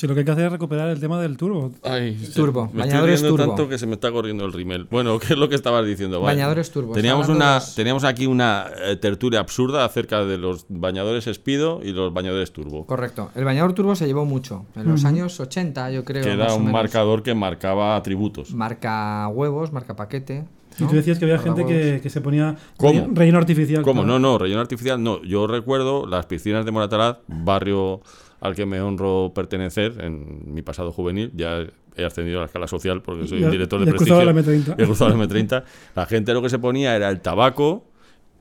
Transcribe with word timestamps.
Si 0.00 0.06
lo 0.06 0.14
que 0.14 0.20
hay 0.20 0.24
que 0.26 0.30
hacer 0.30 0.44
es 0.44 0.52
recuperar 0.52 0.88
el 0.90 1.00
tema 1.00 1.20
del 1.20 1.36
turbo. 1.36 1.72
Ay, 1.82 2.14
Turbo, 2.32 2.66
me 2.66 2.68
estoy 2.68 2.80
bañadores 2.82 3.20
riendo 3.20 3.36
turbo. 3.36 3.56
tanto 3.56 3.68
que 3.68 3.78
se 3.78 3.86
me 3.88 3.94
está 3.94 4.12
corriendo 4.12 4.44
el 4.44 4.52
rímel. 4.52 4.84
Bueno, 4.88 5.18
¿qué 5.18 5.32
es 5.32 5.36
lo 5.36 5.48
que 5.48 5.56
estabas 5.56 5.84
diciendo? 5.84 6.20
Vale. 6.20 6.36
Bañadores 6.36 6.70
turbo. 6.70 6.92
Teníamos, 6.94 7.28
una, 7.28 7.54
los- 7.56 7.74
teníamos 7.74 8.04
aquí 8.04 8.26
una 8.28 8.66
eh, 8.80 8.94
tertulia 8.94 9.40
absurda 9.40 9.84
acerca 9.84 10.24
de 10.24 10.38
los 10.38 10.66
bañadores 10.68 11.24
Speedo 11.24 11.80
y 11.82 11.90
los 11.90 12.14
bañadores 12.14 12.52
turbo. 12.52 12.86
Correcto. 12.86 13.32
El 13.34 13.44
bañador 13.44 13.72
turbo 13.72 13.96
se 13.96 14.06
llevó 14.06 14.24
mucho. 14.24 14.66
En 14.76 14.86
los 14.88 15.04
años 15.04 15.40
80, 15.40 15.90
yo 15.90 16.04
creo. 16.04 16.22
Que 16.22 16.30
era 16.30 16.44
más 16.44 16.52
o 16.52 16.56
un 16.58 16.66
menos. 16.66 16.74
marcador 16.74 17.24
que 17.24 17.34
marcaba 17.34 17.96
atributos. 17.96 18.54
Marca 18.54 19.26
huevos, 19.26 19.72
marca 19.72 19.96
paquete. 19.96 20.44
Y 20.78 20.84
tú 20.84 20.94
decías 20.94 21.18
que 21.18 21.24
había 21.24 21.38
gente 21.40 21.66
que, 21.66 22.08
se 22.08 22.20
ponía 22.20 22.54
¿Cómo? 22.76 22.92
relleno- 22.92 23.14
relleno 23.16 23.38
artificial. 23.38 23.82
¿Cómo? 23.82 24.02
claro. 24.04 24.20
No, 24.20 24.28
no, 24.34 24.38
relleno 24.38 24.60
artificial 24.60 25.02
no. 25.02 25.20
Yo 25.24 25.48
recuerdo 25.48 26.06
las 26.06 26.26
piscinas 26.26 26.64
de 26.64 26.70
Moratalaz, 26.70 27.16
barrio 27.26 28.00
al 28.40 28.54
que 28.54 28.66
me 28.66 28.80
honro 28.80 29.32
pertenecer 29.34 29.96
en 30.00 30.54
mi 30.54 30.62
pasado 30.62 30.92
juvenil. 30.92 31.32
Ya 31.34 31.66
he 31.96 32.04
ascendido 32.04 32.38
a 32.38 32.42
la 32.42 32.46
escala 32.46 32.68
social 32.68 33.02
porque 33.02 33.26
soy 33.26 33.42
un 33.42 33.50
director 33.50 33.80
de 33.80 33.86
ya 33.86 33.92
has 33.92 33.96
cruzado 33.96 34.32
prestigio. 34.32 34.54
la 34.54 34.74
M30. 34.74 34.82
He 34.82 34.84
cruzado 34.84 35.16
la 35.16 35.24
M30. 35.24 35.64
La 35.96 36.06
gente 36.06 36.32
lo 36.32 36.42
que 36.42 36.48
se 36.48 36.58
ponía 36.58 36.94
era 36.94 37.08
el 37.08 37.20
tabaco 37.20 37.84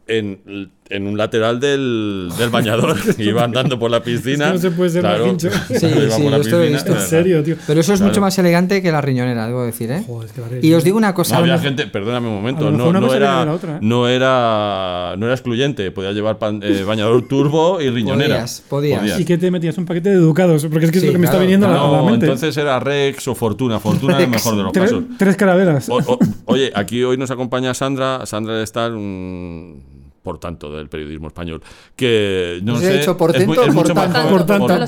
en, 0.07 0.71
en 0.89 1.07
un 1.07 1.17
lateral 1.17 1.59
del, 1.59 2.29
del 2.37 2.49
bañador. 2.49 2.95
Iba 3.17 3.43
andando 3.43 3.77
por 3.79 3.91
la 3.91 4.01
piscina. 4.01 4.51
no 4.53 4.57
se 4.59 4.71
puede 4.71 4.89
ser 4.89 5.03
más 5.03 5.15
claro, 5.15 5.27
hincho. 5.31 5.49
Sí, 5.67 5.75
sí, 5.79 5.87
por 6.21 6.31
la 6.31 6.37
piscina, 6.39 6.59
visto. 6.63 6.93
En 6.93 7.01
serio, 7.01 7.43
tío. 7.43 7.55
Pero 7.67 7.79
eso 7.81 7.93
es 7.93 7.99
Claro. 7.99 8.11
mucho 8.11 8.21
más 8.21 8.37
elegante 8.39 8.81
que 8.81 8.91
la 8.91 9.01
riñonera, 9.01 9.47
debo 9.47 9.63
decir, 9.65 9.91
¿eh? 9.91 10.03
Joder, 10.07 10.27
es 10.29 10.33
que 10.33 10.41
la 10.41 10.47
Y 10.65 10.73
os 10.73 10.83
digo 10.83 10.97
una 10.97 11.13
cosa. 11.13 11.37
había 11.37 11.57
gente, 11.59 11.87
perdóname 11.87 12.27
un 12.27 12.35
momento, 12.35 12.71
no, 12.71 13.13
era, 13.13 13.45
la 13.45 13.53
otra, 13.53 13.75
¿eh? 13.77 13.79
no 13.81 14.07
era 14.07 15.15
no 15.17 15.25
era 15.25 15.33
excluyente, 15.35 15.91
podía 15.91 16.11
llevar 16.11 16.37
pan- 16.37 16.61
eh, 16.63 16.83
bañador 16.87 17.27
turbo 17.27 17.81
y 17.81 17.89
riñonera. 17.89 18.35
Podías, 18.35 18.63
podías. 18.67 19.19
¿Y 19.19 19.25
qué 19.25 19.37
te 19.37 19.51
metías? 19.51 19.77
Un 19.77 19.85
paquete 19.85 20.09
de 20.09 20.15
educados. 20.15 20.65
Porque 20.71 20.85
es 20.85 20.91
que 20.91 20.99
Sí, 20.99 21.05
es 21.07 21.13
lo 21.13 21.17
que 21.17 21.19
me 21.19 21.25
está 21.25 21.39
viniendo 21.39 21.67
a 21.67 21.71
la 21.71 21.77
No, 21.77 22.05
mente. 22.05 22.25
entonces 22.25 22.55
era 22.57 22.79
Rex 22.79 23.27
o 23.27 23.35
Fortuna, 23.35 23.79
Fortuna 23.79 24.17
es 24.17 24.23
el 24.23 24.29
mejor 24.29 24.55
de 24.57 24.63
los 24.63 24.71
tres, 24.71 24.89
casos. 24.91 25.03
tres 25.17 25.35
carabelas. 25.35 25.89
O- 25.89 25.97
o- 25.97 26.19
oye, 26.45 26.71
aquí 26.75 27.03
hoy 27.03 27.17
nos 27.17 27.31
acompaña 27.31 27.73
Sandra, 27.73 28.25
Sandra 28.25 28.61
Estar, 28.61 28.91
un 28.93 29.96
por 30.27 30.39
tanto 30.39 30.69
del 30.75 30.89
periodismo 30.89 31.27
español, 31.27 31.61
que 31.95 32.59
no 32.63 32.73
¿Os 32.73 32.83
he 32.83 32.87
sé, 32.91 32.97
dicho 32.99 33.15
portento 33.15 33.41
es, 33.43 33.47
muy- 33.47 33.57
o 33.57 33.63
es 33.63 33.73
mucho 33.73 33.93
portanto? 33.93 34.17
mejor- 34.19 34.45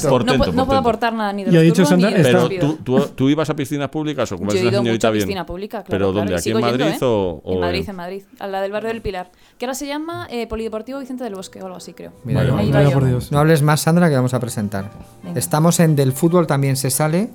Por 0.10 0.24
tanto. 0.26 0.52
no, 0.52 0.66
puedo 0.66 0.80
aportar 0.80 1.14
nada 1.14 1.32
ni 1.32 1.46
de 1.46 1.52
Y 1.52 1.56
ha 1.56 1.60
los 1.60 1.64
dicho 1.64 1.86
Sandra, 1.86 2.12
Pero 2.14 2.50
tú, 2.50 2.78
tú, 2.84 3.00
tú 3.16 3.30
ibas 3.30 3.50
a 3.50 3.56
piscinas 3.56 3.88
públicas 3.90 4.30
o 4.34 4.38
como 4.38 4.52
he 4.52 4.62
una 4.62 4.72
señorita 4.72 5.10
bien. 5.12 5.26
piscina 5.26 5.46
pública, 5.46 5.84
claro. 5.84 5.90
Pero 5.92 6.12
¿dónde? 6.12 6.36
¿Aquí 6.36 6.52
en 6.52 6.60
Madrid 6.60 6.86
¿eh? 6.88 6.98
o, 7.02 7.42
o 7.44 7.54
En 7.54 7.60
Madrid, 7.62 7.86
en 7.90 7.96
Madrid. 7.96 8.24
A 8.40 8.48
la 8.48 8.62
del 8.62 8.72
barrio 8.72 8.90
del 8.90 9.02
Pilar. 9.02 9.32
Que 9.58 9.66
ahora 9.66 9.74
se 9.76 9.88
llama 9.88 10.28
eh, 10.30 10.46
Polideportivo 10.48 11.00
Vicente 11.00 11.24
del 11.24 11.36
Bosque 11.36 11.62
o 11.62 11.66
algo 11.66 11.78
así, 11.78 11.94
creo. 11.94 12.12
Por. 12.12 13.32
No 13.32 13.40
hables 13.40 13.62
más, 13.62 13.82
Sandra, 13.82 14.10
que 14.10 14.16
vamos 14.16 14.34
a 14.34 14.40
presentar. 14.40 14.92
Venga. 15.24 15.40
Estamos 15.40 15.80
en 15.80 15.96
Del 15.96 16.12
Fútbol 16.12 16.48
también 16.48 16.76
se 16.76 16.90
sale. 16.90 17.30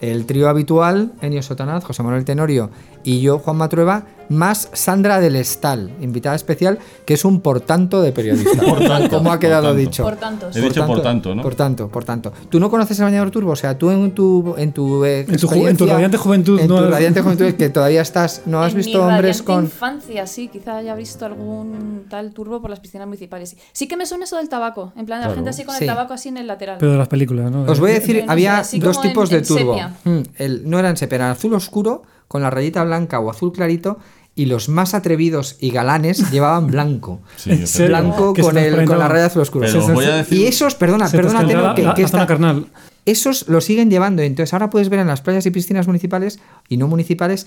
El 0.00 0.26
trío 0.26 0.48
habitual, 0.48 1.12
Enio 1.22 1.42
Sotanaz, 1.42 1.82
José 1.84 2.02
Manuel 2.04 2.24
Tenorio 2.24 2.70
y 3.02 3.20
yo, 3.20 3.38
Juan 3.40 3.56
Matrueva, 3.56 4.04
más 4.28 4.68
Sandra 4.72 5.20
del 5.20 5.36
Estal, 5.36 5.90
invitada 6.00 6.36
especial, 6.36 6.78
que 7.04 7.14
es 7.14 7.24
un 7.24 7.40
por 7.40 7.60
tanto 7.60 8.02
de 8.02 8.12
periodista. 8.12 8.60
Por 8.68 8.78
tanto, 8.86 9.16
Como 9.16 9.30
ha 9.30 9.34
por 9.34 9.38
quedado 9.40 9.68
tanto. 9.68 9.78
dicho. 9.78 10.02
Por 10.04 10.16
tanto, 10.16 10.48
He 10.54 10.60
dicho 10.60 10.86
por 10.86 11.02
tanto, 11.02 11.34
¿no? 11.34 11.42
Por 11.42 11.54
tanto, 11.54 11.88
por 11.88 12.04
tanto. 12.04 12.32
¿Tú 12.48 12.60
no 12.60 12.70
conoces 12.70 12.98
el 12.98 13.04
bañador 13.06 13.30
turbo? 13.30 13.52
O 13.52 13.56
sea, 13.56 13.76
tú 13.78 13.90
en 13.90 14.12
tu 14.12 14.54
en 14.58 14.72
tu, 14.72 15.04
eh, 15.04 15.20
En 15.20 15.36
tu 15.38 15.52
en 15.66 15.76
tu 15.76 15.86
radiante 15.86 16.16
juventud, 16.18 16.60
en 16.60 16.68
no 16.68 16.76
tu 16.78 16.84
has- 16.84 16.90
radiante 16.90 17.20
juventud 17.22 17.52
que 17.54 17.68
todavía 17.70 18.02
estás, 18.02 18.42
no 18.46 18.62
has 18.62 18.72
En 18.72 18.78
visto 18.78 18.98
mi 18.98 19.04
hombres 19.12 19.42
con 19.42 19.64
infancia, 19.64 20.26
sí, 20.26 20.48
quizá 20.48 20.76
haya 20.76 20.94
visto 20.94 21.24
algún 21.24 22.04
tal 22.10 22.32
turbo 22.32 22.60
por 22.60 22.70
las 22.70 22.80
piscinas 22.80 23.06
municipales. 23.06 23.56
Sí 23.72 23.88
que 23.88 23.96
me 23.96 24.06
suena 24.06 24.24
eso 24.24 24.36
del 24.36 24.48
tabaco, 24.48 24.92
en 24.96 25.06
plan, 25.06 25.20
la 25.20 25.26
Claro. 25.26 25.34
gente 25.36 25.50
así 25.50 25.64
con 25.64 25.74
Sí. 25.76 25.84
el 25.84 25.88
tabaco 25.90 26.12
así 26.14 26.28
en 26.28 26.36
el 26.36 26.46
lateral. 26.46 26.76
Pero 26.78 26.92
de 26.92 26.98
las 26.98 27.08
películas, 27.08 27.50
¿no? 27.50 27.62
Os 27.62 27.80
voy 27.80 27.92
a 27.92 27.94
decir, 27.94 28.24
no 28.26 28.30
había 28.32 28.58
dos 28.58 28.74
en- 28.74 29.02
tipos 29.02 29.30
de 29.30 29.38
en 29.38 29.44
turbo. 29.44 29.72
sepia. 29.74 29.94
Mm, 30.04 30.20
el, 30.36 30.68
no 30.70 30.78
era 30.78 30.90
en 30.90 30.96
sepia, 30.96 31.16
era 31.16 31.30
azul 31.30 31.54
oscuro 31.54 32.02
con 32.28 32.42
la 32.42 32.50
rayita 32.50 32.84
blanca 32.84 33.20
o 33.20 33.30
azul 33.30 33.52
clarito 33.52 33.98
y 34.38 34.46
los 34.46 34.68
más 34.68 34.94
atrevidos 34.94 35.56
y 35.60 35.70
galanes 35.70 36.30
llevaban 36.32 36.66
blanco. 36.68 37.20
Sí. 37.36 37.84
Blanco 37.86 38.32
con, 38.34 38.56
el, 38.56 38.84
con 38.86 38.98
la 38.98 39.08
raya 39.08 39.26
azul 39.26 39.42
oscuro. 39.42 39.66
Decir- 39.66 40.32
Y 40.38 40.44
esos, 40.46 40.74
perdona, 40.74 41.06
Se 41.08 41.16
te 41.16 41.22
perdona, 41.22 41.40
escandala 41.40 41.74
Teno, 41.74 41.94
que, 41.94 42.02
la- 42.02 42.26
carnal. 42.26 42.66
esos 43.04 43.48
lo 43.48 43.60
siguen 43.60 43.90
llevando. 43.90 44.22
Entonces 44.22 44.52
ahora 44.52 44.70
puedes 44.70 44.88
ver 44.88 45.00
en 45.00 45.06
las 45.08 45.20
playas 45.20 45.44
y 45.46 45.50
piscinas 45.50 45.86
municipales 45.86 46.38
y 46.68 46.76
no 46.76 46.86
municipales 46.88 47.46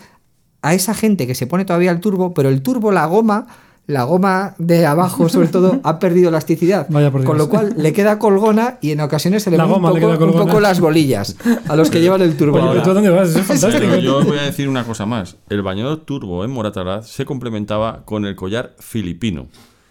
a 0.61 0.73
esa 0.73 0.93
gente 0.93 1.25
que 1.27 1.33
se 1.35 1.47
pone 1.47 1.65
todavía 1.65 1.91
el 1.91 1.99
turbo, 1.99 2.33
pero 2.33 2.49
el 2.49 2.61
turbo, 2.61 2.91
la 2.91 3.05
goma, 3.05 3.47
la 3.87 4.03
goma 4.03 4.55
de 4.57 4.85
abajo 4.85 5.27
sobre 5.27 5.47
todo, 5.49 5.79
ha 5.83 5.99
perdido 5.99 6.29
elasticidad. 6.29 6.87
Vaya 6.89 7.11
por 7.11 7.23
con 7.23 7.35
Dios. 7.35 7.47
lo 7.47 7.49
cual 7.49 7.73
le 7.77 7.93
queda 7.93 8.19
colgona 8.19 8.77
y 8.81 8.91
en 8.91 9.01
ocasiones 9.01 9.43
se 9.43 9.51
le 9.51 9.57
La 9.57 9.63
ven 9.65 9.73
un 9.73 9.81
goma 9.81 9.91
le 9.91 9.99
poco, 10.01 10.13
queda 10.17 10.25
un 10.25 10.47
poco 10.47 10.59
las 10.59 10.79
bolillas 10.79 11.35
a 11.67 11.75
los 11.75 11.89
que 11.89 11.99
llevan 11.99 12.21
el 12.21 12.37
turbo 12.37 12.57
Oye, 12.57 12.67
ahora. 12.67 12.83
¿tú 12.83 12.91
a 12.91 12.93
dónde 12.93 13.09
vas? 13.09 13.29
Eso 13.29 13.39
es 13.39 13.45
fantástico. 13.47 13.85
Pero 13.89 14.01
yo 14.01 14.17
os 14.17 14.25
voy 14.25 14.37
a 14.37 14.43
decir 14.43 14.69
una 14.69 14.83
cosa 14.85 15.05
más. 15.05 15.35
El 15.49 15.61
bañador 15.61 15.97
turbo 16.05 16.45
en 16.45 16.51
Moratalaz 16.51 17.07
se 17.07 17.25
complementaba 17.25 18.03
con 18.05 18.25
el 18.25 18.35
collar 18.35 18.75
filipino. 18.79 19.47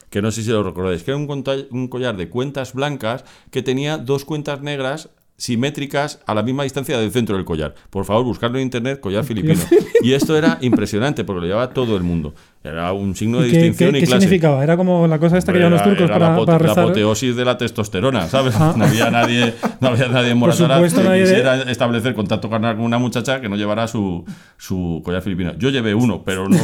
Que 0.08 0.22
no 0.22 0.30
sé 0.32 0.42
si 0.42 0.50
lo 0.50 0.62
recordáis, 0.64 1.02
que 1.04 1.12
era 1.12 1.18
un, 1.18 1.28
un 1.70 1.88
collar 1.88 2.16
de 2.16 2.28
cuentas 2.28 2.72
blancas 2.72 3.24
que 3.52 3.62
tenía 3.62 3.96
dos 3.98 4.24
cuentas 4.24 4.60
negras 4.60 5.10
simétricas 5.36 6.20
a 6.26 6.34
la 6.34 6.42
misma 6.42 6.64
distancia 6.64 6.98
del 6.98 7.10
centro 7.12 7.36
del 7.36 7.44
collar. 7.46 7.74
Por 7.88 8.04
favor, 8.04 8.24
buscarlo 8.24 8.58
en 8.58 8.64
internet, 8.64 9.00
collar 9.02 9.24
filipino. 9.24 9.60
Y 10.02 10.12
esto 10.12 10.36
era 10.36 10.58
impresionante 10.60 11.24
porque 11.24 11.40
lo 11.40 11.46
llevaba 11.46 11.70
todo 11.70 11.96
el 11.96 12.02
mundo. 12.02 12.34
Era 12.62 12.92
un 12.92 13.16
signo 13.16 13.40
de 13.40 13.48
¿Y 13.48 13.50
¿Qué, 13.52 13.56
distinción 13.56 13.92
qué- 13.92 13.96
y 13.96 14.00
qué 14.02 14.06
clase. 14.06 14.20
significaba? 14.20 14.62
Era 14.62 14.76
como 14.76 15.06
la 15.08 15.18
cosa 15.18 15.38
esta 15.38 15.50
que 15.50 15.58
llevan 15.58 15.72
los 15.72 15.82
turcos 15.82 16.02
era 16.02 16.12
para, 16.18 16.30
la, 16.36 16.44
para 16.44 16.52
la 16.52 16.58
rezar. 16.58 16.84
apoteosis 16.84 17.34
de 17.34 17.44
la 17.46 17.56
testosterona, 17.56 18.26
¿sabes? 18.28 18.54
Ah. 18.58 18.74
No 18.76 18.84
había 18.84 19.10
nadie, 19.10 19.54
no 19.80 19.88
había 19.88 20.08
nadie 20.08 20.32
en 20.32 20.38
supuesto, 20.38 21.00
que 21.00 21.08
nadie 21.08 21.20
de- 21.22 21.26
quisiera 21.28 21.62
establecer 21.70 22.14
contacto 22.14 22.50
carnal 22.50 22.76
con 22.76 22.84
una 22.84 22.98
muchacha 22.98 23.40
que 23.40 23.48
no 23.48 23.56
llevara 23.56 23.88
su, 23.88 24.26
su 24.58 25.00
collar 25.02 25.22
filipino. 25.22 25.54
Yo 25.56 25.70
llevé 25.70 25.94
uno, 25.94 26.22
pero 26.22 26.50
no, 26.50 26.58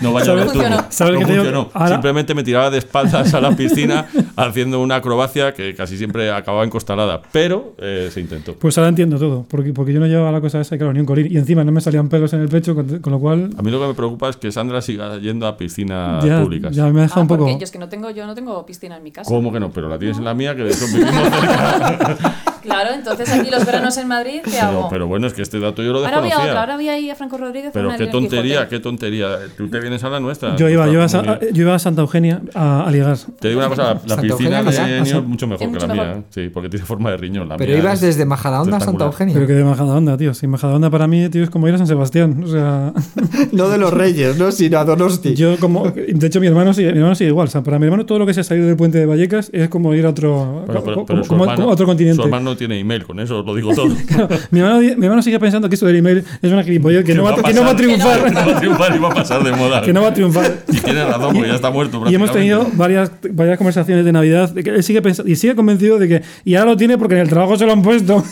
no 0.00 0.12
vaya 0.12 0.26
¿Sabes- 0.26 0.42
a 0.42 0.46
turbo. 0.46 0.60
funcionó? 0.60 0.86
¿Sabes 0.90 1.20
no 1.20 1.26
funcionó. 1.28 1.70
Simplemente 1.88 2.34
me 2.34 2.42
tiraba 2.42 2.70
de 2.70 2.78
espaldas 2.78 3.32
a 3.32 3.40
la 3.40 3.54
piscina 3.54 4.06
haciendo 4.34 4.80
una 4.80 4.96
acrobacia 4.96 5.54
que 5.54 5.76
casi 5.76 5.96
siempre 5.98 6.32
acababa 6.32 6.64
encostalada, 6.64 7.22
pero 7.30 7.76
eh, 7.78 8.08
se 8.12 8.20
intentó. 8.20 8.54
Pues 8.54 8.76
ahora 8.76 8.88
entiendo 8.88 9.20
todo, 9.20 9.46
porque, 9.48 9.72
porque 9.72 9.92
yo 9.92 10.00
no 10.00 10.06
llevaba 10.08 10.32
la 10.32 10.40
cosa 10.40 10.60
esa, 10.60 10.74
y 10.74 10.78
claro, 10.78 10.92
ni 10.92 10.98
un 10.98 11.06
colín. 11.06 11.28
Y 11.30 11.36
encima 11.36 11.62
no 11.62 11.70
me 11.70 11.80
salían 11.80 12.08
pelos 12.08 12.32
en 12.32 12.40
el 12.40 12.48
pecho, 12.48 12.74
con, 12.74 12.98
con 12.98 13.12
lo 13.12 13.20
cual 13.20 13.50
A 13.56 13.62
mí 13.62 13.70
lo 13.70 13.80
que 13.80 13.86
me 13.86 13.94
preocupa 13.94 14.28
es 14.28 14.36
que 14.36 14.50
Sandra 14.50 14.82
siga 14.82 15.11
yendo 15.18 15.46
a 15.46 15.56
piscinas 15.56 16.24
ya, 16.24 16.42
públicas. 16.42 16.74
ya 16.74 16.86
me 16.88 17.00
ha 17.00 17.02
dejado 17.04 17.20
Ah, 17.20 17.22
un 17.22 17.28
poco... 17.28 17.48
yo 17.48 17.56
es 17.64 17.70
que 17.70 17.78
no 17.78 17.88
tengo, 17.88 18.10
yo 18.10 18.26
no 18.26 18.34
tengo 18.34 18.64
piscina 18.66 18.96
en 18.96 19.02
mi 19.02 19.10
casa. 19.12 19.28
¿Cómo 19.32 19.52
que 19.52 19.60
no? 19.60 19.70
Pero 19.70 19.88
la 19.88 19.98
tienes 19.98 20.18
en 20.18 20.24
la 20.24 20.34
mía, 20.34 20.54
que 20.56 20.62
de 20.64 20.70
eso 20.70 20.86
vivimos 20.92 21.14
cerca. 21.14 22.16
Claro, 22.62 22.90
entonces 22.94 23.30
aquí 23.30 23.50
los 23.50 23.64
veranos 23.66 23.96
en 23.96 24.08
Madrid, 24.08 24.40
¿qué 24.44 24.50
Pero, 24.52 24.66
hago? 24.66 24.88
pero 24.90 25.06
bueno, 25.08 25.26
es 25.26 25.32
que 25.34 25.42
este 25.42 25.58
dato 25.60 25.82
yo 25.82 25.92
lo 25.92 25.98
ahora 25.98 26.18
voy 26.20 26.28
desconocía. 26.28 26.46
a 26.46 26.50
otra, 26.50 26.60
ahora 26.60 26.76
voy 26.76 26.88
a 26.88 26.98
ir 26.98 27.10
a 27.10 27.14
Franco 27.14 27.38
Rodríguez. 27.38 27.70
Pero 27.74 27.90
qué 27.96 28.06
tontería, 28.06 28.68
qué 28.68 28.78
tontería. 28.80 29.38
Tú 29.56 29.68
te 29.68 29.80
vienes 29.80 30.02
a 30.04 30.08
la 30.08 30.20
nuestra. 30.20 30.56
Yo 30.56 30.68
iba, 30.68 30.86
yo 30.86 30.92
iba, 30.94 31.04
a, 31.04 31.40
yo 31.40 31.62
iba 31.62 31.74
a 31.74 31.78
Santa 31.78 32.02
Eugenia 32.02 32.40
a, 32.54 32.84
a 32.86 32.90
ligar. 32.90 33.16
Te 33.40 33.48
digo 33.48 33.60
una 33.60 33.68
cosa, 33.68 34.00
la, 34.06 34.16
piscina 34.16 34.62
de. 34.62 34.98
Enio 34.98 35.18
es 35.18 35.24
mucho 35.24 35.46
mejor 35.46 35.62
Es 35.66 35.72
que 35.72 35.78
la 35.80 35.86
mucho 35.86 35.94
mía. 35.94 36.04
mejor. 36.04 36.18
¿eh? 36.20 36.24
Sí, 36.30 36.48
porque 36.52 36.68
tiene 36.68 36.84
forma 36.86 37.10
de 37.10 37.16
riñón. 37.16 37.48
La 37.48 37.56
Pero 37.56 37.70
mía 37.72 37.80
ibas 37.80 37.94
es 37.94 38.00
desde 38.00 38.24
Majadahonda 38.24 38.76
a 38.76 38.80
Santa. 38.80 39.04
Eugenia. 39.06 39.34
Pero 39.34 39.46
que 39.46 39.52
de 39.54 39.64
Majadahonda, 39.64 40.16
tío. 40.16 40.34
Si 40.34 40.46
Majadahonda 40.46 40.90
para 40.90 41.06
mí, 41.06 41.28
tío, 41.28 41.42
es 41.42 41.50
como 41.50 41.68
ir 41.68 41.74
a 41.74 41.78
San 41.78 41.86
Sebastián. 41.86 42.42
O 42.44 42.46
sea, 42.46 42.92
No 43.52 43.68
de 43.68 43.78
los 43.78 43.92
Reyes, 43.92 44.38
¿no? 44.38 44.52
Sino 44.52 44.78
a 44.78 44.84
Donosti. 44.84 45.34
yo 45.34 45.56
como... 45.58 45.90
De 45.90 46.26
hecho, 46.26 46.40
mi 46.40 46.46
hermano 46.46 46.72
sigue, 46.74 46.92
mi 46.92 46.98
hermano 46.98 47.14
sigue 47.14 47.30
igual. 47.30 47.48
O 47.48 47.50
sea, 47.50 47.62
para 47.62 47.78
mi 47.78 47.86
hermano 47.86 48.06
todo 48.06 48.18
lo 48.20 48.26
que 48.26 48.34
sea 48.34 48.44
salir 48.44 48.64
del 48.64 48.76
puente 48.76 48.98
de 48.98 49.06
Vallecas 49.06 49.50
es 49.52 49.68
como 49.68 49.94
ir 49.94 50.06
a 50.06 50.10
otro, 50.10 50.64
Pero, 50.66 50.82
pero- 50.84 50.94
como- 50.94 51.06
pero 51.06 51.22
como- 51.22 51.44
hermano- 51.44 51.56
como 51.56 51.70
a 51.70 51.72
otro 51.72 51.86
continente. 51.86 52.16
Su 52.16 52.22
hermano 52.24 52.51
no 52.52 52.56
tiene 52.56 52.78
email, 52.78 53.04
con 53.04 53.18
eso 53.20 53.40
os 53.40 53.46
lo 53.46 53.54
digo 53.54 53.74
todo. 53.74 53.92
Claro, 54.06 54.28
mi, 54.50 54.60
hermano, 54.60 54.80
mi 54.80 55.04
hermano 55.04 55.22
sigue 55.22 55.38
pensando 55.38 55.68
que 55.68 55.74
esto 55.74 55.86
del 55.86 55.96
email 55.96 56.24
es 56.42 56.52
una 56.52 56.62
gilipollez 56.62 57.04
que, 57.04 57.14
no, 57.14 57.22
va, 57.22 57.42
que 57.42 57.54
no 57.54 57.62
va 57.62 57.70
a 57.70 57.76
triunfar. 57.76 58.24
Que 58.24 58.30
no 58.30 58.46
va 58.46 58.56
a 58.56 58.60
triunfar 58.60 58.96
y 58.96 58.98
va 58.98 59.08
a 59.08 59.14
pasar 59.14 59.42
de 59.42 59.52
moda. 59.52 59.82
que 59.82 59.92
no 59.92 60.02
va 60.02 60.08
a 60.08 60.14
triunfar. 60.14 60.64
Y 60.68 60.78
tiene 60.78 61.04
razón, 61.04 61.34
porque 61.34 61.48
ya 61.48 61.54
está 61.54 61.70
muerto. 61.70 62.02
Y 62.08 62.14
hemos 62.14 62.32
tenido 62.32 62.66
varias, 62.74 63.10
varias 63.30 63.58
conversaciones 63.58 64.04
de 64.04 64.12
Navidad 64.12 64.50
de 64.50 64.62
que 64.62 64.70
él 64.70 64.82
sigue 64.82 65.00
pensando, 65.00 65.30
y 65.30 65.36
sigue 65.36 65.54
convencido 65.54 65.98
de 65.98 66.08
que 66.08 66.22
y 66.44 66.54
ahora 66.54 66.72
lo 66.72 66.76
tiene 66.76 66.98
porque 66.98 67.14
en 67.14 67.20
el 67.20 67.28
trabajo 67.28 67.56
se 67.56 67.66
lo 67.66 67.72
han 67.72 67.82
puesto. 67.82 68.22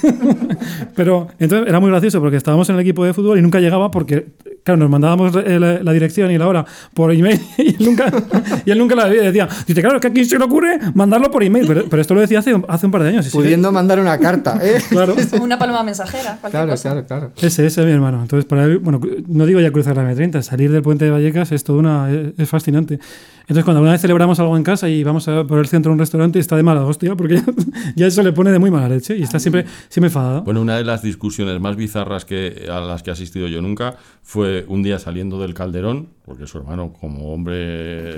Pero 0.96 1.28
entonces 1.38 1.68
era 1.68 1.80
muy 1.80 1.90
gracioso 1.90 2.20
porque 2.20 2.36
estábamos 2.36 2.68
en 2.68 2.76
el 2.76 2.80
equipo 2.82 3.04
de 3.04 3.14
fútbol 3.14 3.38
y 3.38 3.42
nunca 3.42 3.60
llegaba 3.60 3.90
porque, 3.90 4.26
claro, 4.64 4.78
nos 4.78 4.90
mandábamos 4.90 5.34
la, 5.34 5.82
la 5.82 5.92
dirección 5.92 6.30
y 6.30 6.38
la 6.38 6.46
hora 6.48 6.64
por 6.94 7.12
email 7.12 7.40
y 7.58 7.68
él 7.68 7.76
nunca, 7.80 8.10
y 8.64 8.70
él 8.70 8.78
nunca 8.78 8.94
la 8.94 9.08
decía. 9.08 9.48
Dice, 9.66 9.80
claro, 9.80 9.96
es 9.96 10.00
que 10.02 10.08
a 10.08 10.12
quién 10.12 10.24
se 10.26 10.38
le 10.38 10.44
ocurre 10.44 10.78
mandarlo 10.94 11.30
por 11.30 11.42
email. 11.42 11.66
Pero, 11.66 11.84
pero 11.88 12.02
esto 12.02 12.14
lo 12.14 12.20
decía 12.20 12.38
hace, 12.40 12.54
hace 12.68 12.86
un 12.86 12.92
par 12.92 13.02
de 13.02 13.08
años. 13.10 13.26
y 13.26 13.30
sigue- 13.30 13.42
Pudiendo 13.44 13.72
mandar 13.72 14.00
una 14.00 14.18
carta, 14.18 14.58
¿eh? 14.62 14.80
Claro. 14.90 15.14
Una 15.40 15.58
paloma 15.58 15.82
mensajera, 15.82 16.38
cualquier 16.40 16.50
Claro, 16.50 16.70
cosa. 16.72 16.90
claro, 16.90 17.06
claro. 17.06 17.32
Ese, 17.36 17.66
ese 17.66 17.80
es 17.80 17.86
mi 17.86 17.92
hermano. 17.92 18.20
Entonces, 18.22 18.44
para 18.44 18.64
él, 18.64 18.78
bueno, 18.78 19.00
no 19.28 19.46
digo 19.46 19.60
ya 19.60 19.70
cruzar 19.70 19.96
la 19.96 20.10
M30, 20.12 20.42
salir 20.42 20.70
del 20.72 20.82
puente 20.82 21.04
de 21.06 21.10
Vallecas 21.10 21.52
es 21.52 21.64
todo 21.64 21.78
una. 21.78 22.10
es, 22.10 22.32
es 22.38 22.48
fascinante. 22.48 22.98
Entonces, 23.50 23.64
cuando 23.64 23.78
alguna 23.78 23.90
vez 23.90 24.00
celebramos 24.00 24.38
algo 24.38 24.56
en 24.56 24.62
casa 24.62 24.88
y 24.88 25.02
vamos 25.02 25.26
a 25.26 25.42
por 25.42 25.58
el 25.58 25.66
centro 25.66 25.90
a 25.90 25.94
un 25.94 25.98
restaurante, 25.98 26.38
está 26.38 26.54
de 26.54 26.62
mala 26.62 26.86
hostia, 26.86 27.16
porque 27.16 27.34
ya, 27.34 27.44
ya 27.96 28.06
eso 28.06 28.22
le 28.22 28.32
pone 28.32 28.52
de 28.52 28.60
muy 28.60 28.70
mala 28.70 28.88
leche 28.88 29.16
y 29.16 29.24
está 29.24 29.40
siempre, 29.40 29.66
siempre 29.88 30.06
enfadado. 30.06 30.42
Bueno, 30.42 30.60
una 30.60 30.76
de 30.76 30.84
las 30.84 31.02
discusiones 31.02 31.60
más 31.60 31.74
bizarras 31.74 32.24
que, 32.24 32.68
a 32.70 32.78
las 32.78 33.02
que 33.02 33.10
he 33.10 33.12
asistido 33.12 33.48
yo 33.48 33.60
nunca 33.60 33.96
fue 34.22 34.64
un 34.68 34.84
día 34.84 35.00
saliendo 35.00 35.40
del 35.40 35.52
Calderón, 35.52 36.10
porque 36.24 36.46
su 36.46 36.58
hermano, 36.58 36.92
como 36.92 37.34
hombre 37.34 37.56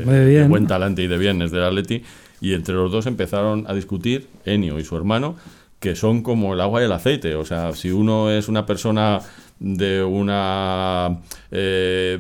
de 0.05 0.27
bien. 0.27 0.51
buen 0.51 0.67
talante 0.67 1.03
y 1.03 1.07
de 1.07 1.17
bien, 1.17 1.41
es 1.41 1.51
del 1.51 1.65
Atleti, 1.65 2.03
y 2.43 2.53
entre 2.53 2.75
los 2.75 2.93
dos 2.93 3.07
empezaron 3.07 3.65
a 3.69 3.73
discutir, 3.73 4.29
Enio 4.45 4.79
y 4.79 4.85
su 4.85 4.99
hermano, 4.99 5.37
que 5.81 5.97
son 5.97 6.23
como 6.23 6.53
el 6.53 6.61
agua 6.61 6.83
y 6.83 6.85
el 6.85 6.93
aceite. 6.93 7.37
O 7.37 7.47
sea, 7.47 7.73
si 7.73 7.91
uno 7.91 8.31
es 8.31 8.49
una 8.49 8.67
persona 8.67 9.21
de 9.63 10.03
una 10.03 11.21
eh, 11.53 12.19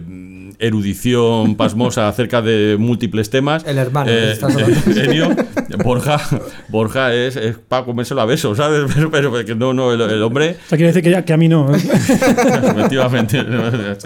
erudición 0.60 1.56
pasmosa 1.56 2.08
acerca 2.08 2.40
de 2.40 2.76
múltiples 2.78 3.30
temas. 3.30 3.64
El 3.66 3.78
hermano, 3.78 4.10
eh, 4.10 4.32
estás 4.32 4.54
hablando. 4.56 5.00
Enio, 5.00 5.36
Borja, 5.82 6.20
Borja 6.68 7.12
es, 7.12 7.34
es 7.36 7.56
para 7.56 7.84
comérselo 7.84 8.20
a 8.20 8.26
besos, 8.26 8.56
¿sabes? 8.56 8.90
Pero, 8.94 9.10
pero 9.10 9.44
que 9.44 9.54
no, 9.54 9.74
no, 9.74 9.92
el, 9.92 10.00
el 10.00 10.22
hombre 10.22 10.56
O 10.64 10.68
sea, 10.68 10.76
quiere 10.76 10.88
decir 10.88 11.02
que, 11.02 11.10
ya, 11.10 11.24
que 11.24 11.32
a 11.32 11.36
mí 11.36 11.48
no. 11.48 11.74
¿eh? 11.74 11.78
Efectivamente, 11.78 13.44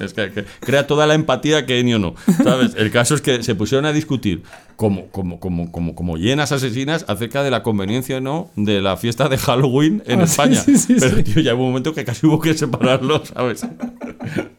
es 0.03 0.15
que, 0.15 0.31
que 0.31 0.45
crea 0.61 0.87
toda 0.87 1.07
la 1.07 1.15
empatía 1.15 1.67
que 1.67 1.81
Enio 1.81 1.99
no. 1.99 2.15
¿sabes? 2.43 2.75
El 2.77 2.91
caso 2.91 3.15
es 3.15 3.21
que 3.21 3.43
se 3.43 3.55
pusieron 3.55 3.85
a 3.85 3.93
discutir 3.93 4.43
como, 4.77 5.07
como, 5.07 5.41
como, 5.41 5.73
como, 5.73 5.95
como 5.95 6.17
llenas 6.19 6.53
asesinas 6.53 7.05
acerca 7.09 7.43
de 7.43 7.51
la 7.51 7.63
conveniencia 7.63 8.19
o 8.19 8.21
no 8.21 8.51
de 8.57 8.83
la 8.83 8.97
fiesta 8.97 9.29
de 9.29 9.39
Halloween 9.39 10.03
en 10.07 10.21
Ah, 10.21 10.25
España. 10.25 10.57
sí, 10.61 10.77
sí, 10.77 10.97
Pero, 11.01 11.17
sí. 11.17 11.23
tío, 11.23 11.43
ya 11.43 11.55
hubo 11.55 11.63
un 11.63 11.69
momento 11.71 11.95
que 11.95 12.05
casi 12.05 12.27
hubo 12.27 12.39
que 12.41 12.53
separarlo, 12.55 13.25
¿sabes? 13.25 13.65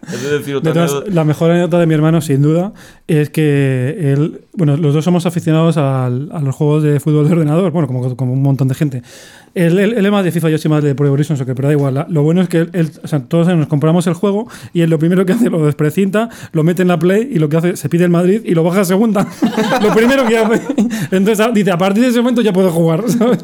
Es 0.08 0.22
decir, 0.24 0.46
De 0.54 0.56
otra 0.56 0.74
todas, 0.74 0.92
anécdota- 0.92 1.12
la 1.14 1.24
mejor 1.24 1.52
anécdota 1.52 1.80
de 1.80 1.86
mi 1.86 1.94
hermano, 1.94 2.22
sin 2.22 2.42
duda, 2.42 2.74
es 3.08 3.30
que 3.30 4.14
él, 4.14 4.42
bueno, 4.54 4.78
los 4.78 4.94
dos 4.94 5.04
somos 5.06 5.26
aficionados 5.26 5.78
al- 5.78 6.30
a 6.32 6.40
los 6.42 6.56
juegos 6.56 6.84
de 6.84 7.00
fútbol 7.00 7.28
de 7.28 7.34
ordenador, 7.34 7.72
bueno, 7.72 7.88
como, 7.88 8.16
como 8.16 8.34
un 8.34 8.42
montón 8.42 8.68
de 8.70 8.76
gente. 8.76 9.04
Él, 9.58 9.80
él- 9.80 9.94
él 9.98 10.06
es 10.06 10.12
más 10.12 10.24
de 10.24 10.32
FIFA, 10.32 10.50
yo 10.50 10.58
soy 10.58 10.70
más 10.70 10.84
de 10.84 10.94
Pro 10.96 11.08
Evolution 11.08 11.38
Soccer, 11.38 11.56
pero 11.56 11.68
da 11.68 11.74
igual. 11.74 11.94
La- 11.94 12.06
Lo 12.10 12.24
bueno 12.24 12.42
es 12.42 12.50
que 12.50 12.68
él, 12.72 12.92
o 13.04 13.08
sea, 13.08 13.20
todos 13.22 13.48
nos 13.48 13.68
compramos 13.68 14.06
el 14.08 14.14
juego 14.14 14.48
y 14.74 14.82
él 14.82 14.90
lo 14.90 15.00
primero 15.00 15.26
que 15.26 15.34
hace 15.34 15.50
lo 15.50 15.66
desprecinta, 15.66 16.30
lo 16.52 16.64
mete 16.64 16.82
en 16.84 16.88
la 16.90 17.00
Play 17.00 17.28
y 17.32 17.40
lo 17.40 17.50
que 17.50 17.58
hace, 17.58 17.76
se 17.76 17.90
pide 17.90 18.04
el 18.04 18.10
Madrid 18.12 18.42
y 18.46 18.54
lo 18.54 18.64
baja 18.64 18.82
a 18.82 18.86
segunda. 18.86 19.28
lo 19.82 19.94
primero 19.94 20.26
que 20.26 20.38
hace. 20.38 20.62
Entonces 21.12 21.46
dice, 21.54 21.72
a 21.72 21.78
partir 21.78 22.04
de 22.04 22.10
ese 22.10 22.20
momento 22.20 22.42
ya 22.42 22.54
puedo 22.54 22.72
jugar, 22.72 23.04
¿sabes? 23.10 23.40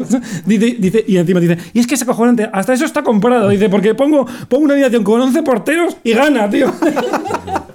Dice, 0.46 0.76
dice, 0.80 1.04
y 1.08 1.18
encima 1.18 1.40
dice, 1.40 1.58
y 1.74 1.80
es 1.80 1.88
que 1.88 1.96
es 1.96 2.02
acojonante, 2.04 2.50
hasta 2.52 2.74
eso 2.74 2.86
está 2.86 3.04
comprado. 3.04 3.50
Dice, 3.50 3.70
porque 3.70 3.96
pongo, 3.96 4.26
pongo 4.48 4.66
una 4.66 4.74
habitación 4.74 5.04
con 5.04 5.20
11 5.22 5.44
porteros 5.44 5.98
y 6.04 6.14
gana, 6.14 6.50
tío. 6.50 6.72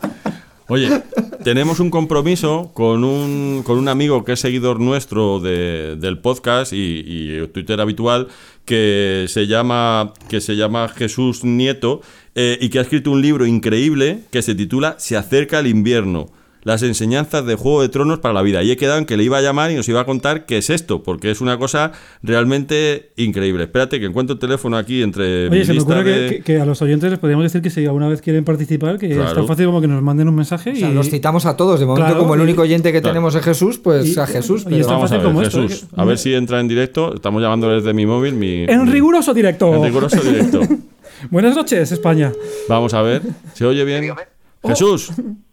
Oye, 0.70 1.03
tenemos 1.44 1.81
un 1.81 1.88
compromiso 1.91 2.70
con 2.75 3.03
un, 3.03 3.62
con 3.65 3.79
un 3.79 3.88
amigo 3.88 4.23
que 4.25 4.32
es 4.32 4.41
seguidor 4.41 4.81
nuestro 4.81 5.41
de- 5.41 5.97
del 5.97 6.19
podcast 6.19 6.73
y, 6.75 7.47
Twitter 7.55 7.81
habitual 7.81 8.29
que 8.67 9.25
se 9.29 9.47
llama, 9.47 10.12
que 10.29 10.43
se 10.43 10.56
llama 10.56 10.88
Jesús 10.88 11.43
Nieto 11.43 12.03
eh, 12.35 12.59
y 12.61 12.69
que 12.69 12.79
ha 12.81 12.82
escrito 12.82 13.11
un 13.11 13.23
libro 13.23 13.47
increíble 13.47 14.25
que 14.31 14.43
se 14.43 14.55
titula 14.55 14.97
Se 14.99 15.17
acerca 15.17 15.59
el 15.61 15.69
invierno. 15.69 16.29
Las 16.69 16.82
enseñanzas 16.82 17.47
de 17.47 17.55
Juego 17.55 17.81
de 17.81 17.88
Tronos 17.88 18.19
para 18.19 18.35
la 18.35 18.43
vida. 18.43 18.62
Y 18.62 18.70
he 18.70 18.76
quedado 18.76 18.99
en 18.99 19.06
que 19.06 19.17
le 19.17 19.25
iba 19.25 19.38
a 19.38 19.41
llamar 19.41 19.70
y 19.70 19.75
nos 19.75 19.88
iba 19.88 20.03
a 20.03 20.05
contar 20.05 20.44
qué 20.44 20.59
es 20.59 20.69
esto, 20.69 21.03
porque 21.03 21.31
es 21.31 21.41
una 21.41 21.56
cosa 21.59 21.93
realmente 22.23 23.11
increíble. 23.17 23.65
Espérate 23.65 23.99
que 23.99 24.05
encuentro 24.05 24.35
el 24.35 24.38
teléfono 24.38 24.76
aquí 24.76 25.03
entre 25.03 25.49
mi 25.49 25.56
Oye, 25.56 25.65
se 25.65 25.73
me 25.73 25.81
ocurre 25.81 26.05
que, 26.05 26.11
de- 26.11 26.29
que- 26.29 26.41
que 26.43 26.61
a 26.61 26.67
los 26.67 26.82
oyentes 26.82 27.09
les 27.11 27.19
podríamos 27.19 27.44
decir 27.44 27.62
que 27.62 27.70
si 27.70 27.87
alguna 27.87 28.06
vez 28.09 28.20
quieren 28.20 28.44
participar, 28.44 28.99
que 28.99 29.09
Claro. 29.09 29.29
es 29.29 29.35
tan 29.35 29.47
fácil 29.47 29.65
como 29.65 29.81
que 29.81 29.88
nos 29.88 30.03
manden 30.03 30.29
un 30.29 30.35
mensaje 30.35 30.70
O 30.70 30.73
y 30.75 30.76
sea, 30.81 30.91
los 30.91 31.09
citamos 31.09 31.47
a 31.47 31.56
todos. 31.56 31.81
De 31.81 31.87
momento, 31.87 32.05
Claro, 32.06 32.20
como 32.20 32.35
el 32.35 32.41
y- 32.41 32.44
único 32.44 32.61
oyente 32.61 32.93
que 32.93 33.00
Claro. 33.00 33.14
tenemos 33.14 33.35
es 33.35 33.43
Jesús, 33.43 33.79
pues 33.79 34.14
Y- 34.14 34.21
a 34.21 34.26
Jesús. 34.26 34.67
y 34.69 34.82
Vamos 34.82 34.88
a 34.91 34.99
fácil 35.00 35.17
ver, 35.19 35.26
como 35.26 35.41
esto, 35.41 35.62
Jesús. 35.62 35.85
¿eh? 35.85 35.87
A 35.97 36.05
ver 36.05 36.19
si 36.19 36.35
entra 36.35 36.61
en 36.61 36.69
directo. 36.69 37.14
Estamos 37.14 37.41
llamando 37.41 37.71
desde 37.71 37.94
mi 37.94 38.05
móvil. 38.05 38.35
Mi, 38.35 38.64
en 38.69 38.85
mi- 38.85 38.91
riguroso 38.91 39.32
directo. 39.32 39.75
en 39.75 39.85
riguroso 39.85 40.21
directo. 40.21 40.61
Buenas 41.31 41.56
noches, 41.56 41.91
España. 41.93 42.31
Vamos 42.69 42.93
a 42.93 43.00
ver. 43.00 43.23
¿Se 43.55 43.64
oye 43.64 43.85
bien? 43.85 44.12
Jesús. 44.62 45.11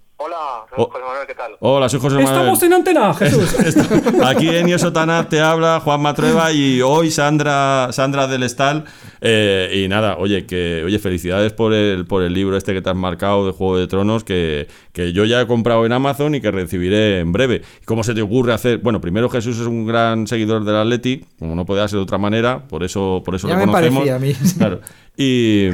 Oh. 0.77 0.89
José 0.89 1.03
Manuel, 1.05 1.27
¿qué 1.27 1.35
tal? 1.35 1.51
Hola, 1.59 1.89
soy 1.89 1.99
José 1.99 2.15
Manuel. 2.15 2.35
Estamos 2.35 2.63
en 2.63 2.73
antena, 2.73 3.13
Jesús. 3.13 3.55
Aquí 4.25 4.49
Enio 4.49 4.77
Sotana 4.77 5.27
te 5.29 5.39
habla, 5.39 5.79
Juan 5.79 6.01
Matrueva 6.01 6.51
y 6.51 6.81
hoy 6.81 7.11
Sandra, 7.11 7.89
Sandra 7.91 8.27
del 8.27 8.43
Estal. 8.43 8.83
Eh, 9.21 9.83
y 9.83 9.87
nada, 9.87 10.17
oye, 10.17 10.45
que 10.45 10.83
oye, 10.85 10.99
felicidades 10.99 11.53
por 11.53 11.73
el, 11.73 12.05
por 12.05 12.23
el 12.23 12.33
libro 12.33 12.57
este 12.57 12.73
que 12.73 12.81
te 12.81 12.89
has 12.89 12.95
marcado 12.95 13.45
de 13.45 13.53
Juego 13.53 13.77
de 13.77 13.87
Tronos, 13.87 14.23
que, 14.23 14.67
que 14.91 15.13
yo 15.13 15.25
ya 15.25 15.41
he 15.41 15.47
comprado 15.47 15.85
en 15.85 15.93
Amazon 15.93 16.35
y 16.35 16.41
que 16.41 16.51
recibiré 16.51 17.19
en 17.19 17.31
breve. 17.31 17.61
¿Cómo 17.85 18.03
se 18.03 18.13
te 18.13 18.21
ocurre 18.21 18.53
hacer? 18.53 18.79
Bueno, 18.79 18.99
primero 19.01 19.29
Jesús 19.29 19.59
es 19.59 19.67
un 19.67 19.85
gran 19.85 20.27
seguidor 20.27 20.63
del 20.65 20.75
Atleti, 20.75 21.23
como 21.39 21.55
no 21.55 21.65
podía 21.65 21.87
ser 21.87 21.97
de 21.99 22.03
otra 22.03 22.17
manera, 22.17 22.67
por 22.67 22.83
eso, 22.83 23.21
por 23.25 23.35
eso 23.35 23.47
Ya 23.47 23.53
lo 23.55 23.59
me 23.61 23.65
conocemos. 23.71 23.99
parecía 24.07 24.15
a 24.15 24.19
mí. 24.19 24.33
Claro. 24.57 24.81
Y. 25.17 25.69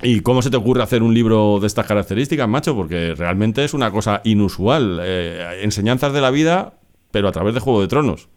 ¿Y 0.00 0.20
cómo 0.20 0.42
se 0.42 0.50
te 0.50 0.56
ocurre 0.56 0.82
hacer 0.82 1.02
un 1.02 1.12
libro 1.12 1.58
de 1.60 1.66
estas 1.66 1.86
características, 1.86 2.48
macho? 2.48 2.76
Porque 2.76 3.14
realmente 3.16 3.64
es 3.64 3.74
una 3.74 3.90
cosa 3.90 4.20
inusual. 4.24 5.00
Eh, 5.02 5.60
enseñanzas 5.62 6.12
de 6.12 6.20
la 6.20 6.30
vida, 6.30 6.74
pero 7.10 7.28
a 7.28 7.32
través 7.32 7.54
de 7.54 7.60
Juego 7.60 7.80
de 7.80 7.88
Tronos. 7.88 8.28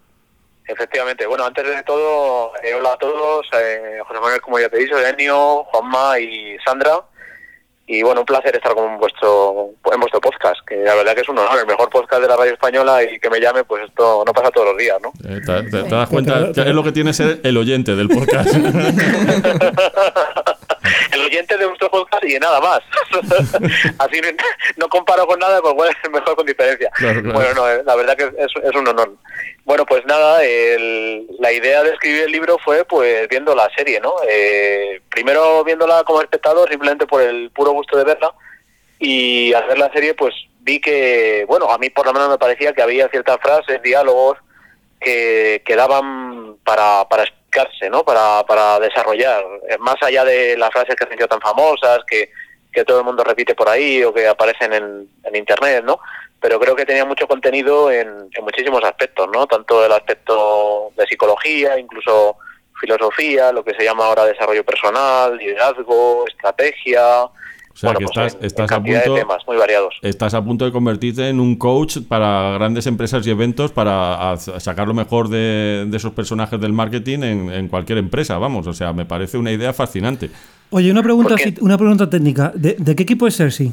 Efectivamente, 0.65 1.27
bueno, 1.27 1.45
antes 1.45 1.63
de 1.65 1.83
todo, 1.83 2.51
eh, 2.63 2.73
hola 2.73 2.93
a 2.93 2.97
todos, 2.97 3.45
eh, 3.59 3.99
José 4.07 4.19
Manuel, 4.19 4.41
como 4.41 4.59
ya 4.59 4.69
te 4.69 4.77
he 4.77 4.85
dicho, 4.85 4.95
Enio, 4.97 5.63
Juanma 5.65 6.17
y 6.19 6.55
Sandra. 6.65 7.01
Y 7.87 8.01
bueno, 8.03 8.21
un 8.21 8.25
placer 8.25 8.55
estar 8.55 8.73
con 8.73 8.97
vuestro, 8.97 9.71
en 9.91 9.99
vuestro 9.99 10.21
podcast, 10.21 10.61
que 10.65 10.77
la 10.77 10.95
verdad 10.95 11.13
que 11.13 11.21
es 11.21 11.29
un 11.29 11.37
honor, 11.37 11.59
el 11.59 11.67
mejor 11.67 11.89
podcast 11.89 12.21
de 12.21 12.27
la 12.29 12.37
radio 12.37 12.53
española 12.53 13.03
y 13.03 13.19
que 13.19 13.29
me 13.29 13.41
llame, 13.41 13.65
pues 13.65 13.83
esto 13.83 14.23
no 14.25 14.31
pasa 14.33 14.49
todos 14.49 14.67
los 14.69 14.77
días, 14.77 14.97
¿no? 15.01 15.11
Eh, 15.29 15.41
¿Te, 15.45 15.63
te- 15.63 15.83
te 15.83 15.89
das 15.95 16.07
cuenta? 16.09 16.53
que 16.53 16.61
es 16.61 16.73
lo 16.73 16.83
que 16.83 16.93
tiene 16.93 17.11
ser 17.11 17.41
el 17.43 17.57
oyente 17.57 17.95
del 17.95 18.07
podcast. 18.07 18.55
el 21.13 21.21
oyente 21.21 21.57
de 21.57 21.65
vuestro 21.65 21.89
podcast 21.91 22.23
y 22.23 22.33
de 22.33 22.39
nada 22.39 22.59
más. 22.59 22.79
Así 23.99 24.21
no, 24.77 24.87
comparo 24.89 25.25
con 25.27 25.39
nada, 25.39 25.61
pues 25.61 25.73
bueno, 25.73 25.93
es 26.03 26.09
mejor 26.11 26.35
con 26.35 26.45
diferencia. 26.45 26.89
Claro, 26.95 27.21
claro. 27.21 27.35
Bueno, 27.39 27.53
no, 27.55 27.83
la 27.83 27.95
verdad 27.95 28.17
que 28.17 28.23
es, 28.37 28.51
es 28.63 28.75
un 28.75 28.87
honor. 28.87 29.13
Bueno, 29.63 29.85
pues 29.85 30.03
nada, 30.05 30.43
el- 30.43 31.27
la 31.39 31.51
idea 31.51 31.83
de 31.83 31.91
escribir 31.91 32.23
el 32.23 32.31
libro 32.31 32.57
fue 32.63 32.83
pues 32.85 33.27
viendo 33.29 33.53
la 33.55 33.69
serie, 33.75 33.99
¿no? 33.99 34.13
Eh, 34.27 35.01
primero 35.09 35.63
viéndola 35.63 36.03
como 36.03 36.21
espectador, 36.21 36.69
simplemente 36.69 37.05
por 37.05 37.21
el 37.21 37.51
puro 37.51 37.71
gusto 37.71 37.97
de 37.97 38.03
verla, 38.03 38.33
y 38.99 39.53
al 39.53 39.67
ver 39.67 39.77
la 39.77 39.91
serie 39.91 40.13
pues 40.13 40.33
vi 40.61 40.79
que, 40.79 41.45
bueno, 41.47 41.69
a 41.71 41.77
mí 41.77 41.89
por 41.89 42.05
lo 42.05 42.13
menos 42.13 42.29
me 42.29 42.37
parecía 42.37 42.73
que 42.73 42.81
había 42.81 43.07
ciertas 43.09 43.37
frases, 43.41 43.81
diálogos, 43.81 44.37
que, 44.99 45.63
que 45.65 45.75
daban 45.75 46.55
para, 46.63 47.05
para 47.09 47.23
¿no? 47.89 48.03
Para, 48.03 48.43
para 48.43 48.79
desarrollar, 48.79 49.43
Eh, 49.69 49.77
más 49.79 49.95
allá 50.01 50.23
de 50.23 50.57
las 50.57 50.71
frases 50.71 50.95
que 50.95 51.03
han 51.03 51.13
hecho 51.13 51.27
tan 51.27 51.41
famosas, 51.41 51.99
que, 52.09 52.31
que 52.71 52.83
todo 52.83 52.99
el 52.99 53.05
mundo 53.05 53.23
repite 53.23 53.53
por 53.53 53.69
ahí 53.69 54.03
o 54.03 54.13
que 54.13 54.27
aparecen 54.27 54.73
en, 54.73 55.09
en 55.23 55.35
internet, 55.35 55.83
¿no? 55.83 55.99
Pero 56.39 56.59
creo 56.59 56.75
que 56.75 56.85
tenía 56.85 57.05
mucho 57.05 57.27
contenido 57.27 57.91
en, 57.91 58.07
en 58.07 58.43
muchísimos 58.43 58.83
aspectos, 58.83 59.29
¿no? 59.31 59.45
Tanto 59.45 59.85
el 59.85 59.91
aspecto 59.91 60.91
de 60.95 61.05
psicología, 61.05 61.77
incluso 61.77 62.37
filosofía, 62.79 63.51
lo 63.51 63.63
que 63.63 63.75
se 63.75 63.83
llama 63.83 64.05
ahora 64.05 64.25
desarrollo 64.25 64.63
personal, 64.63 65.37
liderazgo, 65.37 66.25
estrategia. 66.27 67.27
O 67.73 67.77
sea, 67.77 67.91
bueno, 67.93 67.99
que 67.99 68.05
pues 68.13 68.17
estás, 68.17 68.33
en- 68.35 68.39
en 68.41 68.45
estás, 68.47 68.71
a 68.71 68.81
punto, 68.83 69.13
de 69.13 69.19
temas 69.21 69.37
muy 69.47 69.57
variados. 69.57 69.95
estás 70.01 70.33
a 70.33 70.43
punto 70.43 70.65
de 70.65 70.71
convertirte 70.71 71.29
en 71.29 71.39
un 71.39 71.55
coach 71.55 71.97
para 72.07 72.51
grandes 72.53 72.85
empresas 72.87 73.25
y 73.25 73.29
eventos 73.31 73.71
para 73.71 74.31
a- 74.33 74.37
sacar 74.37 74.87
lo 74.87 74.93
mejor 74.93 75.29
de, 75.29 75.85
de 75.87 75.97
esos 75.97 76.11
personajes 76.13 76.59
del 76.59 76.73
marketing 76.73 77.19
en, 77.23 77.51
en 77.51 77.67
cualquier 77.69 77.97
empresa. 77.97 78.37
Vamos, 78.37 78.67
o 78.67 78.73
sea, 78.73 78.93
me 78.93 79.05
parece 79.05 79.37
una 79.37 79.51
idea 79.51 79.73
fascinante. 79.73 80.29
Oye, 80.69 80.91
una 80.91 81.01
pregunta, 81.03 81.35
una 81.61 81.77
pregunta 81.77 82.09
técnica. 82.09 82.51
¿De, 82.55 82.75
de 82.77 82.95
qué 82.95 83.03
equipo 83.03 83.27
es 83.27 83.35
Cersei? 83.37 83.71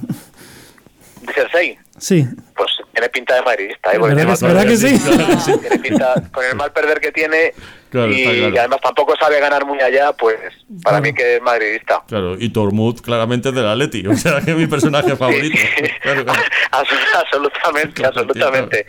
De 1.22 1.32
Cersei, 1.32 1.78
Sí. 1.98 2.26
pues 2.56 2.70
tiene 2.92 3.08
pinta 3.08 3.34
de 3.34 3.42
madridista, 3.42 3.92
¿eh? 3.92 3.98
¿Verdad 3.98 4.36
que- 4.38 4.46
verdad 4.46 4.62
que 4.62 4.74
perder- 4.74 5.38
sí? 5.40 5.52
Tiene 5.60 5.78
pinta, 5.78 6.14
con 6.32 6.44
el 6.44 6.56
mal 6.56 6.72
perder 6.72 7.00
que 7.00 7.12
tiene 7.12 7.52
Claro, 7.90 8.12
y, 8.12 8.22
está 8.22 8.34
claro. 8.34 8.54
y 8.54 8.58
además 8.58 8.80
tampoco 8.82 9.14
sabe 9.16 9.40
ganar 9.40 9.64
muy 9.64 9.80
allá, 9.80 10.12
pues 10.12 10.36
para 10.82 10.98
Claro. 10.98 11.02
mí 11.02 11.14
que 11.14 11.36
es 11.36 11.42
madridista. 11.42 12.02
Claro, 12.06 12.36
y 12.38 12.48
Tormund 12.50 13.00
claramente 13.00 13.48
es 13.48 13.54
del 13.54 13.66
Atleti, 13.66 14.06
o 14.06 14.16
sea, 14.16 14.40
que 14.40 14.50
es 14.50 14.56
mi 14.56 14.66
personaje 14.66 15.16
favorito. 15.16 15.58
Absolutamente, 16.70 18.04
absolutamente. 18.06 18.86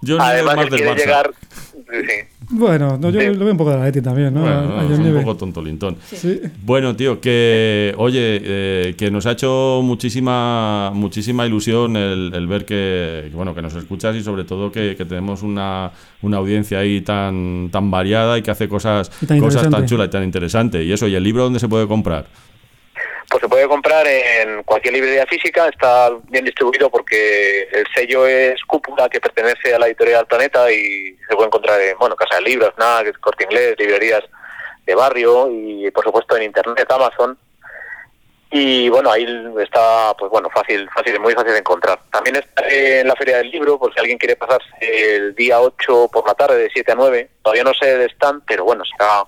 Yo 0.00 0.18
ni 0.18 0.24
Además, 0.24 0.56
más 0.56 0.64
él 0.64 0.70
del 0.70 0.80
quiere 0.80 0.96
llegar. 0.96 1.30
Sí. 1.90 2.44
bueno, 2.50 2.98
no, 2.98 3.10
yo 3.10 3.20
Sí. 3.20 3.26
lo 3.28 3.38
veo 3.44 3.52
un 3.52 3.56
poco 3.58 3.70
de 3.70 3.76
la 3.78 3.84
Leti 3.84 4.00
también, 4.00 4.32
¿no? 4.34 4.40
Bueno, 4.42 4.62
no, 4.82 4.92
es 4.94 4.98
un 4.98 5.14
poco 5.20 5.36
tontolintón. 5.36 5.96
Sí. 6.12 6.40
Bueno, 6.64 6.94
tío, 6.96 7.20
que 7.20 7.94
oye, 7.96 8.40
eh, 8.42 8.94
que 8.96 9.10
nos 9.10 9.26
ha 9.26 9.32
hecho 9.32 9.80
muchísima 9.82 10.90
muchísima 10.94 11.46
ilusión 11.46 11.96
el, 11.96 12.32
el 12.34 12.46
ver 12.46 12.64
que, 12.64 13.28
que, 13.30 13.36
bueno 13.36 13.54
que 13.54 13.62
nos 13.62 13.74
escuchas 13.74 14.14
y 14.16 14.22
sobre 14.22 14.44
todo 14.44 14.70
que, 14.72 14.94
que 14.96 15.04
tenemos 15.04 15.42
una, 15.42 15.90
una 16.22 16.36
audiencia 16.38 16.78
ahí 16.78 17.00
tan 17.00 17.68
tan 17.70 17.90
variada 17.90 18.38
y 18.38 18.42
que 18.42 18.50
hace 18.50 18.68
cosas 18.68 19.10
Y 19.22 19.26
tan 19.26 19.38
cosas 19.40 19.68
tan 19.70 19.86
chulas 19.86 20.08
y 20.08 20.10
tan 20.10 20.24
interesantes. 20.24 20.84
Y 20.84 20.92
eso, 20.92 21.06
¿y 21.08 21.14
el 21.14 21.22
libro 21.22 21.44
dónde 21.44 21.58
se 21.60 21.68
puede 21.68 21.86
comprar? 21.86 22.26
Pues 23.32 23.40
se 23.40 23.48
puede 23.48 23.66
comprar 23.66 24.06
en 24.06 24.62
cualquier 24.62 24.92
librería 24.92 25.24
física, 25.24 25.66
está 25.66 26.10
bien 26.28 26.44
distribuido 26.44 26.90
porque 26.90 27.62
el 27.72 27.86
sello 27.94 28.26
es 28.26 28.62
Cúpula, 28.66 29.08
que 29.08 29.22
pertenece 29.22 29.74
a 29.74 29.78
la 29.78 29.86
editorial 29.86 30.26
Planeta 30.26 30.70
y 30.70 31.16
se 31.26 31.34
puede 31.34 31.46
encontrar 31.46 31.80
en, 31.80 31.96
bueno, 31.96 32.14
Casa 32.14 32.36
de 32.36 32.42
Libros, 32.42 32.74
NAC, 32.76 33.18
Corte 33.20 33.44
Inglés, 33.44 33.76
librerías 33.78 34.22
de 34.84 34.94
barrio 34.94 35.48
y 35.50 35.90
por 35.92 36.04
supuesto 36.04 36.36
en 36.36 36.42
Internet, 36.42 36.86
Amazon. 36.90 37.38
Y 38.50 38.90
bueno, 38.90 39.10
ahí 39.10 39.26
está, 39.62 40.14
pues 40.18 40.30
bueno, 40.30 40.50
fácil, 40.50 40.86
fácil, 40.94 41.18
muy 41.18 41.32
fácil 41.32 41.52
de 41.52 41.60
encontrar. 41.60 42.00
También 42.12 42.36
está 42.36 42.68
en 42.68 43.08
la 43.08 43.16
Feria 43.16 43.38
del 43.38 43.50
Libro, 43.50 43.78
por 43.78 43.94
si 43.94 44.00
alguien 44.00 44.18
quiere 44.18 44.36
pasarse 44.36 44.68
el 44.80 45.34
día 45.34 45.58
8 45.58 46.10
por 46.12 46.28
la 46.28 46.34
tarde, 46.34 46.58
de 46.58 46.70
7 46.70 46.92
a 46.92 46.96
9. 46.96 47.30
Todavía 47.42 47.64
no 47.64 47.72
sé 47.72 47.96
de 47.96 48.10
stand, 48.10 48.42
pero 48.46 48.64
bueno, 48.64 48.84
será 48.84 49.24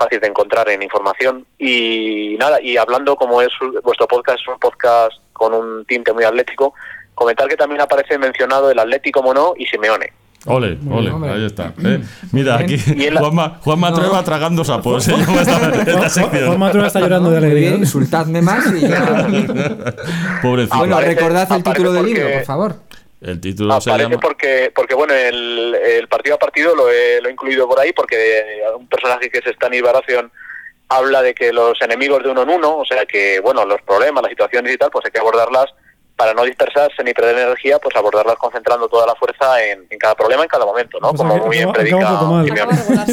fácil 0.00 0.18
de 0.20 0.28
encontrar 0.28 0.68
en 0.70 0.82
información. 0.82 1.44
Y 1.58 2.36
nada, 2.38 2.60
y 2.62 2.76
hablando 2.78 3.16
como 3.16 3.42
es 3.42 3.50
vuestro 3.84 4.08
podcast, 4.08 4.40
es 4.40 4.48
un 4.48 4.58
podcast 4.58 5.12
con 5.34 5.52
un 5.54 5.84
tinte 5.84 6.12
muy 6.12 6.24
atlético, 6.24 6.72
comentar 7.14 7.46
que 7.48 7.56
también 7.56 7.80
aparece 7.82 8.16
mencionado 8.18 8.70
el 8.70 8.78
Atlético 8.78 9.22
Mono 9.22 9.52
y 9.56 9.66
Simeone. 9.66 10.12
Ole, 10.46 10.78
ole, 10.90 11.10
ahí 11.30 11.44
está. 11.44 11.74
Eh, 11.84 12.00
mira, 12.32 12.56
aquí 12.56 12.78
la- 13.10 13.20
Juanma, 13.20 13.58
Juanma 13.62 13.90
No. 13.90 13.96
Trueba 13.96 14.24
tragando 14.24 14.64
sapos. 14.64 15.04
se 15.04 15.12
llama 15.14 15.42
esta, 15.42 15.68
esta 15.68 15.92
Juan 15.98 16.10
sección. 16.10 16.58
Matrueva 16.58 16.86
está 16.86 17.00
llorando 17.00 17.30
de 17.30 17.36
alegría. 17.36 17.70
insultadme 17.72 18.40
más 18.40 18.64
y 18.72 18.80
ya. 18.88 19.26
Pobrecito. 20.42 20.78
Bueno, 20.78 20.98
recordad 20.98 21.46
el 21.52 21.62
título 21.62 21.92
del 21.92 22.06
libro, 22.06 22.26
por 22.32 22.44
favor. 22.44 22.76
El 23.20 23.40
título 23.40 23.78
se 23.80 23.90
Aparece 23.90 24.10
llama... 24.10 24.20
porque, 24.20 24.72
porque 24.74 24.94
bueno, 24.94 25.12
el, 25.14 25.74
el 25.74 26.08
partido 26.08 26.36
a 26.36 26.38
partido 26.38 26.74
lo 26.74 26.90
he, 26.90 27.20
lo 27.20 27.28
he 27.28 27.32
incluido 27.32 27.68
por 27.68 27.78
ahí 27.78 27.92
porque 27.92 28.62
un 28.76 28.86
personaje 28.88 29.28
que 29.30 29.38
es 29.38 29.54
Stanis 29.54 29.82
Baratheon 29.82 30.30
habla 30.88 31.22
de 31.22 31.34
que 31.34 31.52
los 31.52 31.80
enemigos 31.82 32.22
de 32.22 32.30
uno 32.30 32.42
en 32.42 32.50
uno, 32.50 32.78
o 32.78 32.84
sea 32.84 33.04
que, 33.06 33.38
bueno, 33.40 33.64
los 33.64 33.80
problemas, 33.82 34.22
las 34.22 34.30
situaciones 34.30 34.74
y 34.74 34.76
tal, 34.78 34.90
pues 34.90 35.04
hay 35.04 35.10
que 35.12 35.20
abordarlas 35.20 35.66
para 36.16 36.34
no 36.34 36.44
dispersarse 36.44 37.02
ni 37.04 37.14
perder 37.14 37.38
energía, 37.38 37.78
pues 37.78 37.94
abordarlas 37.96 38.36
concentrando 38.36 38.88
toda 38.88 39.06
la 39.06 39.14
fuerza 39.14 39.64
en, 39.64 39.86
en 39.88 39.98
cada 39.98 40.14
problema, 40.14 40.42
en 40.42 40.48
cada 40.48 40.66
momento, 40.66 40.98
¿no? 41.00 41.10
Pues 41.10 41.18
Como 41.22 41.36
muy 41.46 41.56
bien 41.56 41.72
predica. 41.72 42.18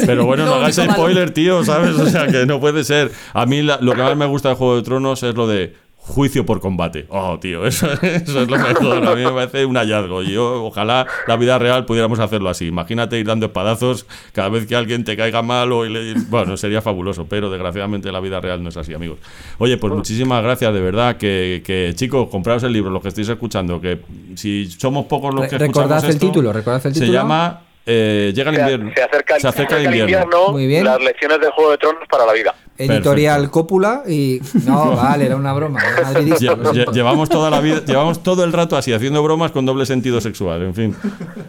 Pero 0.06 0.26
bueno, 0.26 0.44
no 0.44 0.54
hagáis 0.54 0.76
spoiler, 0.76 1.30
tío, 1.32 1.64
¿sabes? 1.64 1.90
O 1.98 2.06
sea, 2.06 2.26
que 2.26 2.44
no 2.46 2.60
puede 2.60 2.84
ser. 2.84 3.10
A 3.32 3.46
mí 3.46 3.62
la- 3.62 3.78
lo 3.80 3.92
que 3.94 4.02
más 4.02 4.16
me 4.16 4.26
gusta 4.26 4.50
de 4.50 4.54
Juego 4.56 4.76
de 4.76 4.82
Tronos 4.82 5.22
es 5.22 5.34
lo 5.34 5.46
de 5.46 5.74
juicio 6.08 6.44
por 6.44 6.60
combate. 6.60 7.06
Oh, 7.10 7.38
tío, 7.38 7.66
eso, 7.66 7.86
eso 8.02 8.42
es 8.42 8.48
lo 8.50 8.58
mejor. 8.58 9.06
A 9.06 9.14
mí 9.14 9.22
me 9.24 9.30
parece 9.30 9.64
un 9.64 9.76
hallazgo. 9.76 10.22
Y 10.22 10.32
yo, 10.32 10.64
ojalá 10.64 11.06
la 11.26 11.36
vida 11.36 11.58
real 11.58 11.84
pudiéramos 11.84 12.18
hacerlo 12.18 12.48
así. 12.48 12.66
Imagínate 12.66 13.18
ir 13.18 13.26
dando 13.26 13.46
espadazos 13.46 14.06
cada 14.32 14.48
vez 14.48 14.66
que 14.66 14.74
alguien 14.74 15.04
te 15.04 15.16
caiga 15.16 15.42
mal 15.42 15.70
o... 15.72 15.84
le- 15.84 16.14
Bueno, 16.28 16.56
sería 16.56 16.82
fabuloso, 16.82 17.26
pero 17.28 17.50
desgraciadamente 17.50 18.10
la 18.10 18.20
vida 18.20 18.40
real 18.40 18.62
no 18.62 18.70
es 18.70 18.76
así, 18.76 18.94
amigos. 18.94 19.18
Oye, 19.58 19.76
pues 19.76 19.92
muchísimas 19.92 20.42
gracias, 20.42 20.72
de 20.74 20.80
verdad, 20.80 21.16
que, 21.16 21.62
que 21.64 21.92
chicos, 21.94 22.28
compraos 22.30 22.62
el 22.62 22.72
libro, 22.72 22.90
los 22.90 23.02
que 23.02 23.08
estáis 23.08 23.28
escuchando, 23.28 23.80
que 23.80 24.00
si 24.34 24.66
somos 24.70 25.06
pocos 25.06 25.34
los 25.34 25.46
que 25.46 25.58
Re- 25.58 25.66
recordad 25.66 25.98
escuchamos 25.98 26.04
el 26.04 26.10
esto, 26.10 26.26
título, 26.26 26.52
recordad 26.52 26.86
el 26.86 26.94
Se 26.94 27.00
título. 27.00 27.12
llama 27.12 27.60
eh, 27.88 28.32
Llega 28.34 28.50
el 28.50 28.56
Se, 28.56 28.62
invierno. 28.62 28.92
se 28.94 29.02
acerca, 29.02 29.40
Se 29.40 29.48
acerca 29.48 29.76
el 29.78 29.94
invierno. 29.96 30.52
Muy 30.52 30.66
bien. 30.66 30.84
Las 30.84 31.00
lecciones 31.00 31.40
de 31.40 31.50
Juego 31.50 31.70
de 31.72 31.78
Tronos 31.78 32.02
para 32.08 32.26
la 32.26 32.32
vida. 32.34 32.54
Editorial 32.76 33.50
Cópula 33.50 34.02
y. 34.06 34.40
No, 34.66 34.94
vale, 34.96 35.26
era 35.26 35.36
una 35.36 35.52
broma. 35.52 35.80
Lle- 35.80 36.92
llevamos 36.92 37.28
toda 37.28 37.50
la 37.50 37.60
vida, 37.60 37.82
llevamos 37.84 38.22
todo 38.22 38.44
el 38.44 38.52
rato 38.52 38.76
así 38.76 38.92
haciendo 38.92 39.22
bromas 39.22 39.50
con 39.50 39.66
doble 39.66 39.86
sentido 39.86 40.20
sexual, 40.20 40.62
en 40.62 40.74
fin. 40.74 40.96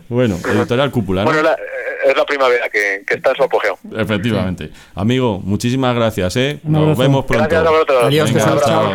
Bueno, 0.08 0.38
editorial 0.52 0.90
cúpula, 0.92 1.24
¿no? 1.24 1.32
Bueno, 1.32 1.44
la- 1.44 1.58
es 2.06 2.16
la 2.16 2.24
primavera 2.26 2.70
que, 2.70 3.04
que 3.06 3.16
está 3.16 3.32
en 3.32 3.36
su 3.36 3.44
apogeo. 3.44 3.78
Efectivamente. 3.96 4.72
Amigo, 4.96 5.40
muchísimas 5.44 5.94
gracias, 5.94 6.36
¿eh? 6.38 6.60
Nos 6.64 6.98
vemos 6.98 7.26
pronto. 7.26 7.44
Gracias 7.50 7.68
a 7.68 7.70
vosotros. 7.70 8.04
Adiós, 8.06 8.34
chao. 8.34 8.94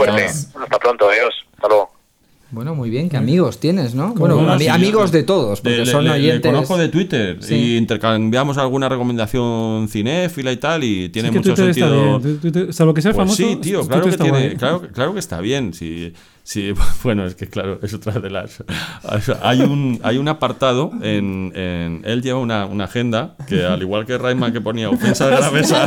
Hasta 0.62 0.78
pronto, 0.78 1.08
adiós. 1.10 1.34
Hasta 1.54 1.68
luego. 1.68 1.93
Bueno, 2.54 2.75
muy 2.76 2.88
bien, 2.88 3.08
que 3.08 3.16
amigos 3.16 3.58
tienes, 3.58 3.94
¿no? 3.94 4.14
Bueno, 4.14 4.58
sí, 4.58 4.68
amigos 4.68 5.11
de 5.11 5.25
todos, 5.25 5.61
porque 5.61 5.78
le- 5.78 5.87
son 5.87 6.04
le- 6.04 6.11
le 6.11 6.16
oyentes. 6.16 6.52
conozco 6.52 6.76
de 6.78 6.88
Twitter 6.88 7.38
Sí. 7.40 7.54
y 7.54 7.76
intercambiamos 7.76 8.56
alguna 8.58 8.88
recomendación 8.88 9.88
cinéfila 9.88 10.52
y 10.52 10.56
tal 10.58 10.84
y 10.84 11.08
tiene 11.08 11.30
Sí 11.30 11.34
mucho 11.37 11.54
Twitter 11.54 11.70
está 11.70 11.88
sentido. 11.88 12.18
bien. 12.20 12.38
Twitter- 12.40 12.73
salvo 12.73 12.94
que 12.94 13.02
sea 13.02 13.12
Pues 13.12 13.25
famoso. 13.26 13.37
sí, 13.37 13.56
tío, 13.56 13.87
claro 13.87 14.04
que, 14.04 14.11
está 14.11 14.23
tiene, 14.25 14.54
claro, 14.54 14.82
claro 14.92 15.12
que 15.14 15.18
está 15.18 15.40
bien. 15.40 15.75
Sí, 15.75 16.12
sí, 16.44 16.72
bueno, 17.02 17.26
es 17.26 17.34
que 17.34 17.48
claro, 17.48 17.80
es 17.82 17.92
otra 17.94 18.12
de 18.20 18.30
las. 18.30 18.62
Hay 19.42 19.60
un, 19.62 19.98
hay 20.04 20.18
un 20.18 20.28
apartado 20.28 20.92
en, 21.02 21.50
en- 21.56 22.02
Él 22.04 22.22
lleva 22.22 22.38
una, 22.38 22.66
una 22.66 22.84
agenda 22.84 23.34
que, 23.48 23.64
al 23.64 23.82
igual 23.82 24.06
que 24.06 24.16
Rayman, 24.18 24.52
que 24.52 24.60
ponía 24.60 24.88
ofensas 24.90 25.30
graves 25.30 25.72
a. 25.72 25.82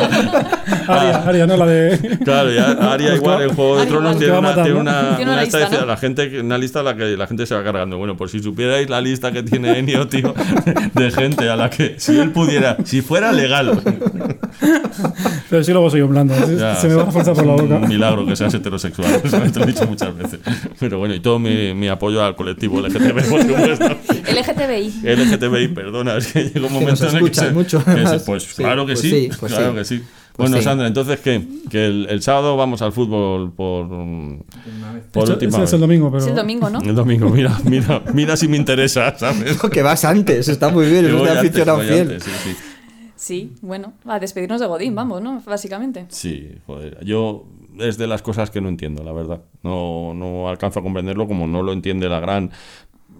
Aria, 0.87 1.17
Aria, 1.25 1.47
no 1.47 1.55
la 1.57 1.65
de. 1.65 2.19
Claro, 2.23 2.51
ya 2.51 2.71
Aria 2.93 3.15
igual 3.15 3.43
en 3.43 3.53
Juego 3.55 3.75
de 3.75 3.81
Aria 3.83 3.91
Tronos 3.93 4.17
tiene 4.17 4.37
una, 4.37 4.53
tiene 4.55 4.73
una, 4.73 5.15
Tiene 5.15 5.31
una 5.31 5.33
una 5.33 5.41
lista, 5.43 5.85
la 5.85 5.97
gente, 5.97 6.41
una 6.41 6.57
lista 6.57 6.79
a 6.79 6.83
la 6.83 6.95
que 6.97 7.15
la 7.17 7.27
gente 7.27 7.45
se 7.45 7.55
va 7.55 7.63
cargando. 7.63 7.97
Bueno, 7.97 8.17
por 8.17 8.29
si 8.29 8.39
supierais 8.39 8.89
la 8.89 8.99
lista 9.01 9.31
que 9.31 9.43
tiene 9.43 9.77
Enio, 9.79 10.07
tío, 10.07 10.33
de 10.93 11.11
gente 11.11 11.49
a 11.49 11.55
la 11.55 11.69
que 11.69 11.95
si 11.99 12.17
él 12.17 12.31
pudiera, 12.31 12.77
si 12.83 13.01
fuera 13.01 13.31
legal, 13.31 13.79
Pero 15.49 15.63
sí, 15.63 15.71
luego 15.71 15.89
soy 15.89 16.01
un 16.01 16.09
blando. 16.09 16.33
ya, 16.57 16.75
Se 16.75 16.87
me 16.87 16.95
va 16.95 17.03
a 17.03 17.11
forzar 17.11 17.33
por 17.35 17.45
la 17.45 17.53
boca. 17.53 17.75
Un 17.75 17.87
milagro 17.87 18.25
que 18.25 18.35
seas 18.35 18.53
heterosexual, 18.55 19.21
eso 19.23 19.39
te 19.39 19.59
lo 19.59 19.65
he 19.65 19.67
dicho 19.67 19.85
muchas 19.87 20.15
veces. 20.17 20.39
Pero 20.79 20.99
bueno, 20.99 21.13
y 21.15 21.19
todo 21.19 21.39
mi, 21.39 21.73
mi 21.73 21.87
apoyo 21.87 22.23
al 22.23 22.35
colectivo 22.35 22.81
LGTB, 22.81 23.29
por 23.29 23.41
supuesto. 23.41 23.85
LGTBI. 24.33 25.01
LGTBI, 25.03 25.67
perdona, 25.69 26.17
es 26.17 26.31
que 26.33 26.43
llega 26.45 26.61
un 26.61 26.67
Que 26.67 26.73
momento 26.73 27.03
nos 27.05 27.13
en 27.13 27.19
el 27.19 27.29
que 27.29 27.35
se- 27.35 27.51
mucho, 27.51 27.77
que 27.79 27.85
se- 27.85 27.91
además. 27.91 28.23
pues 28.25 28.43
Sí, 28.43 28.55
claro 28.63 28.85
que 28.85 28.93
pues 28.93 29.01
sí, 29.01 29.09
sí, 29.09 29.29
pues 29.39 29.51
claro 29.53 29.71
sí. 29.71 29.77
que 29.77 29.85
sí. 29.85 30.03
Pues 30.37 30.51
bueno, 30.51 30.57
sí. 30.61 30.63
Sandra, 30.65 30.85
entonces 30.85 31.19
¿qué? 31.19 31.43
Que 31.71 31.87
el, 31.87 32.05
el 32.11 32.21
sábado 32.21 32.55
vamos 32.55 32.83
al 32.83 32.91
fútbol 32.91 33.51
por, 33.53 33.87
por 33.89 35.23
Esto- 35.23 35.33
última 35.33 35.57
vez. 35.57 35.67
es 35.69 35.73
el 35.73 35.79
domingo, 35.79 36.11
pero. 36.11 36.23
Es 36.23 36.29
el 36.29 36.35
domingo, 36.35 36.69
¿no? 36.69 36.79
El 36.79 36.93
domingo, 36.93 37.29
mira, 37.29 37.57
mira, 37.63 38.03
mira 38.13 38.37
si 38.37 38.47
me 38.47 38.55
interesa, 38.57 39.17
¿sabes? 39.17 39.57
Que 39.71 39.81
vas 39.81 40.05
antes, 40.05 40.47
está 40.47 40.69
muy 40.69 40.85
bien, 40.89 41.05
Que 41.05 41.15
es 41.15 41.21
un 41.21 41.27
aficionado 41.27 41.79
fiel. 41.79 42.01
antes, 42.01 42.23
sí, 42.23 42.31
sí. 42.43 42.55
Sí, 43.27 43.51
bueno, 43.61 43.91
a 44.05 44.19
despedirnos 44.19 44.61
de 44.61 44.67
Godín, 44.67 44.95
vamos, 44.95 45.21
¿no? 45.21 45.41
Básicamente. 45.45 46.05
Sí, 46.07 46.49
joder. 46.65 47.03
Yo 47.03 47.43
es 47.77 47.97
de 47.97 48.07
las 48.07 48.21
cosas 48.21 48.49
que 48.51 48.61
no 48.61 48.69
entiendo, 48.69 49.03
la 49.03 49.11
verdad. 49.11 49.41
No, 49.63 50.13
no 50.13 50.47
alcanzo 50.47 50.79
a 50.79 50.83
comprenderlo 50.83 51.27
como 51.27 51.45
no 51.45 51.61
lo 51.61 51.73
entiende 51.73 52.07
la 52.07 52.21
gran. 52.21 52.51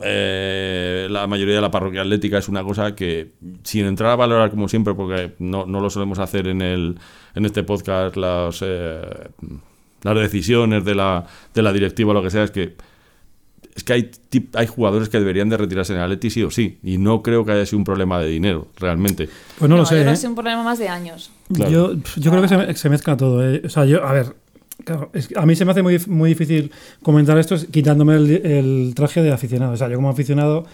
eh, 0.02 1.08
la 1.10 1.28
mayoría 1.28 1.56
de 1.56 1.62
la 1.62 1.72
parroquia 1.72 2.02
atlética 2.04 2.38
es 2.38 2.48
una 2.48 2.64
cosa 2.64 2.96
que, 2.96 3.34
sin 3.64 3.86
entrar 3.86 4.12
a 4.12 4.16
valorar 4.16 4.50
como 4.50 4.70
siempre, 4.70 4.94
porque 4.94 5.34
no, 5.40 5.66
no 5.66 5.82
lo 5.82 5.90
solemos 5.90 6.20
hacer 6.20 6.48
en, 6.48 6.62
el, 6.62 6.98
en 7.36 7.46
este 7.46 7.64
podcast, 7.64 8.16
las, 8.16 8.62
eh, 8.66 9.02
las 10.04 10.16
decisiones 10.16 10.86
de 10.86 10.96
la, 10.96 11.26
de 11.54 11.62
la 11.62 11.74
directiva 11.74 12.12
o 12.12 12.14
lo 12.14 12.24
que 12.24 12.30
sea, 12.30 12.44
es 12.44 12.52
que 12.52 12.76
es 13.78 13.84
que 13.84 13.94
hay, 13.94 14.12
tip- 14.30 14.54
hay 14.56 14.68
jugadores 14.68 15.08
que 15.08 15.20
deberían 15.20 15.48
de 15.50 15.56
retirarse 15.56 15.94
en 15.94 16.00
el 16.00 16.04
Atleti 16.06 16.30
sí 16.32 16.44
o 16.44 16.52
sí. 16.52 16.80
Y 16.84 16.98
no 16.98 17.22
creo 17.22 17.46
que 17.46 17.52
haya 17.54 17.66
sido 17.66 17.78
un 17.78 17.84
problema 17.86 18.20
de 18.20 18.28
dinero, 18.28 18.68
realmente. 18.80 19.30
Pues 19.60 19.70
no, 19.70 19.78
lo 19.78 19.84
yo 19.84 19.86
sé. 19.86 19.94
creo 19.96 20.04
que 20.06 20.10
¿eh? 20.10 20.14
es 20.14 20.24
un 20.26 20.36
problema 20.36 20.64
más 20.64 20.80
de 20.80 20.90
años. 20.90 21.30
Claro. 21.54 21.72
Yo, 21.72 21.94
yo 22.18 22.32
creo 22.32 22.42
que 22.42 22.50
se, 22.50 22.58
me- 22.58 22.76
se 22.76 22.90
mezcla 22.90 23.16
todo. 23.16 23.48
¿eh? 23.50 23.62
O 23.64 23.70
sea, 23.70 23.86
yo, 23.86 24.04
a 24.04 24.12
ver, 24.12 24.36
claro, 24.84 25.12
es 25.14 25.28
que 25.28 25.38
a 25.40 25.46
mí 25.46 25.56
se 25.56 25.64
me 25.64 25.72
hace 25.72 25.84
muy, 25.84 26.00
muy 26.08 26.30
difícil 26.30 26.72
comentar 27.04 27.38
esto 27.38 27.56
quitándome 27.72 28.16
el, 28.16 28.32
el 28.46 28.94
traje 28.96 29.22
de 29.22 29.32
aficionado. 29.32 29.74
O 29.74 29.78
sea, 29.78 29.88
yo 29.90 29.96
como 29.98 30.10
aficionado, 30.10 30.66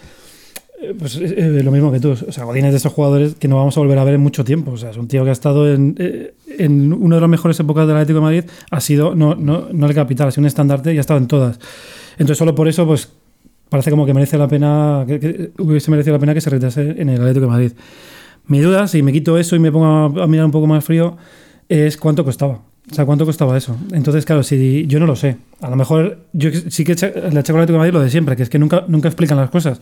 eh, 0.80 0.94
pues 0.98 1.16
es, 1.16 1.30
es 1.32 1.64
lo 1.64 1.70
mismo 1.70 1.92
que 1.92 2.00
tú. 2.00 2.12
O 2.12 2.32
sea, 2.32 2.44
Godín 2.44 2.64
es 2.64 2.72
de 2.72 2.78
esos 2.78 2.92
jugadores 2.92 3.34
que 3.34 3.48
no 3.48 3.56
vamos 3.56 3.76
a 3.76 3.80
volver 3.80 3.98
a 3.98 4.04
ver 4.04 4.14
en 4.14 4.20
mucho 4.22 4.44
tiempo. 4.44 4.72
O 4.72 4.76
sea, 4.78 4.90
es 4.90 4.96
un 4.96 5.08
tío 5.08 5.24
que 5.24 5.30
ha 5.30 5.32
estado 5.34 5.70
en, 5.72 5.94
eh, 5.98 6.32
en 6.58 6.92
una 6.92 7.16
de 7.16 7.20
las 7.20 7.30
mejores 7.30 7.60
épocas 7.60 7.86
del 7.86 7.96
Atlético 7.96 8.18
de 8.20 8.22
Madrid. 8.22 8.44
Ha 8.70 8.80
sido, 8.80 9.14
no, 9.14 9.34
no, 9.34 9.68
no 9.72 9.86
el 9.86 9.94
capital, 9.94 10.28
ha 10.28 10.30
sido 10.30 10.40
un 10.42 10.46
estandarte 10.46 10.94
y 10.94 10.96
ha 10.96 11.00
estado 11.00 11.18
en 11.20 11.28
todas. 11.28 11.58
Entonces, 12.14 12.38
solo 12.38 12.54
por 12.54 12.68
eso, 12.68 12.86
pues 12.86 13.08
parece 13.68 13.90
como 13.90 14.06
que 14.06 14.14
merece 14.14 14.38
la 14.38 14.48
pena, 14.48 15.04
que, 15.06 15.20
que 15.20 15.50
hubiese 15.58 15.90
merecido 15.90 16.14
la 16.14 16.20
pena 16.20 16.34
que 16.34 16.40
se 16.40 16.50
retirase 16.50 16.94
en 17.00 17.08
el 17.08 17.20
Atlético 17.20 17.46
de 17.46 17.50
Madrid. 17.50 17.72
Mi 18.46 18.60
duda, 18.60 18.86
si 18.88 19.02
me 19.02 19.12
quito 19.12 19.38
eso 19.38 19.56
y 19.56 19.58
me 19.58 19.72
pongo 19.72 19.86
a, 19.86 20.24
a 20.24 20.26
mirar 20.26 20.46
un 20.46 20.52
poco 20.52 20.66
más 20.66 20.84
frío, 20.84 21.16
es 21.68 21.96
cuánto 21.96 22.24
costaba. 22.24 22.60
O 22.90 22.94
sea, 22.94 23.06
cuánto 23.06 23.24
costaba 23.24 23.56
eso. 23.56 23.76
Entonces, 23.92 24.26
claro, 24.26 24.42
si 24.42 24.86
yo 24.86 25.00
no 25.00 25.06
lo 25.06 25.16
sé. 25.16 25.38
A 25.60 25.70
lo 25.70 25.76
mejor 25.76 26.18
yo 26.34 26.50
sí 26.68 26.84
que 26.84 26.94
le 26.94 27.40
echo 27.40 27.52
con 27.54 27.76
Madrid 27.76 27.92
lo 27.92 28.00
de 28.00 28.10
siempre, 28.10 28.36
que 28.36 28.42
es 28.42 28.50
que 28.50 28.58
nunca, 28.58 28.84
nunca 28.88 29.08
explican 29.08 29.38
las 29.38 29.48
cosas. 29.48 29.78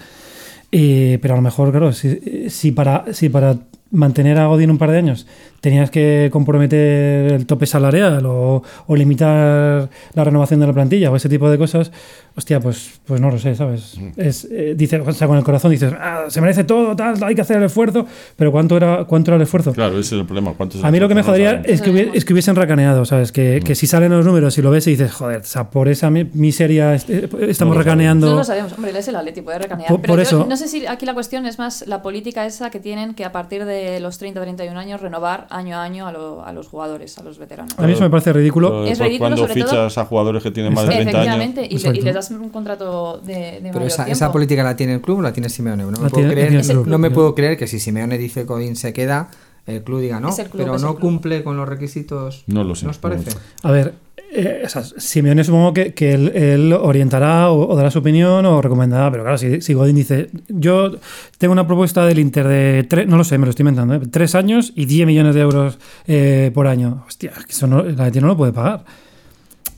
Eh, 0.70 1.18
pero 1.20 1.34
a 1.34 1.36
lo 1.36 1.42
mejor, 1.42 1.70
claro, 1.72 1.92
si, 1.92 2.48
si 2.48 2.70
para, 2.70 3.12
si 3.12 3.28
para 3.28 3.56
mantener 3.92 4.38
a 4.38 4.46
Godín 4.46 4.70
un 4.70 4.78
par 4.78 4.90
de 4.90 4.98
años 4.98 5.26
tenías 5.60 5.92
que 5.92 6.28
comprometer 6.32 7.32
el 7.32 7.46
tope 7.46 7.66
salarial 7.66 8.26
o, 8.26 8.64
o 8.88 8.96
limitar 8.96 9.88
la 10.14 10.24
renovación 10.24 10.58
de 10.58 10.66
la 10.66 10.72
plantilla 10.72 11.08
o 11.10 11.14
ese 11.14 11.28
tipo 11.28 11.48
de 11.48 11.56
cosas, 11.56 11.92
hostia, 12.34 12.58
pues, 12.58 13.00
pues 13.06 13.20
no 13.20 13.30
lo 13.30 13.38
sé, 13.38 13.54
¿sabes? 13.54 13.96
Es, 14.16 14.44
eh, 14.50 14.74
dice, 14.76 14.98
o 15.00 15.12
sea, 15.12 15.28
con 15.28 15.36
el 15.38 15.44
corazón 15.44 15.70
dices, 15.70 15.92
"Ah, 15.96 16.24
se 16.28 16.40
merece 16.40 16.64
todo, 16.64 16.96
tal, 16.96 17.22
hay 17.22 17.36
que 17.36 17.42
hacer 17.42 17.58
el 17.58 17.62
esfuerzo, 17.64 18.06
pero 18.34 18.50
¿cuánto 18.50 18.76
era, 18.76 19.04
cuánto 19.04 19.30
era 19.30 19.36
el 19.36 19.42
esfuerzo? 19.42 19.72
Claro, 19.72 19.92
ese 20.00 20.16
es 20.16 20.20
el 20.20 20.26
problema. 20.26 20.52
¿Cuántos 20.54 20.82
A 20.82 20.90
mí 20.90 20.98
lo 20.98 21.06
que 21.08 21.14
me 21.14 21.22
jodería 21.22 21.62
es 21.64 21.80
que, 21.80 21.92
hubi- 21.92 22.10
es 22.12 22.24
que 22.24 22.32
hubiesen 22.32 22.56
racaneado, 22.56 23.04
¿sabes? 23.04 23.30
Que, 23.30 23.60
Mm. 23.60 23.64
que 23.64 23.74
si 23.76 23.86
salen 23.86 24.10
los 24.10 24.26
números 24.26 24.58
y 24.58 24.62
lo 24.62 24.70
ves 24.72 24.86
y 24.88 24.90
dices, 24.90 25.12
joder, 25.12 25.42
o 25.42 25.44
sea, 25.44 25.70
por 25.70 25.86
esa 25.88 26.10
mi- 26.10 26.28
miseria 26.34 26.96
eh, 26.96 27.28
estamos 27.48 27.76
No 27.76 27.80
racaneando. 27.82 28.30
No 28.30 28.36
lo 28.38 28.44
sabemos, 28.44 28.72
hombre, 28.72 28.90
él 28.90 28.96
es 28.96 29.06
el 29.06 29.14
Atleti, 29.14 29.42
puede 29.42 29.60
recanear. 29.60 29.88
Por- 29.88 30.00
pero 30.00 30.14
por 30.14 30.18
yo 30.18 30.22
eso- 30.24 30.46
no 30.48 30.56
sé 30.56 30.66
si 30.66 30.86
aquí 30.86 31.06
la 31.06 31.14
cuestión 31.14 31.46
es 31.46 31.60
más 31.60 31.86
la 31.86 32.02
política 32.02 32.44
esa 32.46 32.70
que 32.70 32.80
tienen 32.80 33.14
que 33.14 33.24
a 33.24 33.30
partir 33.30 33.64
de 33.64 33.81
los 34.00 34.20
30-31 34.20 34.76
años 34.76 35.00
renovar 35.00 35.46
año 35.50 35.76
a 35.76 35.82
año 35.82 36.06
a, 36.06 36.12
lo- 36.12 36.44
a 36.44 36.52
los 36.52 36.68
jugadores, 36.68 37.16
a 37.18 37.22
los 37.22 37.38
veteranos. 37.38 37.74
A 37.78 37.82
mí 37.82 37.92
eso 37.92 38.02
me 38.02 38.10
parece 38.10 38.32
ridículo. 38.32 38.84
Es 38.86 38.98
ridículo, 38.98 39.18
cuando 39.18 39.36
sobre 39.48 39.54
todo- 39.62 39.70
fichas 39.70 39.98
a 39.98 40.04
jugadores 40.04 40.42
que 40.42 40.50
tienen 40.50 40.72
más 40.74 40.84
de 40.88 40.94
30 40.94 41.10
años. 41.20 41.36
Efectivamente, 41.36 41.66
y, 41.98 42.02
les 42.02 42.14
das 42.14 42.30
un 42.30 42.48
contrato 42.50 43.18
de, 43.18 43.34
de 43.34 43.58
Pero 43.62 43.72
mayor 43.74 43.86
esa, 43.88 44.04
tiempo. 44.04 44.12
esa 44.12 44.32
política 44.32 44.62
la 44.62 44.76
tiene 44.76 44.94
el 44.94 45.00
club 45.00 45.18
o 45.18 45.22
la 45.22 45.32
tiene 45.32 45.48
Simeone. 45.48 45.84
No 45.84 45.90
me, 45.90 45.96
puedo, 45.98 46.10
tiene- 46.10 46.32
creer, 46.32 46.62
club. 46.66 46.86
no 46.86 46.98
me 46.98 47.10
puedo 47.10 47.34
creer 47.34 47.56
que 47.56 47.66
si 47.66 47.78
Simeone 47.80 48.18
dice 48.18 48.40
que 48.42 48.46
Godín 48.46 48.76
se 48.76 48.92
queda, 48.92 49.28
el 49.66 49.82
club 49.84 50.00
diga 50.00 50.18
no, 50.18 50.34
club, 50.34 50.48
pero 50.56 50.78
no 50.78 50.96
cumple 50.96 51.44
con 51.44 51.56
los 51.56 51.68
requisitos. 51.68 52.44
No 52.48 52.64
lo 52.64 52.74
sé, 52.74 52.84
¿No 52.86 52.90
os 52.90 52.98
parece? 52.98 53.30
no 53.62 53.68
A 53.68 53.72
ver, 53.72 53.94
eh, 54.34 54.62
o 54.64 54.68
sea, 54.68 54.82
Simeone 54.82 55.44
supongo 55.44 55.74
que, 55.74 55.92
que 55.92 56.14
él, 56.14 56.72
orientará 56.72 57.50
o, 57.50 57.68
o 57.68 57.76
dará 57.76 57.90
su 57.90 57.98
opinión 57.98 58.46
o 58.46 58.62
recomendará, 58.62 59.10
pero 59.10 59.24
claro, 59.24 59.36
si, 59.36 59.60
si 59.60 59.74
Godín 59.74 59.96
dice, 59.96 60.30
yo 60.48 60.92
tengo 61.36 61.52
una 61.52 61.66
propuesta 61.66 62.06
del 62.06 62.18
Inter 62.18 62.48
de, 62.48 62.86
tres, 62.88 63.06
no 63.06 63.18
lo 63.18 63.24
sé, 63.24 63.36
me 63.36 63.44
lo 63.44 63.50
estoy 63.50 63.64
inventando, 63.64 63.94
¿eh? 63.94 64.00
tres 64.10 64.34
años 64.34 64.72
y 64.74 64.86
10 64.86 65.06
millones 65.06 65.34
de 65.34 65.40
euros 65.42 65.78
eh, 66.06 66.50
por 66.54 66.66
año. 66.66 67.04
Hostia, 67.06 67.32
eso 67.48 67.66
no, 67.66 67.82
la 67.82 68.04
Atleti 68.04 68.20
no 68.20 68.28
lo 68.28 68.36
puede 68.36 68.52
pagar. 68.52 68.84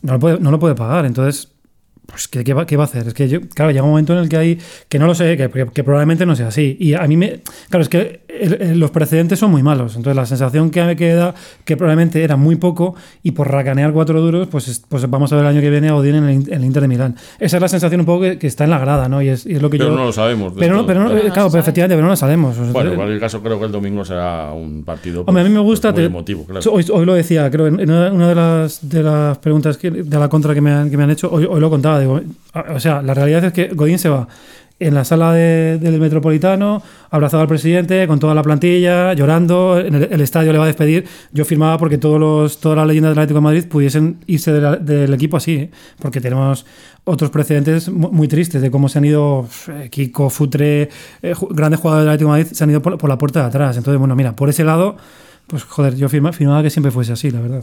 No 0.02 0.12
lo 0.12 0.18
puede, 0.20 0.38
no 0.38 0.50
lo 0.50 0.58
puede 0.58 0.75
pagar, 0.75 1.06
entonces... 1.06 1.53
Pues, 2.06 2.28
¿qué, 2.28 2.44
qué 2.44 2.52
va, 2.54 2.66
qué 2.66 2.76
va 2.76 2.84
a 2.84 2.87
hacer? 2.87 3.06
Es 3.08 3.14
que 3.14 3.28
yo, 3.28 3.40
claro, 3.54 3.70
llega 3.70 3.82
un 3.82 3.90
momento 3.90 4.12
en 4.12 4.18
el 4.20 4.28
que 4.28 4.37
hay, 4.37 4.58
que 4.88 4.99
no 4.99 5.06
lo 5.06 5.14
sé, 5.14 5.37
que, 5.37 5.49
que- 5.49 5.66
que 5.66 5.82
probablemente 5.84 6.26
no 6.26 6.37
sea 6.37 6.49
así. 6.49 6.76
Y 6.78 6.94
a 6.94 7.02
mí 7.06 7.16
me, 7.16 7.40
claro, 7.70 7.82
es 7.82 7.88
que 7.88 8.20
el- 8.28 8.61
el- 8.61 8.78
los 8.78 8.90
precedentes 8.90 9.38
son 9.38 9.50
muy 9.50 9.62
malos. 9.62 9.96
Entonces 9.96 10.14
la 10.16 10.26
sensación 10.26 10.70
que 10.70 10.84
me 10.84 10.96
queda, 10.96 11.34
que 11.64 11.76
probablemente 11.76 12.23
era 12.23 12.37
muy 12.37 12.56
poco, 12.56 12.94
y 13.23 13.30
por 13.32 13.50
racanear 13.50 13.92
cuatro 13.92 14.20
duros, 14.20 14.49
pues, 14.49 14.68
es- 14.68 14.80
pues 14.88 15.08
vamos 15.08 15.32
a 15.32 15.37
ver 15.37 15.44
el 15.46 15.50
año 15.50 15.61
que 15.62 15.70
viene 15.70 15.88
a 15.88 15.96
Odin 15.96 16.16
en 16.16 16.25
el, 16.25 16.34
In- 16.34 16.46
en 16.49 16.54
el 16.61 16.64
Inter 16.66 16.82
de 16.82 16.88
Milán. 16.88 17.16
Esa 17.40 17.56
es 17.56 17.61
la 17.62 17.68
sensación 17.68 18.00
un 18.00 18.06
poco 18.06 18.20
que, 18.23 18.38
que 18.38 18.46
está 18.46 18.64
en 18.64 18.70
la 18.70 18.78
grada, 18.78 19.08
¿no? 19.08 19.23
Y 19.23 19.28
es, 19.30 19.46
y 19.46 19.54
es 19.54 19.62
lo 19.62 19.70
que 19.70 19.78
Pero 19.78 19.90
yo... 19.90 19.96
no 19.96 20.04
lo 20.04 20.12
sabemos. 20.12 20.52
pero 20.58 20.75
no, 20.76 20.87
pero 20.87 21.04
no, 21.04 21.16
eh, 21.16 21.30
claro, 21.32 21.49
pero 21.50 21.61
efectivamente, 21.62 21.94
pero 21.96 22.02
no 22.04 22.11
lo 22.11 22.16
sabemos. 22.16 22.58
O 22.58 22.64
sea, 22.64 22.73
Bueno, 22.73 22.90
en 22.90 22.96
cualquier 22.96 23.20
caso, 23.20 23.42
creo 23.42 23.58
que 23.58 23.64
el 23.64 23.73
domingo 23.73 24.04
será 24.04 24.52
un 24.52 24.84
partido. 24.84 25.25
Hombre, 25.26 25.42
a 25.42 25.44
mí 25.44 25.50
me 25.50 25.56
pues, 25.56 25.66
gusta. 25.66 25.90
muy 25.90 26.00
te- 26.02 26.06
emotivo, 26.06 26.44
claro. 26.44 26.70
hoy, 26.70 26.84
hoy 26.92 27.06
lo 27.06 27.14
decía, 27.14 27.50
creo, 27.50 27.66
en 27.66 27.80
una, 27.90 28.12
una 28.12 28.28
de, 28.28 28.34
las, 28.34 28.88
de 28.88 29.02
las 29.02 29.38
preguntas 29.38 29.78
que, 29.78 29.90
de 29.90 30.18
la 30.18 30.28
contra 30.28 30.52
que 30.54 30.61
me 30.61 30.70
han, 30.70 30.90
que 30.90 30.96
me 30.96 31.04
han 31.04 31.11
hecho, 31.11 31.30
hoy, 31.32 31.46
hoy 31.49 31.61
lo 31.61 31.70
contaba. 31.70 31.93
O 32.74 32.80
sea, 32.80 33.02
la 33.02 33.14
realidad 33.14 33.44
es 33.44 33.52
que 33.52 33.68
Godín 33.68 33.98
se 33.98 34.08
va 34.08 34.28
en 34.80 34.92
la 34.92 35.04
sala 35.04 35.32
de- 35.32 35.78
del 35.78 36.00
Metropolitano, 36.00 36.82
abrazado 37.10 37.40
al 37.42 37.48
presidente, 37.48 38.06
con 38.08 38.18
toda 38.18 38.34
la 38.34 38.42
plantilla, 38.42 39.12
llorando. 39.14 39.78
En 39.78 39.94
el, 39.94 40.20
estadio 40.20 40.52
le 40.52 40.58
va 40.58 40.64
a 40.64 40.66
despedir. 40.66 41.06
Yo 41.32 41.44
firmaba 41.44 41.78
porque 41.78 41.96
todos 41.96 42.18
los, 42.18 42.58
todas 42.60 42.76
las 42.78 42.86
leyendas 42.88 43.10
del 43.10 43.18
Atlético 43.20 43.38
de 43.38 43.42
Madrid 43.44 43.64
pudiesen 43.68 44.18
irse 44.26 44.52
del 44.52 45.14
equipo 45.14 45.36
así, 45.36 45.54
¿eh? 45.54 45.70
porque 46.00 46.20
tenemos 46.20 46.66
otros 47.04 47.30
precedentes 47.30 47.88
mu- 47.88 48.10
muy 48.10 48.26
tristes 48.28 48.60
de 48.62 48.70
cómo 48.70 48.88
se 48.88 48.98
han 48.98 49.04
ido 49.04 49.46
eh, 49.68 49.88
Kiko, 49.90 50.28
Futre, 50.28 50.88
eh, 51.22 51.34
grandes 51.50 51.78
jugadores 51.80 52.04
del 52.06 52.10
Atlético 52.14 52.32
de 52.34 52.38
Madrid 52.42 52.52
se 52.56 52.64
han 52.64 52.70
ido 52.70 52.82
por, 52.82 53.08
la 53.08 53.16
puerta 53.18 53.40
de 53.40 53.46
atrás. 53.46 53.76
Entonces, 53.76 53.98
bueno, 53.98 54.16
mira, 54.16 54.34
por 54.34 54.48
ese 54.48 54.64
lado, 54.64 54.96
pues 55.46 55.62
joder, 55.62 55.94
yo 55.94 56.08
firma- 56.08 56.32
firmaba 56.32 56.62
que 56.64 56.70
siempre 56.70 56.90
fuese 56.90 57.12
así, 57.12 57.30
la 57.30 57.40
verdad. 57.40 57.62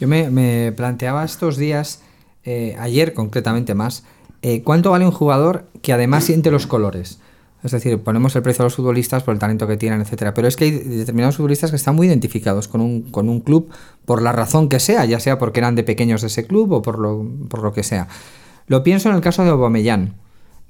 Yo 0.00 0.06
me 0.06 0.70
planteaba 0.72 1.24
estos 1.24 1.56
días, 1.56 2.00
eh, 2.44 2.76
ayer 2.78 3.14
concretamente 3.14 3.74
más, 3.74 4.04
eh, 4.42 4.62
cuánto 4.62 4.90
vale 4.90 5.04
un 5.04 5.12
jugador 5.12 5.66
que 5.82 5.92
además 5.92 6.24
siente 6.24 6.50
los 6.50 6.66
colores. 6.66 7.18
Es 7.62 7.70
decir, 7.70 7.98
ponemos 8.02 8.36
el 8.36 8.42
precio 8.42 8.62
a 8.62 8.66
los 8.66 8.74
futbolistas 8.74 9.22
por 9.22 9.32
el 9.32 9.40
talento 9.40 9.66
que 9.66 9.78
tienen, 9.78 10.02
etcétera. 10.02 10.34
Pero 10.34 10.46
es 10.46 10.56
que 10.56 10.64
hay 10.64 10.70
determinados 10.70 11.36
futbolistas 11.36 11.70
que 11.70 11.76
están 11.76 11.96
muy 11.96 12.06
identificados 12.06 12.68
con 12.68 12.82
un, 12.82 13.10
con 13.10 13.30
un 13.30 13.40
club 13.40 13.70
por 14.04 14.20
la 14.20 14.32
razón 14.32 14.68
que 14.68 14.80
sea, 14.80 15.06
ya 15.06 15.18
sea 15.18 15.38
porque 15.38 15.60
eran 15.60 15.74
de 15.74 15.82
pequeños 15.82 16.20
de 16.20 16.26
ese 16.26 16.46
club 16.46 16.72
o 16.72 16.82
por 16.82 16.98
lo, 16.98 17.26
por 17.48 17.62
lo 17.62 17.72
que 17.72 17.82
sea. 17.82 18.06
Lo 18.66 18.82
pienso 18.82 19.08
en 19.08 19.14
el 19.14 19.22
caso 19.22 19.44
de 19.44 19.50
Aubameyang. 19.50 20.14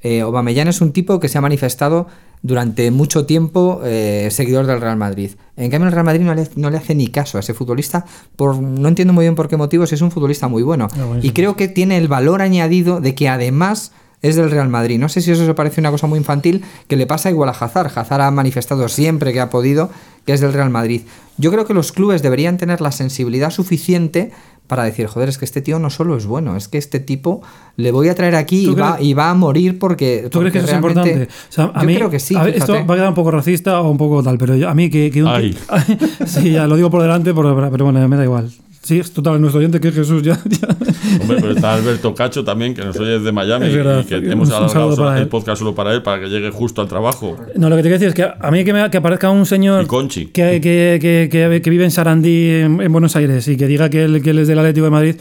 Eh, 0.04 0.20
Aubameyang 0.20 0.68
es 0.68 0.80
un 0.80 0.92
tipo 0.92 1.18
que 1.18 1.28
se 1.28 1.38
ha 1.38 1.40
manifestado 1.40 2.06
durante 2.42 2.90
mucho 2.90 3.24
tiempo 3.24 3.80
eh, 3.84 4.28
seguidor 4.30 4.66
del 4.66 4.80
Real 4.80 4.98
Madrid. 4.98 5.30
En 5.56 5.70
cambio, 5.70 5.88
el 5.88 5.94
Real 5.94 6.04
Madrid 6.04 6.20
no 6.20 6.34
le, 6.34 6.46
no 6.56 6.68
le 6.68 6.76
hace 6.76 6.94
ni 6.94 7.08
caso 7.08 7.38
a 7.38 7.40
ese 7.40 7.54
futbolista. 7.54 8.04
Por, 8.36 8.58
no 8.58 8.86
entiendo 8.86 9.14
muy 9.14 9.24
bien 9.24 9.34
por 9.34 9.48
qué 9.48 9.56
motivos. 9.56 9.92
Es 9.94 10.02
un 10.02 10.10
futbolista 10.10 10.46
muy 10.46 10.62
bueno. 10.62 10.88
Ah. 10.92 11.18
Y 11.22 11.30
creo 11.30 11.56
que 11.56 11.68
tiene 11.68 11.96
el 11.96 12.06
valor 12.06 12.42
añadido 12.42 13.00
de 13.00 13.14
que 13.14 13.30
además 13.30 13.92
es 14.20 14.36
del 14.36 14.50
Real 14.50 14.68
Madrid. 14.68 14.98
No 14.98 15.08
sé 15.08 15.22
si 15.22 15.30
eso 15.30 15.48
os 15.48 15.54
parece 15.54 15.80
una 15.80 15.90
cosa 15.90 16.06
muy 16.06 16.18
infantil 16.18 16.64
que 16.86 16.96
le 16.96 17.06
pasa 17.06 17.30
igual 17.30 17.48
a 17.48 17.52
Hazard. 17.52 17.90
Hazard 17.94 18.22
ha 18.22 18.30
manifestado 18.30 18.88
siempre 18.88 19.32
que 19.32 19.40
ha 19.40 19.48
podido 19.48 19.90
que 20.26 20.32
es 20.32 20.40
del 20.40 20.52
Real 20.52 20.70
Madrid. 20.70 21.02
Yo 21.36 21.50
creo 21.50 21.66
que 21.66 21.74
los 21.74 21.92
clubes 21.92 22.22
deberían 22.22 22.56
tener 22.56 22.80
la 22.80 22.92
sensibilidad 22.92 23.50
suficiente 23.50 24.32
para 24.66 24.84
decir, 24.84 25.06
joder, 25.06 25.28
es 25.28 25.36
que 25.38 25.44
este 25.44 25.60
tío 25.60 25.78
no 25.78 25.90
solo 25.90 26.16
es 26.16 26.24
bueno, 26.26 26.56
es 26.56 26.68
que 26.68 26.78
este 26.78 26.98
tipo 27.00 27.42
le 27.76 27.92
voy 27.92 28.08
a 28.08 28.14
traer 28.14 28.34
aquí 28.34 28.62
y 28.62 28.66
¿Tú 28.66 28.76
va, 28.76 28.96
y 29.00 29.12
va 29.12 29.30
a 29.30 29.34
morir 29.34 29.78
porque. 29.78 30.28
¿Tú 30.30 30.38
crees 30.40 30.52
que 30.52 30.58
porque 30.60 30.64
eso 30.64 30.66
es 30.66 30.74
importante? 30.74 31.24
O 31.24 31.52
sea, 31.52 31.64
a 31.74 31.80
yo 31.82 31.86
mí, 31.86 31.94
creo 31.96 32.10
que 32.10 32.18
sí. 32.18 32.34
a 32.34 32.44
ver, 32.44 32.56
esto 32.56 32.72
va 32.72 32.80
a 32.80 32.96
quedar 32.96 33.08
un 33.08 33.14
poco 33.14 33.30
racista 33.30 33.80
o 33.80 33.90
un 33.90 33.98
poco 33.98 34.22
tal, 34.22 34.38
pero 34.38 34.56
yo- 34.56 34.68
a 34.68 34.74
mí 34.74 34.88
que, 34.90 35.10
que 35.10 35.22
un 35.22 35.28
Ay. 35.28 35.56
sí, 36.26 36.52
ya 36.52 36.66
lo 36.66 36.76
digo 36.76 36.90
por 36.90 37.02
delante, 37.02 37.34
pero, 37.34 37.70
pero 37.70 37.84
bueno, 37.84 38.08
me 38.08 38.16
da 38.16 38.24
igual. 38.24 38.50
Sí, 38.82 38.98
es 38.98 39.12
total, 39.12 39.40
nuestro 39.40 39.60
oyente 39.60 39.80
que 39.80 39.88
es 39.88 39.94
Jesús 39.94 40.22
ya. 40.22 40.38
ya. 40.44 40.73
Hombre, 41.20 41.36
pero 41.40 41.52
está 41.52 41.74
Alberto 41.74 42.14
Cacho 42.14 42.44
también, 42.44 42.74
que 42.74 42.82
nos 42.84 42.96
oye 42.98 43.18
desde 43.18 43.32
Miami 43.32 43.68
verdad. 43.68 44.00
y 44.00 44.04
que 44.04 44.16
hemos 44.16 44.50
alargado 44.50 45.16
el 45.16 45.28
podcast 45.28 45.58
solo 45.58 45.74
para 45.74 45.92
él, 45.92 46.02
para 46.02 46.20
que 46.22 46.28
llegue 46.28 46.50
justo 46.50 46.80
al 46.82 46.88
trabajo. 46.88 47.36
No, 47.56 47.68
lo 47.68 47.76
que 47.76 47.82
te 47.82 47.88
quiero 47.88 47.98
decir 48.00 48.08
es 48.08 48.14
que 48.14 48.24
a 48.38 48.50
mí 48.50 48.64
que, 48.64 48.72
me, 48.72 48.90
que 48.90 48.96
aparezca 48.98 49.30
un 49.30 49.46
señor 49.46 49.84
Y 49.84 49.86
Conchi. 49.86 50.26
que, 50.26 50.60
que, 50.60 51.60
que, 51.62 51.70
vive 51.70 51.84
en 51.84 51.90
Sarandí, 51.90 52.50
en, 52.50 52.80
en 52.80 52.92
Buenos 52.92 53.16
Aires, 53.16 53.46
y 53.48 53.56
que 53.56 53.66
diga 53.66 53.88
que 53.90 54.04
él, 54.04 54.22
que 54.22 54.30
él 54.30 54.38
es 54.38 54.48
del 54.48 54.58
Atlético 54.58 54.84
de 54.84 54.90
Madrid, 54.90 55.16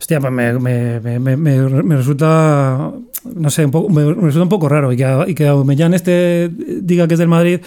hostia, 0.00 0.20
pues 0.20 0.32
me, 0.32 0.52
me, 0.58 1.00
me, 1.20 1.36
me- 1.36 1.96
resulta, 1.96 2.90
no 3.34 3.50
sé, 3.50 3.64
un 3.64 3.70
poco, 3.70 3.88
me, 3.90 4.04
resulta 4.14 4.42
un 4.42 4.48
poco 4.48 4.68
raro. 4.68 4.92
Y 4.92 4.96
que, 4.96 5.24
y 5.28 5.34
que 5.34 5.46
Aubameyang 5.48 5.94
este 5.94 6.50
diga 6.82 7.06
que 7.08 7.14
es 7.14 7.18
del 7.18 7.28
Madrid, 7.28 7.60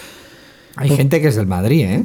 Hay 0.82 0.89
gente 0.89 1.22
que 1.22 1.28
es 1.28 1.36
del 1.36 1.48
Madrid, 1.48 1.82
¿eh? 1.86 2.04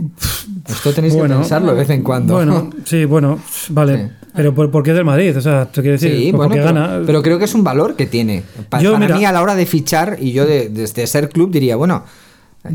Esto 0.68 0.92
tenéis 0.92 1.14
Bueno, 1.14 1.36
que 1.36 1.40
pensarlo 1.42 1.72
de 1.72 1.78
vez 1.78 1.90
en 1.90 2.02
cuando. 2.02 2.34
Bueno, 2.34 2.70
sí, 2.84 3.04
bueno, 3.04 3.38
vale. 3.68 3.96
Sí. 3.96 4.10
Pero 4.36 4.54
¿por, 4.54 4.70
por 4.70 4.82
qué 4.82 4.90
es 4.90 4.96
del 4.96 5.04
Madrid? 5.04 5.36
O 5.36 5.40
sea, 5.40 5.66
te 5.66 5.80
quiero 5.80 5.92
decir, 5.92 6.10
Sí, 6.10 6.32
pues 6.32 6.48
bueno, 6.48 6.54
pero, 6.54 6.64
gana. 6.64 7.02
pero 7.06 7.22
creo 7.22 7.38
que 7.38 7.44
es 7.44 7.54
un 7.54 7.62
valor 7.62 7.94
que 7.94 8.06
tiene. 8.06 8.42
Pa- 8.68 8.80
Yo, 8.80 8.92
para 8.94 9.06
mira- 9.06 9.16
mí, 9.18 9.24
a 9.24 9.32
la 9.32 9.42
hora 9.42 9.54
de 9.54 9.64
fichar, 9.66 10.16
y 10.20 10.32
yo 10.32 10.44
de- 10.46 10.68
desde 10.70 11.06
ser 11.06 11.28
club 11.28 11.52
diría, 11.52 11.76
bueno, 11.76 12.02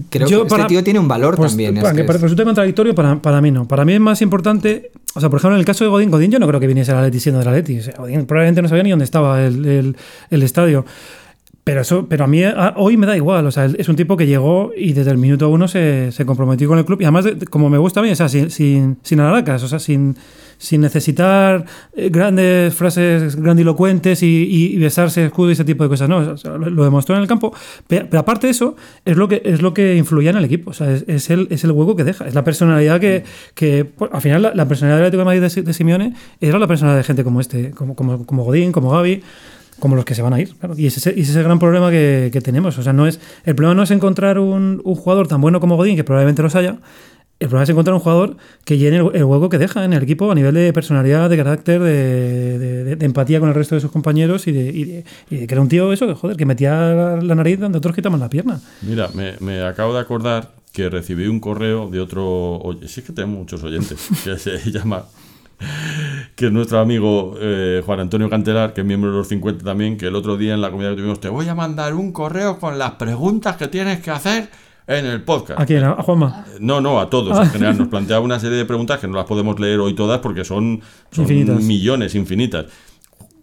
creo 0.10 0.28
Yo 0.28 0.44
que 0.44 0.50
para- 0.50 0.64
este 0.64 0.74
tío 0.76 0.84
tiene 0.84 1.00
un 1.00 1.08
valor 1.10 1.36
pues, 1.36 1.52
también. 1.52 1.76
es 1.78 1.84
Para 1.84 1.94
que 1.96 2.06
que 2.06 2.12
es- 2.12 2.22
resulte 2.22 2.44
contradictorio, 2.46 2.96
para, 2.96 3.22
para 3.22 3.42
mí 3.42 3.52
no. 3.52 3.68
Para 3.68 3.84
mí 3.84 3.94
es 3.94 4.00
más 4.00 4.22
importante. 4.22 4.92
O 5.16 5.20
sea, 5.20 5.30
por 5.30 5.40
ejemplo, 5.40 5.56
en 5.56 5.60
el 5.60 5.66
caso 5.66 5.84
de 5.84 5.90
Godín, 5.90 6.12
Godín 6.12 6.32
yo 6.32 6.40
no 6.40 6.48
creo 6.48 6.60
que 6.60 6.68
viniese 6.68 6.92
al 6.92 7.00
Atleti 7.00 7.20
siendo 7.20 7.40
del 7.40 7.48
Atleti. 7.50 7.80
O 7.80 7.84
sea, 7.84 7.94
Godín 7.98 8.26
probablemente 8.26 8.62
no 8.62 8.70
sabía 8.70 8.84
ni 8.84 8.92
dónde 8.92 9.06
estaba 9.06 9.44
el, 9.44 9.66
el- 9.66 9.98
el 10.30 10.44
estadio. 10.44 10.86
Pero 11.64 11.82
eso, 11.82 12.08
pero 12.10 12.24
a 12.24 12.28
mí 12.28 12.44
a- 12.44 12.74
hoy 12.78 12.98
me 12.98 13.06
da 13.06 13.16
igual. 13.16 13.46
O 13.46 13.52
sea, 13.52 13.66
es 13.66 13.88
un 13.90 13.96
tipo 13.96 14.18
que 14.18 14.26
llegó 14.26 14.72
y 14.76 14.94
desde 14.94 15.12
el 15.12 15.18
minuto 15.18 15.50
uno 15.50 15.68
se, 15.68 16.12
se 16.12 16.26
comprometió 16.26 16.68
con 16.68 16.80
el 16.80 16.86
club. 16.86 17.00
Y 17.02 17.04
además, 17.04 17.26
de- 17.26 17.46
como 17.46 17.70
me 17.70 17.78
gusta 17.78 18.00
a 18.00 18.04
mí, 18.04 18.10
o 18.10 18.16
sea, 18.16 18.28
sin, 18.28 18.50
sin, 18.50 18.98
sin 19.04 19.20
alaracas, 19.20 19.62
o 19.62 19.68
sea, 19.68 19.78
sin, 19.78 20.16
sin 20.58 20.82
necesitar 20.82 21.66
eh, 21.96 22.10
grandes 22.10 22.74
frases 22.74 23.36
grandilocuentes 23.36 24.24
y, 24.24 24.26
y- 24.50 24.74
y 24.74 24.78
besarse 24.78 25.26
escudo 25.26 25.50
y 25.50 25.54
ese 25.54 25.64
tipo 25.64 25.84
de 25.84 25.90
cosas. 25.90 26.10
No, 26.10 26.18
o 26.18 26.38
sea, 26.38 26.58
lo, 26.58 26.84
demostró 26.84 27.16
en 27.16 27.22
el 27.22 27.28
campo. 27.28 27.54
Pero, 27.88 28.08
pero 28.10 28.22
aparte 28.22 28.48
de 28.48 28.52
eso, 28.52 28.76
es 29.06 29.16
lo 29.18 29.28
que, 29.28 29.42
es 29.46 29.62
lo 29.62 29.74
que 29.74 29.96
influía 29.96 30.32
en 30.32 30.38
el 30.38 30.46
equipo. 30.46 30.72
O 30.72 30.74
sea, 30.74 30.92
es, 30.92 31.04
es 31.08 31.30
el, 31.30 31.48
es 31.52 31.64
el 31.66 31.72
hueco 31.72 31.96
que 31.96 32.04
deja. 32.04 32.26
Es 32.28 32.34
la 32.34 32.44
personalidad 32.44 33.00
que, 33.00 33.24
que 33.54 33.86
pues, 33.86 34.10
al 34.12 34.22
final, 34.22 34.42
la, 34.42 34.56
la 34.56 34.68
personalidad 34.68 34.98
del 34.98 35.06
Atlético 35.08 35.20
de 35.20 35.26
Madrid 35.26 35.42
de, 35.56 35.62
de 35.62 35.74
Simeone 35.74 36.14
era 36.42 36.58
la 36.58 36.68
personalidad 36.68 37.00
de 37.02 37.04
gente 37.04 37.24
como 37.24 37.42
este, 37.42 37.72
como, 37.72 37.96
como, 37.96 38.26
como 38.26 38.44
Godín, 38.44 38.72
como 38.72 38.90
Gaby 38.92 39.22
como 39.80 39.96
los 39.96 40.06
que 40.06 40.16
se 40.16 40.22
van 40.22 40.34
a 40.34 40.40
ir. 40.42 40.56
claro. 40.56 40.76
Y 40.78 40.88
ese, 40.88 41.10
ese 41.12 41.20
es 41.22 41.36
el 41.36 41.44
gran 41.44 41.60
problema 41.60 41.90
que, 41.92 42.30
que 42.32 42.42
tenemos. 42.42 42.78
O 42.78 42.84
sea, 42.84 42.94
no 42.94 43.08
es, 43.08 43.20
el 43.46 43.56
problema 43.56 43.76
no 43.76 43.84
es 43.84 43.92
encontrar 43.92 44.40
un, 44.40 44.82
un 44.84 44.96
jugador 44.96 45.28
tan 45.28 45.42
bueno 45.42 45.60
como 45.60 45.76
Godín, 45.78 45.96
que 45.96 46.04
probablemente 46.04 46.42
los 46.42 46.56
haya. 46.56 46.78
El 47.40 47.48
problema 47.48 47.64
es 47.64 47.70
encontrar 47.70 47.94
un 47.94 48.02
jugador 48.02 48.36
que 48.66 48.78
llene 48.78 48.98
el, 48.98 49.10
el 49.16 49.24
hueco 49.24 49.48
que 49.48 49.58
deja 49.58 49.86
en 49.86 49.94
el 49.94 50.04
equipo 50.04 50.30
a 50.30 50.36
nivel 50.36 50.54
de 50.54 50.74
personalidad, 50.74 51.30
de 51.30 51.38
carácter, 51.38 51.82
de, 51.82 52.60
de- 52.60 52.96
de- 52.98 53.06
empatía 53.06 53.40
con 53.40 53.48
el 53.48 53.56
resto 53.56 53.76
de 53.76 53.82
sus 53.82 53.92
compañeros 53.92 54.46
y 54.48 54.52
de, 54.52 54.64
y 54.70 55.04
y 55.34 55.38
de 55.40 55.48
que 55.48 55.54
era 55.54 55.62
un 55.62 55.70
tío 55.70 55.94
eso, 55.94 56.06
que 56.06 56.16
joder, 56.16 56.36
que 56.36 56.46
metía 56.46 57.18
la 57.22 57.36
nariz 57.36 57.58
donde 57.58 57.78
otros 57.78 57.96
quitaban 57.96 58.20
la 58.20 58.30
pierna. 58.30 58.60
Mira, 58.82 59.08
me, 59.14 59.36
me 59.40 59.62
acabo 59.64 59.94
de 59.94 60.02
acordar 60.02 60.52
que 60.74 60.90
recibí 60.90 61.28
un 61.28 61.40
correo 61.40 61.90
de 61.90 62.02
otro. 62.02 62.58
Oye, 62.58 62.90
sí 62.90 63.02
que 63.04 63.14
tenemos 63.14 63.38
muchos 63.40 63.64
oyentes, 63.64 64.06
que 64.26 64.38
se 64.38 64.58
llama. 64.70 65.06
Que 66.36 66.46
es 66.46 66.52
nuestro 66.54 66.80
amigo 66.80 67.36
eh, 67.40 67.82
Juan 67.86 68.00
Antonio 68.00 68.30
Cantelar, 68.30 68.74
que 68.74 68.82
es 68.82 68.88
miembro 68.88 69.12
de 69.12 69.18
los 69.18 69.28
50 69.28 69.64
también, 69.66 69.98
que 69.98 70.08
el 70.08 70.16
otro 70.16 70.38
día 70.38 70.54
en 70.54 70.62
la 70.62 70.72
comida 70.72 70.90
que 70.92 70.96
tuvimos, 70.96 71.20
te 71.20 71.28
voy 71.28 71.48
a 71.50 71.56
mandar 71.56 71.94
un 71.96 72.14
correo 72.14 72.60
con 72.60 72.80
las 72.80 72.92
preguntas 72.92 73.58
que 73.58 73.68
tienes 73.68 74.00
que 74.00 74.10
hacer 74.12 74.50
en 74.88 75.06
el 75.06 75.22
podcast. 75.22 75.60
¿A 75.60 75.66
quién? 75.66 75.84
¿A 75.84 75.96
Juanma? 76.02 76.46
No, 76.62 76.80
no, 76.80 77.00
a 77.02 77.10
todos 77.10 77.38
en 77.38 77.50
general. 77.52 77.78
Nos 77.78 77.90
planteaba 77.90 78.24
una 78.24 78.40
serie 78.40 78.58
de 78.58 78.64
preguntas 78.66 79.00
que 79.00 79.08
no 79.08 79.18
las 79.18 79.26
podemos 79.26 79.60
leer 79.60 79.80
hoy 79.82 79.94
todas 79.96 80.20
porque 80.20 80.46
son, 80.46 80.82
son 81.12 81.24
Infinitas. 81.26 81.62
millones, 81.62 82.16
infinitas. 82.16 82.66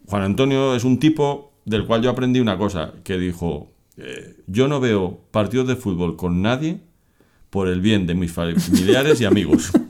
Juan 0.07 0.23
Antonio 0.23 0.73
es 0.75 0.83
un 0.83 0.97
tipo 0.99 1.53
del 1.65 1.85
cual 1.85 2.01
yo 2.01 2.09
aprendí 2.09 2.39
una 2.39 2.57
cosa, 2.57 2.93
que 3.03 3.17
dijo, 3.19 3.71
eh, 3.97 4.37
yo 4.47 4.67
no 4.67 4.79
veo 4.79 5.19
partidos 5.31 5.67
de 5.67 5.75
fútbol 5.75 6.15
con 6.15 6.41
nadie 6.41 6.79
por 7.49 7.67
el 7.67 7.79
bien 7.79 8.07
de 8.07 8.15
mis 8.15 8.31
familiares 8.31 9.21
y 9.21 9.25
amigos. 9.25 9.71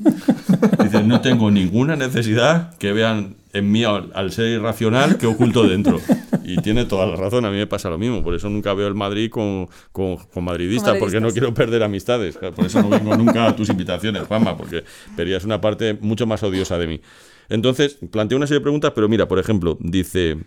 Dice, 0.84 1.04
no 1.04 1.22
tengo 1.22 1.52
ninguna 1.52 1.96
necesidad 1.96 2.76
que 2.78 2.94
vean 2.94 3.36
en 3.54 3.72
mí 3.72 3.84
al, 3.84 4.12
al 4.14 4.32
ser 4.32 4.48
irracional 4.48 5.18
que 5.18 5.28
oculto 5.28 5.68
dentro. 5.68 6.00
Y 6.44 6.58
tiene 6.58 6.86
toda 6.86 7.06
la 7.06 7.16
razón, 7.16 7.44
a 7.46 7.52
mí 7.52 7.58
me 7.58 7.68
pasa 7.68 7.90
lo 7.90 7.98
mismo. 7.98 8.24
Por 8.24 8.34
eso 8.34 8.50
nunca 8.50 8.74
veo 8.74 8.88
el 8.88 8.96
Madrid 8.96 9.30
con, 9.30 9.68
con, 9.92 10.18
con 10.18 10.44
madridistas, 10.44 10.92
Con 10.92 11.00
porque 11.00 11.20
no 11.20 11.30
quiero 11.32 11.54
perder 11.54 11.84
amistades. 11.84 12.38
Por 12.38 12.66
eso 12.66 12.82
no 12.82 12.90
vengo 12.90 13.18
nunca 13.18 13.48
a 13.48 13.56
tus 13.56 13.70
invitaciones, 13.70 14.24
Juanma, 14.28 14.56
porque 14.56 14.84
verías 15.16 15.44
una 15.44 15.60
parte 15.60 15.98
mucho 16.00 16.26
más 16.26 16.44
odiosa 16.44 16.78
de 16.78 16.88
mí. 16.88 17.02
Entonces, 17.50 17.98
planteo 18.12 18.38
una 18.38 18.48
serie 18.48 18.60
de 18.60 18.64
preguntas, 18.64 18.92
pero 18.96 19.10
mira, 19.10 19.28
por 19.28 19.40
ejemplo, 19.40 19.78
dice... 19.82 20.38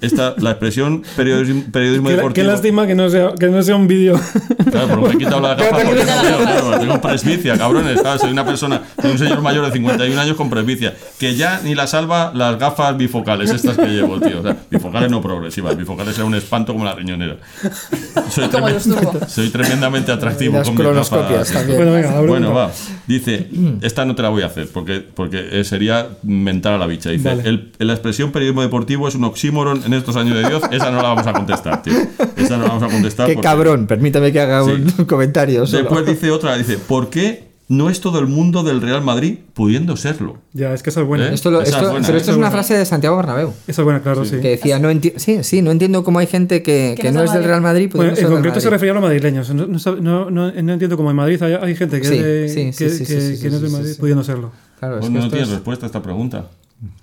esta, 0.00 0.34
la 0.38 0.50
expresión 0.50 1.02
periodismo, 1.16 1.64
periodismo 1.72 2.08
Qué, 2.08 2.14
deportivo. 2.16 2.34
qué 2.46 2.52
lástima 2.52 2.86
que 2.86 2.94
no 2.94 3.08
sea, 3.10 3.32
que 3.38 3.46
no 3.48 3.62
sea 3.62 3.76
un 3.76 3.86
vídeo. 3.88 4.18
Claro, 4.70 4.86
pero 4.88 5.00
me 5.02 5.14
he 5.14 5.18
quitado 5.18 5.40
las 5.40 5.56
gafas 5.58 5.84
porque 5.84 6.04
no 6.04 6.22
veo, 6.22 6.38
claro, 6.38 6.78
tengo 6.78 7.00
presbicia, 7.00 7.56
cabrones. 7.58 8.00
Claro, 8.00 8.18
soy 8.18 8.30
una 8.30 8.44
persona, 8.44 8.82
soy 9.00 9.10
un 9.12 9.18
señor 9.18 9.40
mayor 9.42 9.66
de 9.66 9.72
51 9.72 10.20
años 10.20 10.36
con 10.36 10.48
presbicia, 10.50 10.94
que 11.18 11.34
ya 11.34 11.60
ni 11.64 11.74
la 11.74 11.86
salva 11.86 12.32
las 12.34 12.58
gafas 12.58 12.96
bifocales, 12.96 13.50
estas 13.50 13.76
que 13.76 13.86
llevo, 13.86 14.20
tío. 14.20 14.40
O 14.40 14.42
sea, 14.42 14.56
bifocales 14.70 15.10
no 15.10 15.20
progresivas, 15.20 15.76
bifocales 15.76 16.14
era 16.16 16.24
un 16.24 16.34
espanto 16.34 16.72
como 16.72 16.84
la 16.84 16.94
riñonera. 16.94 17.36
Soy, 18.30 18.48
Como 18.48 18.68
soy 19.28 19.48
tremendamente 19.50 20.12
atractivo 20.12 20.58
Las 20.58 20.68
con 20.68 20.76
mis 20.76 20.84
gafas. 20.86 21.52
bueno, 21.66 21.92
venga, 21.92 22.10
la 22.12 22.20
Bueno, 22.20 22.52
va. 22.54 22.70
Dice, 23.06 23.48
esta 23.82 24.04
no 24.04 24.14
te 24.14 24.22
la 24.22 24.28
voy 24.28 24.42
a 24.42 24.46
hacer 24.46 24.68
porque, 24.72 25.00
porque 25.00 25.62
sería 25.64 26.08
mentar 26.22 26.74
a 26.74 26.78
la 26.78 26.86
bicha. 26.86 27.10
Dice, 27.10 27.28
Vale. 27.28 27.48
el- 27.48 27.72
la 27.78 27.92
expresión 27.92 28.30
periodismo 28.32 28.62
deportivo 28.62 29.08
es 29.08 29.14
un 29.14 29.24
oxímoron 29.24 29.82
en 29.96 29.98
estos 30.00 30.16
años 30.16 30.34
de 30.42 30.48
Dios. 30.48 30.62
Esa 30.70 30.90
no 30.90 30.96
la 31.02 31.08
vamos 31.08 31.26
a 31.26 31.32
contestar, 31.32 31.82
tío. 31.82 31.94
Esa 32.36 32.56
no 32.56 32.62
la 32.64 32.68
vamos 32.70 32.82
a 32.84 32.88
contestar. 32.88 33.26
Qué 33.26 33.34
porque- 33.34 33.46
cabrón, 33.46 33.86
permítame 33.86 34.32
que 34.32 34.40
haga 34.40 34.64
un 34.64 34.84
comentario. 35.08 35.66
solo. 35.66 35.82
Después 35.82 36.06
dice 36.06 36.30
otra, 36.30 36.56
dice, 36.56 36.78
¿por 36.78 37.10
qué 37.10 37.50
no 37.68 37.88
es 37.88 38.00
todo 38.00 38.18
el 38.18 38.26
mundo 38.26 38.64
del 38.64 38.80
Real 38.82 39.00
Madrid 39.00 39.38
pudiendo 39.54 39.96
serlo? 39.96 40.38
Ya, 40.54 40.74
es 40.74 40.82
que 40.82 40.90
esa 40.90 41.02
es 41.02 41.06
buena. 41.06 41.28
¿Eh? 41.28 41.34
Esto 41.34 41.52
lo- 41.52 41.62
esto- 41.62 41.76
es 41.76 41.82
buena, 41.90 42.04
pero 42.06 42.18
¿eh? 42.18 42.20
esto 42.20 42.32
es 42.32 42.36
una 42.36 42.50
frase 42.50 42.74
de 42.76 42.84
Santiago 42.84 43.16
Bernabéu. 43.16 43.52
Esa 43.68 43.82
es 43.82 43.84
buena, 43.84 44.00
claro, 44.02 44.24
sí. 44.24 44.38
Que 44.40 44.48
decía, 44.50 44.80
no 44.80 44.90
enti- 44.90 45.12
sí, 45.18 45.44
sí, 45.44 45.62
no 45.62 45.70
entiendo 45.70 46.02
cómo 46.02 46.18
hay 46.18 46.26
gente 46.26 46.62
que, 46.64 46.96
Que 47.00 47.12
no 47.12 47.22
es 47.22 47.32
del 47.32 47.44
Real 47.44 47.60
Madrid. 47.60 47.88
Bueno, 47.94 48.10
pudiendo 48.10 48.10
en 48.10 48.16
ser 48.16 48.24
del 48.26 48.34
concreto 48.34 48.60
se 48.60 48.70
refería 48.70 48.90
a 48.90 48.94
los 48.94 49.02
madrileños. 49.04 49.54
No, 49.54 49.66
no, 49.68 50.00
no, 50.00 50.30
no- 50.30 50.48
entiendo 50.72 50.96
cómo 50.96 51.10
en 51.10 51.16
Madrid 51.16 51.40
hay, 51.44 51.52
hay 51.54 51.76
gente 51.76 52.00
que, 52.00 52.08
Sí, 52.08 52.14
es 52.14 52.54
de, 52.54 52.90
sí, 52.90 53.40
que, 53.40 53.50
no 53.50 53.56
es 53.64 53.70
Madrid 53.72 53.92
pudiendo 54.00 54.24
serlo. 54.24 54.50
Claro, 54.80 54.94
es 54.94 55.00
Pues 55.00 55.10
que 55.10 55.14
no 55.14 55.20
esto 55.20 55.30
tiene 55.30 55.44
es- 55.46 55.50
respuesta 55.52 55.86
a 55.86 55.88
esta 55.88 56.02
pregunta. 56.02 56.46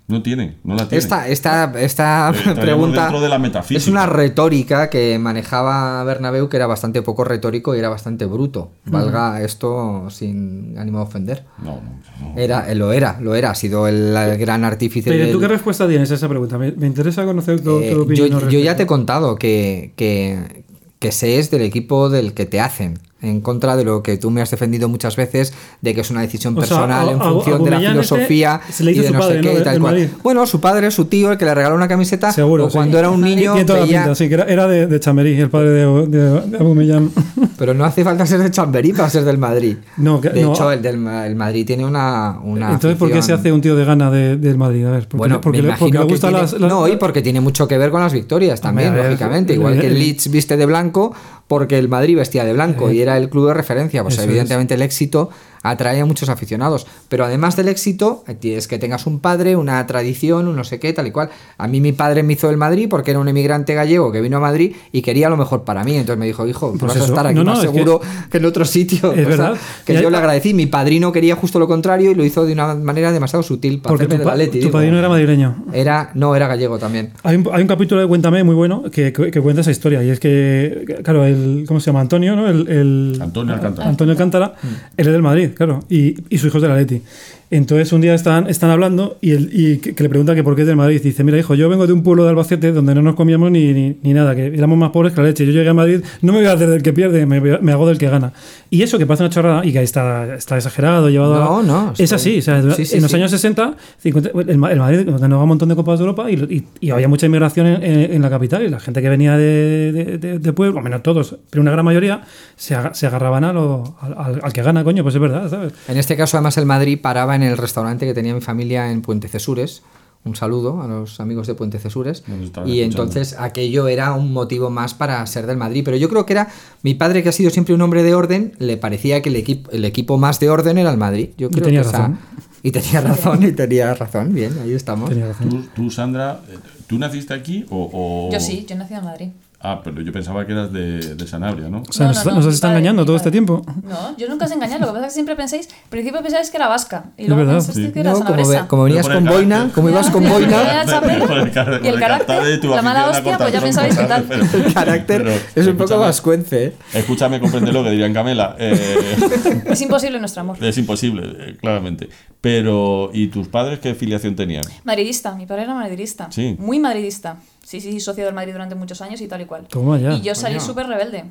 No 0.07 0.23
tiene, 0.23 0.55
no 0.63 0.73
la 0.75 0.87
tiene. 0.87 0.97
Esta, 1.03 1.27
esta, 1.27 1.71
esta 1.79 2.31
Eh, 2.31 2.55
pregunta 2.55 3.11
de 3.11 3.29
la 3.29 3.37
metafísica. 3.37 3.77
es 3.77 3.87
una 3.87 4.05
retórica 4.05 4.89
que 4.89 5.19
manejaba 5.19 6.03
Bernabéu 6.05 6.47
que 6.49 6.55
era 6.57 6.65
bastante 6.65 7.01
poco 7.01 7.23
retórico 7.25 7.75
y 7.75 7.79
era 7.79 7.89
bastante 7.89 8.25
bruto. 8.25 8.71
Valga 8.85 9.41
esto 9.41 10.09
sin 10.09 10.77
ánimo 10.77 10.99
de 10.99 11.03
ofender. 11.03 11.43
No, 11.59 11.81
no, 11.81 12.29
no. 12.33 12.37
Era, 12.39 12.71
eh, 12.71 12.75
lo 12.75 12.93
era, 12.93 13.19
lo 13.21 13.35
era. 13.35 13.51
Ha 13.51 13.55
sido 13.55 13.87
el, 13.87 14.15
el 14.15 14.37
gran 14.37 14.63
artífice 14.63 15.09
Pero 15.11 15.23
del- 15.25 15.33
¿tú 15.33 15.39
qué 15.41 15.47
respuesta 15.49 15.87
tienes 15.87 16.09
a 16.09 16.15
esa 16.15 16.29
pregunta? 16.29 16.57
Me, 16.57 16.71
me 16.71 16.87
interesa 16.87 17.25
conocer 17.25 17.59
tu, 17.61 17.77
Eh, 17.79 17.91
tu 17.93 18.01
opinión. 18.03 18.29
yo, 18.29 18.49
yo 18.49 18.59
ya 18.59 18.75
te 18.77 18.83
he 18.83 18.87
contado 18.87 19.35
que, 19.35 19.91
que, 19.97 20.63
que 20.99 21.11
se 21.11 21.37
es 21.37 21.51
del 21.51 21.61
equipo 21.63 22.09
del 22.09 22.33
que 22.33 22.45
te 22.45 22.59
hacen. 22.61 22.99
En 23.19 23.41
contra 23.41 23.75
de 23.75 23.83
lo 23.83 24.03
que 24.03 24.17
tú 24.17 24.29
me 24.29 24.41
has 24.43 24.51
defendido 24.51 24.87
muchas 24.89 25.15
veces, 25.15 25.51
de 25.81 25.95
que 25.95 26.01
es 26.01 26.11
una 26.11 26.21
decisión 26.21 26.55
O 26.55 26.61
sea, 26.61 26.77
personal 26.77 27.09
a- 27.09 27.11
en 27.13 27.19
a- 27.19 27.23
función 27.23 27.63
de 27.63 27.71
la 27.71 27.77
este 27.77 27.89
filosofía 27.89 28.61
y 28.79 28.83
de 28.93 29.09
no 29.11 29.21
sé 29.23 29.41
qué 29.41 29.53
¿no? 29.53 29.59
y 29.59 29.63
tal 29.63 29.79
cual. 29.79 30.09
Bueno, 30.21 30.45
su 30.45 30.61
padre, 30.61 30.91
su 30.91 31.05
tío, 31.05 31.31
el 31.31 31.37
que 31.39 31.45
le 31.45 31.55
regaló 31.55 31.75
una 31.75 31.87
camiseta, 31.87 32.31
Seguro, 32.31 32.65
o 32.65 32.69
sí. 32.69 32.75
cuando 32.77 32.99
era 32.99 33.09
un 33.09 33.21
niño 33.21 33.53
Tiene 33.53 33.65
toda 33.65 33.79
la 33.79 33.85
veía- 33.85 34.01
pinta, 34.03 34.15
sí, 34.15 34.27
que 34.27 34.33
era, 34.35 34.43
era 34.43 34.67
de, 34.67 34.85
de 34.85 34.99
Chamerí, 34.99 35.33
el 35.39 35.49
padre 35.49 35.69
de, 35.69 36.07
de, 36.07 36.41
de. 36.41 37.07
Pero 37.57 37.73
no 37.73 37.85
hace 37.85 38.03
falta 38.03 38.23
ser 38.27 38.39
de 38.43 38.51
Chamberí 38.51 38.93
para 38.93 39.09
ser 39.09 39.23
del 39.23 39.39
Madrid. 39.39 39.77
No, 39.97 40.21
que- 40.21 40.29
de 40.29 40.43
no. 40.43 40.53
hecho, 40.53 40.71
el 40.71 40.81
del 40.83 40.97
Ma- 40.97 41.25
el 41.25 41.35
Madrid 41.35 41.65
tiene 41.65 41.85
una. 41.85 42.37
una 42.43 42.73
Entonces, 42.73 42.99
¿por 42.99 43.11
qué 43.11 43.21
se 43.23 43.33
hace 43.33 43.51
un 43.51 43.61
tío 43.61 43.75
de 43.75 43.83
gana 43.83 44.11
de- 44.11 44.37
del 44.37 44.57
Madrid? 44.57 44.85
A 44.85 44.91
ver, 44.91 45.03
porque, 45.07 45.17
Bueno, 45.17 45.41
porque, 45.41 45.61
me 45.63 45.69
le, 45.69 45.73
porque 45.77 45.97
le 45.97 46.03
gustan 46.03 46.33
las, 46.33 46.53
las- 46.53 46.61
No, 46.69 46.87
y 46.87 46.97
porque 46.97 47.23
tiene 47.23 47.41
mucho 47.41 47.67
que 47.67 47.79
ver 47.79 47.89
con 47.89 48.01
las 48.01 48.13
victorias 48.13 48.61
también, 48.61 48.93
ver, 48.93 49.05
lógicamente. 49.05 49.53
Igual 49.53 49.79
que 49.79 49.87
el 49.87 49.95
Leeds 49.97 50.29
viste 50.29 50.55
de 50.55 50.65
blanco 50.67 51.13
porque 51.47 51.77
el 51.77 51.89
Madrid 51.89 52.17
vestía 52.17 52.43
de 52.45 52.53
blanco 52.53 52.91
y 52.91 53.01
era 53.01 53.17
el 53.17 53.29
club 53.29 53.47
de 53.47 53.53
referencia. 53.53 54.03
Pues 54.03 54.15
Eso 54.15 54.23
es. 54.23 54.29
evidentemente 54.29 54.73
el 54.73 54.81
éxito 54.81 55.29
atrae 55.69 55.99
a 56.01 56.05
muchos 56.05 56.29
aficionados. 56.29 56.87
Pero 57.09 57.25
además 57.25 57.55
del 57.55 57.67
éxito, 57.67 58.23
es 58.41 58.67
que 58.67 58.77
tengas 58.79 59.05
un 59.07 59.19
padre, 59.19 59.55
una 59.55 59.85
tradición, 59.87 60.47
un 60.47 60.55
no 60.55 60.63
sé 60.63 60.79
qué, 60.79 60.93
tal 60.93 61.07
y 61.07 61.11
cual. 61.11 61.29
A 61.57 61.67
mí 61.67 61.81
mi 61.81 61.91
padre 61.91 62.23
me 62.23 62.33
hizo 62.33 62.49
el 62.49 62.57
Madrid 62.57 62.87
porque 62.89 63.11
era 63.11 63.19
un 63.19 63.27
emigrante 63.27 63.73
gallego 63.73 64.11
que 64.11 64.21
vino 64.21 64.37
a 64.37 64.39
Madrid 64.39 64.75
y 64.91 65.01
quería 65.01 65.29
lo 65.29 65.37
mejor 65.37 65.63
para 65.63 65.83
mí. 65.83 65.95
Entonces 65.95 66.17
me 66.19 66.25
dijo, 66.25 66.47
hijo, 66.47 66.71
Pues 66.71 66.81
vas 66.83 66.95
a 66.95 66.99
eso. 67.03 67.05
estar 67.07 67.25
aquí 67.27 67.35
No, 67.35 67.43
no, 67.43 67.51
más 67.51 67.59
es 67.63 67.69
que- 67.69 67.73
seguro 67.73 68.01
que... 68.31 68.37
en 68.37 68.45
otro 68.45 68.65
sitio. 68.65 69.13
Es 69.13 69.27
O 69.27 69.29
sea, 69.31 69.49
verdad. 69.49 69.57
que 69.85 69.93
Y 69.93 69.95
hay- 69.97 70.03
yo 70.03 70.09
le 70.09 70.17
agradecí. 70.17 70.53
Mi 70.53 70.65
padrino 70.67 71.11
quería 71.11 71.35
justo 71.35 71.59
lo 71.59 71.67
contrario 71.67 72.11
y 72.11 72.15
lo 72.15 72.23
hizo 72.25 72.45
de 72.45 72.53
una 72.53 72.75
manera 72.75 73.11
demasiado 73.11 73.43
sutil 73.43 73.79
para 73.81 73.89
porque 73.93 74.05
hacerme 74.05 74.23
tu, 74.23 74.29
Atleti, 74.29 74.51
tu 74.51 74.57
digo. 74.59 74.71
padrino 74.71 74.97
era 74.99 75.09
madrileño. 75.09 75.65
Era, 75.73 76.11
no, 76.13 76.35
era 76.35 76.47
gallego 76.47 76.77
también. 76.77 77.11
Hay 77.23 77.35
un, 77.37 77.47
hay 77.51 77.61
un 77.61 77.67
capítulo 77.67 78.01
de 78.01 78.07
Cuéntame 78.07 78.43
muy 78.43 78.55
bueno 78.55 78.83
que, 78.91 79.11
que- 79.13 79.31
que 79.31 79.41
cuenta 79.41 79.61
esa 79.61 79.71
historia. 79.71 80.03
Y 80.03 80.09
es 80.09 80.19
que, 80.19 80.85
claro, 81.03 81.25
el, 81.25 81.65
¿cómo 81.67 81.79
se 81.79 81.87
llama? 81.87 82.01
Antonio, 82.01 82.35
¿no? 82.35 82.47
El, 82.47 82.67
el- 82.67 83.19
Antonio 83.21 83.53
Alcántara. 83.53 83.89
Antonio 83.89 84.11
Alcántara, 84.13 84.53
él 84.97 85.07
es 85.07 85.11
del 85.13 85.21
Madrid, 85.21 85.51
claro. 85.57 85.79
Y, 85.89 86.15
y 86.29 86.37
su 86.37 86.47
hijo 86.47 86.57
es 86.57 86.61
del 86.61 86.71
Atleti. 86.71 87.01
Entonces 87.49 87.93
un 87.93 88.01
día 88.01 88.13
están, 88.13 88.47
están 88.47 88.69
hablando 88.71 89.17
y, 89.21 89.31
el, 89.31 89.49
y 89.53 89.77
que, 89.77 89.95
que 89.95 90.03
le 90.03 90.09
pregunta 90.09 90.35
que 90.35 90.43
por 90.43 90.55
qué 90.55 90.61
es 90.63 90.67
del 90.67 90.75
Madrid. 90.75 91.01
Dice, 91.01 91.23
mira 91.23 91.37
hijo, 91.37 91.55
yo 91.55 91.69
vengo 91.69 91.87
de 91.87 91.93
un 91.93 92.03
pueblo 92.03 92.23
de 92.25 92.31
Albacete 92.31 92.73
donde 92.73 92.93
no 92.93 93.01
nos 93.01 93.15
comíamos 93.15 93.49
ni, 93.51 93.73
ni, 93.73 93.97
ni 94.03 94.13
nada, 94.13 94.35
que 94.35 94.47
éramos 94.47 94.77
más 94.77 94.89
pobres 94.91 95.13
que 95.13 95.21
la 95.21 95.27
leche. 95.27 95.45
Yo 95.45 95.53
llegué 95.53 95.69
a 95.69 95.73
Madrid, 95.73 96.01
no 96.21 96.33
me 96.33 96.39
voy 96.39 96.47
a 96.47 96.53
hacer 96.53 96.69
del 96.69 96.83
que 96.83 96.91
pierde, 96.91 97.25
me, 97.25 97.39
me 97.39 97.71
hago 97.71 97.87
del 97.87 97.97
que 97.97 98.09
gana. 98.09 98.33
Y 98.69 98.81
eso 98.81 98.97
que 98.97 99.05
parece 99.05 99.23
una 99.23 99.29
chorrada 99.29 99.65
y 99.65 99.71
que 99.71 99.81
está, 99.81 100.35
está 100.35 100.57
exagerado, 100.57 101.09
llevado 101.09 101.35
No, 101.35 101.59
a... 101.59 101.63
no, 101.63 101.93
Es 101.97 102.11
así, 102.11 102.39
o 102.39 102.41
sea, 102.41 102.61
Sí, 102.73 102.83
sí, 102.85 102.97
en 102.97 103.01
los 103.03 103.11
sí. 103.11 103.15
años 103.17 103.31
60, 103.31 103.75
50, 103.99 104.29
el, 104.35 104.49
el 104.49 104.57
Madrid 104.57 105.07
ganaba 105.17 105.43
un 105.43 105.47
montón 105.49 105.69
de 105.69 105.75
Copas 105.75 105.99
de 105.99 106.03
Europa 106.05 106.29
y, 106.29 106.33
y- 106.35 106.65
y 106.81 106.89
había 106.89 107.07
mucha 107.07 107.27
inmigración 107.27 107.65
en, 107.67 107.81
en- 107.83 108.11
en 108.13 108.21
la 108.21 108.29
capital 108.29 108.63
y 108.63 108.69
la 108.69 108.81
gente 108.81 109.01
que 109.01 109.07
venía 109.07 109.37
de, 109.37 109.93
de, 109.93 110.17
de- 110.17 110.39
de 110.39 110.53
pueblo, 110.53 110.81
menos 110.81 111.01
todos, 111.01 111.37
pero 111.49 111.61
una 111.61 111.71
gran 111.71 111.85
mayoría, 111.85 112.23
se, 112.57 112.75
se 112.91 113.07
agarraban 113.07 113.45
a 113.45 113.53
lo- 113.53 113.95
al, 114.01 114.13
al- 114.17 114.39
al 114.43 114.51
que 114.53 114.61
gana, 114.63 114.83
coño, 114.83 115.01
pues 115.03 115.15
es 115.15 115.21
verdad, 115.21 115.49
¿sabes? 115.49 115.71
En 115.87 115.95
este 115.95 116.17
caso, 116.17 116.35
además, 116.35 116.57
el 116.57 116.65
Madrid 116.65 116.99
paraba 117.01 117.36
en 117.37 117.43
el 117.43 117.57
restaurante 117.57 118.05
que 118.05 118.13
tenía 118.13 118.33
mi 118.33 118.41
familia 118.41 118.91
en 118.91 119.01
Puente 119.01 119.27
Cesures. 119.29 119.81
Un 120.25 120.35
saludo 120.35 120.81
a 120.81 120.87
los 120.87 121.21
amigos 121.21 121.47
de 121.47 121.53
Puente 121.53 121.79
Cesures. 121.79 122.23
Y 122.27 122.31
escuchando. 122.43 122.73
entonces 122.83 123.35
aquello 123.39 123.87
era 123.87 124.11
un 124.13 124.33
motivo 124.33 124.69
más 124.69 124.93
para 124.93 125.25
ser 125.25 125.47
del 125.47 125.55
Madrid. 125.55 125.83
Pero 125.85 125.95
yo 125.95 126.09
creo 126.09 126.25
que 126.25 126.33
era 126.33 126.49
mi 126.83 126.95
padre, 126.95 127.23
que 127.23 127.29
ha 127.29 127.31
sido 127.31 127.49
siempre 127.49 127.73
un 127.73 127.81
hombre 127.81 128.03
de 128.03 128.13
orden, 128.13 128.51
le 128.59 128.75
parecía 128.75 129.21
que 129.21 129.29
el, 129.29 129.37
equipo 129.37 129.71
el 129.71 129.85
equipo 129.85 130.17
más 130.17 130.39
de 130.41 130.49
orden 130.49 130.77
era 130.79 130.91
el 130.91 130.97
Madrid. 130.97 131.29
Yo 131.37 131.47
Y 131.47 131.51
creo 131.51 131.63
tenía 131.65 131.81
que 131.83 131.87
esa- 131.87 131.97
razón. 131.99 132.19
Y 132.63 132.71
tenía 132.71 132.99
razón, 133.01 133.43
y 133.43 133.51
tenía 133.53 133.93
razón. 133.93 134.33
Bien, 134.33 134.51
ahí 134.61 134.73
estamos. 134.73 135.09
Tú, 135.49 135.63
tú, 135.75 135.91
Sandra, 135.91 136.41
eh, 136.49 136.57
¿tú 136.87 136.97
naciste 136.97 137.33
aquí 137.33 137.65
o, 137.69 137.89
o- 137.93 138.31
Yo 138.33 138.39
sí, 138.41 138.65
yo 138.67 138.75
nací 138.75 138.95
en 138.95 139.03
Madrid. 139.05 139.29
Ah, 139.59 139.81
pero 139.83 140.01
yo 140.01 140.11
pensaba 140.13 140.45
que 140.45 140.51
eras 140.51 140.71
de, 140.71 141.15
de 141.15 141.27
Sanabria, 141.27 141.67
¿no? 141.67 141.81
O 141.89 141.91
sea, 141.91 142.05
No, 142.07 142.13
nos, 142.13 142.25
no, 142.25 142.31
no, 142.35 142.41
nos 142.41 142.63
engañando 142.63 143.05
todo 143.05 143.15
este 143.15 143.31
tiempo. 143.31 143.63
No, 143.83 144.15
yo 144.15 144.29
nunca 144.29 144.45
os 144.45 144.51
he 144.51 144.53
engañado. 144.53 144.81
Lo 144.81 144.87
que 144.87 144.93
pasa 144.93 145.07
es 145.07 145.11
que 145.13 145.13
siempre 145.15 145.35
pensáis, 145.35 145.67
al 145.67 145.89
principio 145.89 146.21
pensáis 146.21 146.51
que 146.51 146.57
era 146.57 146.67
vasca. 146.67 147.05
Y 147.17 147.23
Es 147.23 147.27
luego 147.29 147.41
verdad, 147.43 147.53
pensasteis 147.55 147.87
sí. 147.87 147.91
que 147.93 147.99
era 148.01 148.11
No, 148.11 148.23
como, 148.23 148.67
como 148.67 148.83
venías 148.83 149.07
con 149.09 149.25
boina, 149.25 149.71
como 149.73 149.89
ibas 149.89 150.11
con 150.11 150.29
boina, 150.29 150.61
Y 150.61 151.43
el 151.43 151.51
carácter, 151.51 151.99
carácter 151.99 152.43
de 152.43 152.57
tu 152.59 152.69
la 152.69 152.81
mala 152.83 153.09
hostia, 153.09 153.37
pues 153.39 153.51
ya 153.51 153.61
qué 153.61 153.71
tronco, 153.71 154.07
tal. 154.07 154.25
el 154.65 154.73
carácter 154.75 155.23
Pero, 155.23 155.35
es 155.55 155.67
un 155.67 155.77
poco 155.77 155.97
vascuence. 155.97 156.65
¿eh? 156.65 156.73
Escúchame, 156.93 157.39
comprende 157.39 157.71
lo 157.71 157.83
que 157.83 157.89
dirían 157.89 158.13
Camela. 158.13 158.55
eh, 158.59 159.63
Es 159.65 159.81
imposible 159.81 160.19
nuestro 160.19 160.41
amor. 160.41 160.63
es 160.63 160.77
imposible, 160.77 161.23
eh, 161.39 161.57
claramente. 161.59 162.09
Pero, 162.41 163.09
¿y 163.11 163.27
tus 163.27 163.47
padres 163.47 163.79
qué 163.79 163.95
filiación 163.95 164.35
tenían? 164.35 164.63
Madridista, 164.83 165.33
mi 165.35 165.47
padre 165.47 165.63
era 165.63 165.73
madridista. 165.73 166.31
Sí. 166.31 166.55
Muy 166.59 166.77
madridista. 166.79 167.37
Sí, 167.67 167.81
sí, 167.81 167.99
socio 167.99 168.23
del 168.23 168.33
Madrid 168.33 168.53
durante 168.53 168.75
muchos 168.75 169.01
años 169.01 169.19
y 169.19 169.27
tal 169.27 169.41
y 169.41 169.45
cual. 169.45 169.67
Toma 169.67 169.97
ya. 169.97 170.13
Y 170.13 170.21
yo 170.21 170.33
salí 170.35 170.57
súper 170.57 170.87
rebelde. 170.87 171.25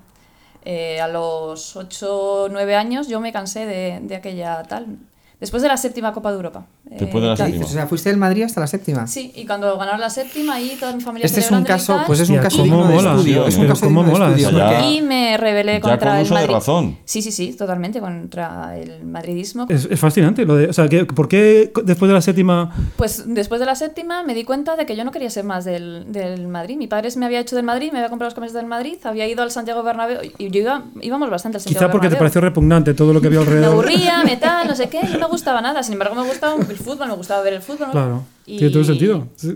Eh, 0.67 1.01
a 1.01 1.09
los 1.09 1.77
8 1.77 2.49
9 2.51 2.77
años 2.77 3.09
yo 3.09 3.21
me 3.21 3.33
cansé 3.33 3.65
de, 3.65 4.01
de 4.03 4.17
aquella 4.17 4.63
tal. 4.65 4.99
Después 5.41 5.63
de 5.63 5.69
la 5.69 5.79
séptima 5.79 6.13
Copa 6.13 6.29
de 6.29 6.37
Europa. 6.37 6.67
Después 6.89 7.23
de 7.23 7.29
la 7.29 7.37
séptima. 7.37 7.65
O 7.65 7.69
sea, 7.69 7.87
fuiste 7.87 8.09
del 8.11 8.19
Madrid 8.19 8.43
hasta 8.45 8.61
la 8.61 8.67
séptima. 8.67 9.07
Sí, 9.07 9.33
y 9.35 9.45
cuando 9.45 9.77
ganaron 9.77 10.01
la 10.01 10.09
séptima, 10.09 10.55
ahí 10.55 10.77
toda 10.79 10.93
mi 10.93 11.01
familia 11.03 11.27
Este 11.27 11.41
es 11.41 11.51
un 11.51 11.65
caso, 11.65 11.97
tal, 11.97 12.07
pues 12.07 12.21
es 12.21 12.29
un 12.31 12.39
caso 12.39 12.63
digno 12.63 12.87
de 12.87 12.95
mola, 12.95 13.11
estudio. 13.13 13.47
Es 13.47 13.57
un 13.57 13.67
caso 13.67 13.87
digno 13.87 14.05
de 14.05 14.11
mola 14.13 14.31
estudio. 14.35 14.91
Y 14.91 15.03
me 15.03 15.37
rebelé 15.37 15.75
Ya 15.75 15.81
contra 15.81 16.11
con 16.13 16.19
el 16.21 16.31
Madrid. 16.31 16.51
razón. 16.51 16.99
Sí, 17.05 17.23
sí, 17.23 17.33
sí, 17.33 17.53
totalmente, 17.55 18.01
contra 18.01 18.77
el 18.79 19.05
madridismo. 19.05 19.67
Es, 19.69 19.87
es 19.91 19.99
fascinante. 20.01 20.45
Lo 20.47 20.57
de, 20.57 20.69
o 20.69 20.73
sea, 20.73 20.89
que, 20.89 21.05
¿por 21.05 21.29
qué 21.29 21.73
después 21.85 22.09
de 22.09 22.15
la 22.15 22.23
séptima 22.23 22.73
Pues 22.97 23.25
después 23.27 23.59
de 23.61 23.67
la 23.67 23.75
séptima 23.75 24.23
me 24.23 24.35
di 24.35 24.45
cuenta 24.45 24.77
de 24.77 24.87
que 24.87 24.97
yo 24.97 25.05
no 25.05 25.11
quería 25.11 25.29
ser 25.31 25.45
más 25.45 25.65
del, 25.65 26.05
del 26.13 26.47
Madrid. 26.49 26.77
Mi 26.77 26.87
padre 26.87 27.09
me 27.17 27.27
había 27.27 27.41
hecho 27.41 27.57
del 27.57 27.65
Madrid, 27.65 27.91
me 27.93 27.99
había 27.99 28.09
comprado 28.11 28.29
los 28.29 28.35
camisetas 28.35 28.63
del 28.63 28.69
Madrid, 28.71 28.95
había 29.05 29.27
ido 29.27 29.43
al 29.43 29.51
Santiago 29.51 29.83
Bernabéu 29.83 30.19
y 30.39 30.51
yo 30.51 30.61
iba, 30.61 30.85
íbamos 31.03 31.31
bastante 31.31 31.57
al 31.59 31.63
Santiago 31.63 31.87
Quizá 31.87 31.93
porque 31.93 32.09
te 32.09 32.17
pareció 32.17 32.41
repugnante 32.41 32.95
todo 32.95 33.13
lo 33.13 33.21
que 33.21 33.27
había 33.29 33.41
Me 33.41 33.47
alrededor. 33.47 33.73
aburría, 33.73 34.23
me 34.25 34.37
tal, 34.37 34.69
no 34.69 34.75
sé 34.75 34.89
qué, 34.89 35.01
y 35.03 35.13
no 35.13 35.19
me 35.19 35.27
gustaba 35.27 35.61
nada. 35.61 35.83
Sin 35.83 35.95
embargo, 35.95 36.15
me 36.15 36.27
gustaba 36.27 36.55
el 36.77 36.85
fútbol, 36.85 37.09
me 37.09 37.15
gustaba 37.15 37.43
ver 37.43 37.55
el 37.55 37.63
fútbol. 37.63 37.91
Claro. 37.91 38.25
Y- 38.49 38.59
Tiene 38.59 38.71
todo 38.71 38.81
el 38.81 38.87
sentido. 38.87 39.27
Sí. 39.37 39.55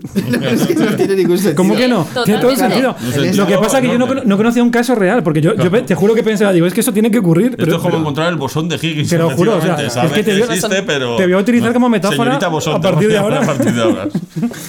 Es 0.51 0.67
que 0.67 0.75
no 0.75 0.95
tiene 0.97 1.15
ningún 1.15 1.37
sentido. 1.37 1.55
¿Cómo 1.55 1.75
que 1.77 1.87
no? 1.87 2.05
Tiene 2.25 2.41
todo 2.41 2.51
el 2.51 2.57
sentido. 2.57 2.93
No 2.99 3.33
Lo 3.35 3.47
que 3.47 3.57
pasa 3.57 3.77
es 3.77 3.81
que 3.83 3.87
yo 3.87 3.93
no, 3.97 3.99
no, 3.99 4.07
cono- 4.07 4.23
no 4.25 4.37
conocía 4.37 4.61
un 4.61 4.69
caso 4.69 4.95
real, 4.95 5.23
porque 5.23 5.39
yo, 5.41 5.53
te 5.55 5.95
juro 5.95 6.13
que 6.13 6.23
pensaba, 6.23 6.51
digo, 6.51 6.65
es 6.67 6.73
que 6.73 6.81
eso 6.81 6.91
tiene 6.91 7.09
que 7.09 7.19
ocurrir. 7.19 7.51
Esto 7.51 7.57
Pero, 7.57 7.71
es 7.71 7.77
como 7.77 7.89
pero- 7.89 7.99
encontrar 8.01 8.27
el 8.29 8.35
bosón 8.35 8.67
de 8.67 8.75
Higgins. 8.75 9.09
Te 9.09 9.17
lo 9.17 9.29
juro, 9.31 9.55
o 9.57 9.61
sea, 9.61 9.75
es 9.81 9.93
Sabes 9.93 10.11
que 10.11 10.23
te 10.23 10.33
veo- 10.33 10.45
existe, 10.45 10.83
pero... 10.83 11.15
te 11.15 11.23
voy 11.23 11.33
a 11.33 11.37
utilizar 11.37 11.71
como 11.73 11.87
metáfora 11.89 12.37
bosón, 12.49 12.75
a 12.75 12.81
partir 12.81 13.07
voy 13.07 13.13
de 13.13 13.17
ahora. 13.17 13.41
A 13.41 13.45
partir 13.45 13.73
de 13.73 13.81
ahora. 13.81 14.07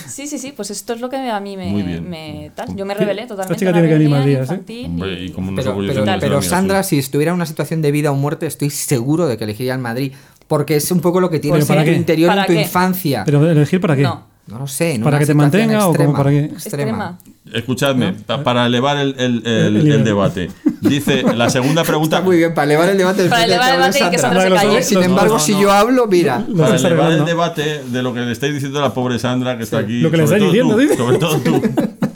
Sí, 0.07 0.27
sí, 0.27 0.39
sí, 0.39 0.53
pues 0.55 0.71
esto 0.71 0.93
es 0.93 1.01
lo 1.01 1.09
que 1.09 1.17
a 1.17 1.41
mí 1.41 1.57
me. 1.57 1.67
Muy 1.71 1.83
bien. 1.83 2.09
me- 2.09 2.51
tal. 2.55 2.77
Yo 2.77 2.85
me 2.85 2.95
rebelé 2.95 3.27
totalmente. 3.27 3.59
chica 3.59 3.71
una 3.71 3.81
tiene 3.81 3.89
que 3.89 3.95
rebelión 3.99 4.27
días, 4.27 4.51
¿eh? 4.51 4.85
Hombre, 4.87 5.25
y 5.25 5.31
como 5.31 5.55
Pero, 5.55 5.77
pero, 5.87 6.05
pero 6.21 6.43
Sandra, 6.43 6.83
si 6.83 6.99
estuviera 6.99 7.31
en 7.31 7.37
una 7.37 7.47
situación 7.47 7.81
de 7.83 7.91
vida 7.91 8.11
o 8.13 8.15
muerte, 8.15 8.47
estoy 8.47 8.71
seguro 8.71 9.27
de 9.27 9.37
que 9.39 9.45
elegiría 9.45 9.75
el 9.75 9.81
Madrid. 9.81 10.13
Porque 10.49 10.77
es 10.77 10.91
un 10.91 11.01
poco 11.01 11.19
lo 11.21 11.31
que 11.31 11.39
tienes 11.39 11.65
¿para 11.65 11.81
en 11.83 11.87
tu 11.87 11.93
interior 11.95 12.29
en 12.29 12.37
¿Para 12.37 12.47
tu 12.47 12.53
qué? 12.53 12.61
infancia. 12.63 13.23
Pero 13.25 13.49
elegir 13.51 13.81
para 13.81 13.97
qué? 13.97 14.03
No. 14.47 14.59
Lo 14.59 14.67
sé. 14.67 14.95
en 14.95 15.03
¿Para 15.03 15.17
una 15.17 15.21
que 15.21 15.27
te 15.27 15.35
mantenga 15.35 15.87
o 15.87 15.93
como 15.95 15.95
extrema, 15.95 16.17
para 16.19 16.31
qué? 16.31 16.45
Extrema. 16.47 17.19
Extrema. 17.25 17.59
escuchadme, 17.59 18.13
pa- 18.27 18.43
para 18.43 18.67
elevar 18.67 18.97
el, 18.97 19.15
el- 19.19 19.47
el- 19.47 19.93
El 19.93 20.05
debate. 20.05 20.51
Dice, 20.81 21.23
la 21.23 21.49
segunda 21.49 21.85
pregunta... 21.85 22.17
Está 22.17 22.27
muy 22.27 22.39
bien, 22.39 22.53
para 22.53 22.65
elevar 22.65 22.89
el 22.89 22.99
debate. 22.99 23.29
Para 23.29 23.45
elevar 23.45 23.69
el 23.69 23.77
que 23.77 23.79
debate 23.83 23.99
y 23.99 24.11
que 24.11 24.19
Sandra. 24.19 24.43
Se 24.43 24.51
calle. 24.51 24.83
Sin 24.83 25.03
embargo, 25.03 25.35
no, 25.35 25.39
si 25.41 25.53
no. 25.53 25.61
yo 25.63 25.71
hablo, 25.73 26.07
mira. 26.09 26.45
Lo 26.49 26.65
Para 26.65 26.77
elevar 26.77 27.13
el 27.13 27.25
debate 27.25 27.83
de 27.87 28.03
lo 28.03 28.13
que 28.13 28.21
le 28.21 28.33
estáis 28.33 28.53
diciendo 28.55 28.81
a 28.81 28.83
la 28.83 28.93
pobre 28.95 29.19
Sandra 29.21 29.57
que 29.57 29.63
está 29.63 29.79
aquí. 29.79 30.01
Lo 30.01 30.11
que 30.11 30.17
le 30.17 30.27
sobre 30.27 30.39
estáis 30.47 30.61
todo 30.63 30.77
diciendo, 30.79 30.97
tú. 30.97 31.03
Sobre 31.05 31.19
todo 31.19 31.39
tú, 31.41 31.63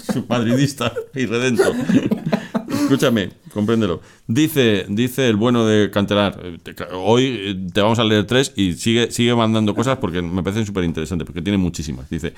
su 0.12 0.24
madridista 0.28 0.92
y 1.14 1.26
redento. 1.26 1.62
Escúchame, 2.86 3.30
compréndelo. 3.52 4.00
Dice, 4.26 4.86
dice 4.88 5.28
el 5.28 5.36
bueno 5.36 5.66
de 5.66 5.90
Cantelar, 5.90 6.38
eh, 6.42 6.58
hoy 6.94 7.24
eh, 7.38 7.56
te 7.72 7.80
vamos 7.80 7.98
a 7.98 8.04
leer 8.04 8.24
tres 8.26 8.52
y 8.56 8.74
sigue, 8.74 9.10
sigue 9.10 9.34
mandando 9.34 9.74
cosas 9.74 9.98
porque 9.98 10.22
me 10.22 10.42
parecen 10.42 10.64
súper 10.66 10.84
interesantes, 10.84 11.26
porque 11.26 11.42
tiene 11.42 11.58
muchísimas. 11.58 12.08
Dice, 12.08 12.32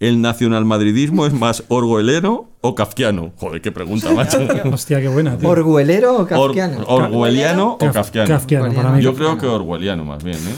¿el 0.00 0.20
nacionalmadridismo 0.20 1.26
es 1.26 1.32
más 1.32 1.64
orwellero 1.68 2.50
o 2.60 2.74
kafkiano? 2.74 3.32
Joder, 3.36 3.60
qué 3.62 3.72
pregunta, 3.72 4.12
macho. 4.12 4.38
Hostia, 4.72 5.00
qué 5.00 5.08
buena, 5.08 5.36
tío. 5.38 5.48
¿Orguelero 5.48 6.16
o 6.16 6.20
Or- 6.22 6.26
kafkiano? 6.28 6.84
¿Orwelliano 6.86 7.72
o 7.74 7.78
Kaf- 7.78 7.92
kafkiano? 7.92 8.28
Kafkiano, 8.28 8.72
para 8.74 8.90
mí. 8.90 9.02
Yo 9.02 9.14
creo 9.14 9.38
que 9.38 9.46
orwelliano 9.46 10.04
más 10.04 10.22
bien, 10.22 10.36
¿eh? 10.36 10.54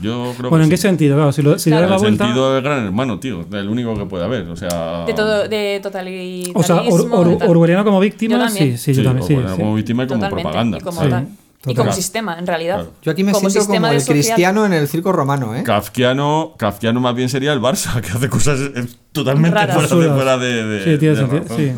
Yo 0.00 0.32
creo 0.38 0.48
Bueno, 0.50 0.62
que 0.62 0.64
¿en 0.64 0.70
qué 0.70 0.76
sí. 0.78 0.82
sentido? 0.82 1.16
Claro, 1.16 1.32
si, 1.32 1.42
lo, 1.42 1.58
si 1.58 1.70
le 1.70 1.76
das 1.76 1.84
En 1.84 1.90
la 1.90 1.96
el 1.96 2.00
vuelta. 2.02 2.24
sentido 2.24 2.54
del 2.54 2.62
gran 2.64 2.84
hermano, 2.86 3.20
tío. 3.20 3.44
El 3.52 3.68
único 3.68 3.94
que 3.96 4.06
puede 4.06 4.24
haber. 4.24 4.48
O 4.48 4.56
sea. 4.56 5.04
De 5.04 5.12
todo, 5.12 5.48
de 5.48 5.80
totalitarismo. 5.82 6.58
O 6.58 6.62
sea, 6.62 6.76
or- 6.76 7.08
de 7.08 7.14
or- 7.14 7.50
orwelliano 7.50 7.84
como 7.84 8.00
víctima, 8.00 8.36
Yo 8.38 8.44
también. 8.46 8.78
sí, 8.78 8.94
sí, 8.94 9.02
yo 9.02 9.04
también. 9.04 9.26
Sí, 9.28 9.36
sí. 9.36 9.56
como 9.60 9.74
víctima 9.74 10.04
y 10.04 10.06
como 10.06 10.20
Totalmente, 10.20 10.42
propaganda. 10.42 10.78
Y 10.78 10.80
como, 10.80 11.02
Sí, 11.02 11.08
tal. 11.10 11.28
Y 11.64 11.74
como 11.76 11.92
sistema, 11.92 12.38
en 12.38 12.46
realidad. 12.46 12.74
Claro. 12.76 12.92
Yo 13.02 13.12
aquí 13.12 13.22
me 13.22 13.30
Como 13.32 13.48
siento 13.48 13.68
como 13.68 13.86
de 13.86 13.94
el 13.94 14.00
sociedad. 14.00 14.16
cristiano 14.34 14.66
en 14.66 14.72
el 14.72 14.88
circo 14.88 15.12
romano, 15.12 15.54
¿eh? 15.54 15.62
Kafkiano, 15.62 16.54
Kafkiano 16.58 16.98
más 17.00 17.14
bien 17.14 17.28
sería 17.28 17.52
el 17.52 17.60
Barça, 17.60 18.00
que 18.00 18.08
hace 18.10 18.28
cosas 18.28 18.58
eh, 18.74 18.84
totalmente 19.12 19.54
Raras. 19.56 19.76
fuera, 19.88 20.04
de, 20.08 20.14
fuera 20.14 20.38
de, 20.38 20.64
de- 20.64 20.78
Sí, 20.94 20.98
tiene 20.98 21.14
de 21.14 21.20
sentido, 21.20 21.42
razón. 21.42 21.56
sí. 21.56 21.72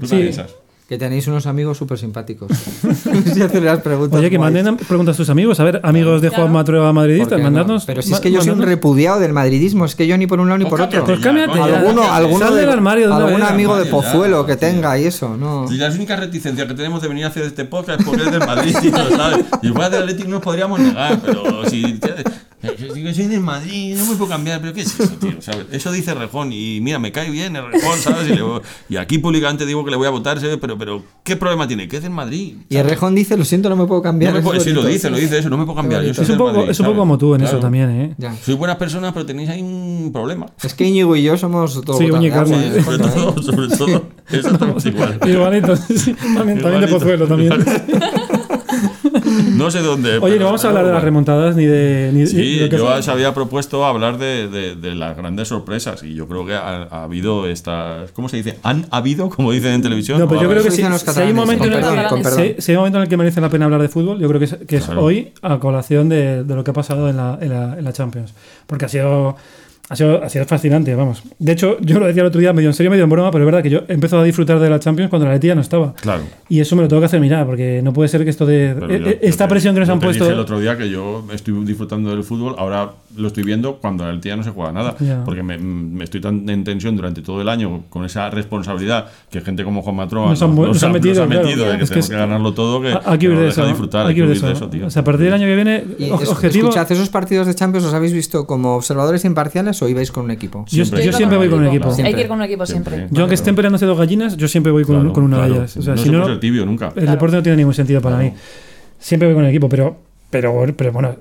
¿Tú 0.00 0.06
Sí. 0.06 0.30
Que 0.92 0.98
tenéis 0.98 1.26
unos 1.26 1.46
amigos 1.46 1.78
súper 1.78 1.96
simpáticos. 1.96 2.50
si 3.32 3.40
hacen 3.40 3.64
las 3.64 3.80
preguntas. 3.80 4.20
Oye, 4.20 4.28
que 4.28 4.36
guays. 4.36 4.52
manden 4.52 4.76
preguntas 4.76 5.16
a 5.16 5.16
tus 5.16 5.30
amigos. 5.30 5.58
A 5.58 5.64
ver, 5.64 5.80
amigos 5.84 6.20
de. 6.20 6.28
Juan 6.28 6.52
Matrueva 6.52 6.88
¿Por 6.88 6.94
madridistas, 6.96 7.36
qué 7.38 7.44
no? 7.44 7.44
mandadnos. 7.44 7.86
Pero 7.86 8.02
si 8.02 8.12
es 8.12 8.20
que 8.20 8.30
yo 8.30 8.42
soy 8.42 8.50
un 8.50 8.60
repudiado 8.60 9.18
del 9.18 9.32
madridismo, 9.32 9.86
es 9.86 9.94
que 9.94 10.06
yo 10.06 10.18
ni 10.18 10.26
por 10.26 10.38
un 10.38 10.48
lado 10.48 10.58
ni 10.58 10.66
por 10.66 10.82
otro. 10.82 11.02
Pues 11.02 11.20
cámbiate 11.20 11.54
ya. 11.56 11.64
Alguno, 11.64 12.12
alguno 12.12 12.50
de- 12.50 12.60
del 12.60 12.68
armario 12.68 13.08
de 13.08 13.14
una 13.14 13.24
algún 13.24 13.42
amigo 13.42 13.78
de 13.78 13.86
Pozuelo 13.86 14.44
que 14.44 14.56
tenga 14.56 14.98
y 14.98 15.06
eso, 15.06 15.34
no. 15.34 15.66
Si 15.66 15.78
las 15.78 15.94
únicas 15.94 16.20
reticencias 16.20 16.68
que 16.68 16.74
tenemos 16.74 17.00
de 17.00 17.08
venir 17.08 17.24
a 17.24 17.28
hacer 17.28 17.44
este 17.44 17.64
podcast 17.64 18.00
es 18.00 18.04
porque 18.06 18.24
es 18.24 18.30
del 18.30 18.40
Madrid, 18.40 18.76
¿sabes? 19.16 19.46
Y 19.62 19.68
fuera 19.68 19.88
del 19.88 20.02
Atlético 20.02 20.28
no 20.28 20.34
nos 20.34 20.42
podríamos 20.44 20.78
negar, 20.78 21.20
pero 21.24 21.64
si. 21.70 21.98
Yo 22.78 22.94
digo, 22.94 23.12
soy 23.12 23.26
del 23.26 23.40
Madrid, 23.40 23.96
no 23.98 24.06
me 24.06 24.14
puedo 24.16 24.30
cambiar, 24.30 24.60
pero 24.60 24.72
¿qué 24.72 24.82
es 24.82 24.98
eso, 25.00 25.14
tío? 25.14 25.32
¿sabes? 25.40 25.66
Eso 25.72 25.90
dice 25.90 26.14
Rejón 26.14 26.52
y 26.52 26.80
mira, 26.80 26.98
me 27.00 27.10
cae 27.10 27.28
bien 27.30 27.56
el 27.56 27.66
Rejón, 27.72 27.98
¿sabes? 27.98 28.28
Y, 28.30 28.34
le 28.34 28.42
voy- 28.42 28.60
y 28.88 28.96
aquí 28.96 29.18
públicamente 29.18 29.66
digo 29.66 29.84
que 29.84 29.90
le 29.90 29.96
voy 29.96 30.06
a 30.06 30.10
votar, 30.10 30.38
¿sabes? 30.40 30.58
pero, 30.60 30.78
pero 30.78 31.02
¿qué 31.24 31.34
problema 31.36 31.66
tiene? 31.66 31.88
Que 31.88 31.96
es 31.96 32.02
del 32.02 32.12
Madrid. 32.12 32.58
Y 32.68 32.76
el 32.76 32.88
Rejón 32.88 33.14
dice, 33.16 33.36
lo 33.36 33.44
siento, 33.44 33.68
no 33.68 33.74
me 33.76 33.86
puedo 33.86 33.98
No 34.00 34.04
cambiar. 34.04 34.32
me 34.32 34.38
es 34.38 34.44
puedo- 34.44 34.60
sí, 34.60 34.70
lo 34.70 34.84
dice, 34.84 35.10
lo 35.10 35.16
dice 35.16 35.38
eso, 35.38 35.50
no 35.50 35.58
me 35.58 35.64
puedo 35.64 35.76
cambiar. 35.76 36.02
Yo 36.04 36.14
soy 36.14 36.24
Es 36.24 36.30
un 36.30 36.38
poco, 36.38 36.52
Madrid, 36.52 36.70
es 36.70 36.78
un 36.80 36.84
poco 36.86 36.94
¿sabes? 36.94 36.98
como 37.00 37.18
tú 37.18 37.34
en 37.34 37.40
eso 37.40 37.50
Claro. 37.50 37.60
también, 37.62 37.90
¿eh? 37.90 38.14
Ya. 38.18 38.34
Sois 38.36 38.56
buenas 38.56 38.76
personas, 38.76 39.12
pero 39.12 39.26
tenéis 39.26 39.48
ahí 39.48 39.60
un 39.62 40.10
problema. 40.12 40.46
Es 40.62 40.74
que 40.74 40.84
Íñigo 40.86 41.16
y 41.16 41.22
yo 41.24 41.36
somos 41.36 41.80
todos 41.84 41.98
Sí, 41.98 42.06
de 42.06 42.12
sí. 42.18 42.26
¿eh? 42.26 42.82
Sobre 42.84 42.98
todo, 42.98 43.42
sobre 43.42 43.76
todo, 43.76 44.06
eso 44.30 44.50
estamos 44.50 44.86
igual. 44.86 45.18
Igualito, 45.26 45.76
sí, 45.76 46.14
también, 46.14 46.60
también 46.60 46.62
de 46.62 46.68
Igualito. 46.86 46.98
Pozuelo 46.98 47.26
también. 47.26 47.52
No 49.56 49.70
sé 49.70 49.80
dónde. 49.80 50.18
Oye, 50.18 50.20
pero- 50.34 50.38
no 50.40 50.44
vamos 50.46 50.64
a 50.64 50.68
hablar 50.68 50.86
de 50.86 50.92
las 50.92 51.02
remontadas 51.02 51.56
ni 51.56 51.66
de. 51.66 52.10
Ni, 52.12 52.18
ni 52.20 52.24
de 52.24 52.26
Sí, 52.26 52.60
lo 52.60 52.68
que 52.68 52.76
yo 52.78 52.86
fue. 52.86 52.94
os 52.98 53.08
había 53.08 53.32
propuesto 53.34 53.84
hablar 53.84 54.18
de, 54.18 54.48
de- 54.48 54.74
de 54.76 54.94
las 54.94 55.16
grandes 55.16 55.48
sorpresas 55.48 56.02
y 56.02 56.14
yo 56.14 56.26
creo 56.28 56.44
que 56.46 56.54
ha, 56.54 56.84
ha 56.90 57.04
habido 57.04 57.46
estas... 57.46 58.10
¿Cómo 58.12 58.28
se 58.28 58.36
dice? 58.38 58.58
¿Han 58.62 58.86
habido, 58.90 59.28
como 59.30 59.52
dicen 59.52 59.72
en 59.72 59.82
televisión? 59.82 60.18
No, 60.18 60.28
pero 60.28 60.40
¿O 60.40 60.42
yo 60.44 60.50
creo 60.50 60.62
que 60.62 60.70
si, 60.70 60.76
si 60.82 61.20
hay 61.20 61.30
un 61.30 61.36
momento 61.36 61.64
en 61.64 61.72
el 61.72 61.78
que, 61.80 62.22
perdón. 62.22 62.40
si- 62.56 62.62
si 62.62 62.72
hay 62.72 62.76
un 62.76 62.80
momento 62.80 62.98
en 62.98 63.02
el 63.04 63.08
que 63.08 63.16
merece 63.16 63.40
la 63.40 63.48
pena 63.48 63.64
hablar 63.66 63.82
de 63.82 63.88
fútbol, 63.88 64.18
yo 64.18 64.28
creo 64.28 64.38
que 64.38 64.46
es, 64.46 64.56
que 64.66 64.76
es 64.76 64.84
Claro. 64.84 65.02
hoy 65.02 65.32
a 65.42 65.58
colación 65.58 66.08
de, 66.08 66.44
de 66.44 66.54
lo 66.54 66.64
que 66.64 66.70
ha 66.70 66.74
pasado 66.74 67.08
en 67.08 67.16
la, 67.16 67.38
en 67.40 67.48
la, 67.50 67.78
en 67.78 67.84
la 67.84 67.92
Champions. 67.92 68.34
Porque 68.66 68.86
ha 68.86 68.88
sido, 68.88 69.36
ha, 69.88 69.96
sido, 69.96 70.22
ha 70.22 70.28
sido 70.28 70.44
fascinante, 70.46 70.94
vamos. 70.94 71.22
De 71.38 71.52
hecho, 71.52 71.76
yo 71.80 71.98
lo 71.98 72.06
decía 72.06 72.22
el 72.22 72.28
otro 72.28 72.40
día, 72.40 72.52
medio 72.52 72.68
en 72.70 72.74
serio, 72.74 72.90
medio 72.90 73.04
en 73.04 73.10
broma, 73.10 73.30
pero 73.30 73.44
es 73.44 73.46
verdad 73.46 73.62
que 73.62 73.70
yo 73.70 73.80
he 73.88 73.92
empezado 73.92 74.22
a 74.22 74.24
disfrutar 74.24 74.58
de 74.58 74.70
la 74.70 74.78
Champions 74.80 75.10
cuando 75.10 75.26
la 75.26 75.34
Letía 75.34 75.54
no 75.54 75.60
estaba. 75.60 75.94
Claro. 75.94 76.22
Y 76.48 76.60
eso 76.60 76.76
me 76.76 76.82
lo 76.82 76.88
tengo 76.88 77.00
que 77.00 77.06
hacer 77.06 77.20
mirar, 77.20 77.44
porque 77.46 77.80
no 77.82 77.92
puede 77.92 78.08
ser 78.08 78.24
que 78.24 78.30
esto 78.30 78.46
de. 78.46 78.70
Eh, 78.70 78.74
yo- 78.78 78.86
eh, 78.94 79.00
yo 79.22 79.28
esta 79.28 79.46
te- 79.46 79.50
presión 79.50 79.74
que 79.74 79.80
nos 79.80 79.88
yo 79.88 79.94
han 79.94 80.00
te 80.00 80.06
puesto. 80.06 80.24
dije 80.24 80.34
el 80.34 80.40
otro 80.40 80.60
día 80.60 80.76
que 80.78 80.88
yo 80.88 81.24
estoy 81.32 81.52
disfrutando 81.64 82.10
del 82.10 82.24
fútbol, 82.24 82.54
ahora 82.58 82.90
lo 83.16 83.28
estoy 83.28 83.44
viendo 83.44 83.76
cuando 83.76 84.04
en 84.04 84.10
el 84.10 84.20
día 84.20 84.36
no 84.36 84.42
se 84.42 84.50
juega 84.50 84.72
nada. 84.72 84.96
Ya. 85.00 85.22
Porque 85.24 85.42
me, 85.42 85.58
me 85.58 86.04
estoy 86.04 86.20
tan 86.20 86.48
en 86.48 86.64
tensión 86.64 86.96
durante 86.96 87.20
todo 87.22 87.40
el 87.42 87.48
año 87.48 87.82
con 87.90 88.04
esa 88.04 88.30
responsabilidad 88.30 89.06
que 89.30 89.40
gente 89.40 89.64
como 89.64 89.82
Juan 89.82 89.96
Matroa 89.96 90.30
Nos 90.30 90.42
han- 90.42 90.54
nos 90.54 90.82
han 90.82 90.92
metido, 90.92 91.26
claro. 91.26 91.40
de 91.40 91.46
que 91.46 91.50
Es 91.52 91.56
que 91.56 91.66
tenemos 91.66 91.96
es- 91.96 92.08
que 92.10 92.16
ganarlo 92.16 92.54
todo, 92.54 92.80
que, 92.80 92.88
Hay 92.88 93.18
que 93.18 93.18
que 93.18 93.28
huir 93.28 93.36
no 93.38 93.42
deja 93.44 93.52
eso. 93.62 93.66
disfrutar. 93.66 94.06
Hay 94.06 94.14
que 94.14 94.22
huir 94.22 94.40
de 94.40 94.52
eso. 94.52 94.68
tío. 94.68 94.86
O 94.86 94.90
sea, 94.90 95.02
a 95.02 95.04
partir 95.04 95.24
del 95.26 95.34
año 95.34 95.46
que 95.46 95.54
viene, 95.54 95.84
Y 95.98 96.04
es- 96.04 96.28
objetivo. 96.28 96.68
Escuchad, 96.68 96.90
¿esos 96.92 97.08
partidos 97.08 97.46
de 97.46 97.54
Champions 97.54 97.84
los 97.84 97.94
habéis 97.94 98.12
visto 98.12 98.46
como 98.46 98.76
observadores 98.76 99.24
imparciales 99.24 99.80
o 99.82 99.88
ibais 99.88 100.10
con 100.12 100.24
un 100.24 100.30
equipo? 100.30 100.64
Yo, 100.68 100.84
Siempre. 100.84 101.04
yo 101.04 101.12
siempre 101.12 101.38
voy 101.38 101.48
con 101.48 101.60
un 101.60 101.66
equipo. 101.66 101.90
Siempre. 101.92 102.08
Hay 102.08 102.14
que 102.14 102.20
ir 102.22 102.28
con 102.28 102.38
un 102.38 102.44
equipo 102.44 102.66
Siempre. 102.66 102.96
siempre. 102.96 103.16
Yo, 103.16 103.22
aunque 103.22 103.34
estén 103.34 103.54
peleándose 103.54 103.86
dos 103.86 103.98
gallinas, 103.98 104.36
yo 104.36 104.48
siempre 104.48 104.72
voy 104.72 104.84
con, 104.84 104.96
Claro, 104.96 105.12
con 105.12 105.24
una 105.24 105.36
claro. 105.38 105.52
de 105.54 105.58
ellas. 105.60 105.76
O 105.76 105.82
sea, 105.82 105.94
no 105.94 106.02
si 106.02 106.10
no, 106.10 106.38
tibio 106.38 106.64
nunca. 106.66 106.92
el 106.96 107.06
deporte 107.06 107.36
no 107.36 107.42
tiene 107.42 107.56
ningún 107.56 107.74
sentido 107.74 108.00
para 108.00 108.16
mí. 108.16 108.32
Siempre 108.98 109.26
voy 109.28 109.34
con 109.34 109.44
el 109.44 109.50
equipo, 109.50 109.68
pero, 109.68 109.96
pero, 110.32 110.64
pero 110.76 110.90
bueno, 110.90 111.14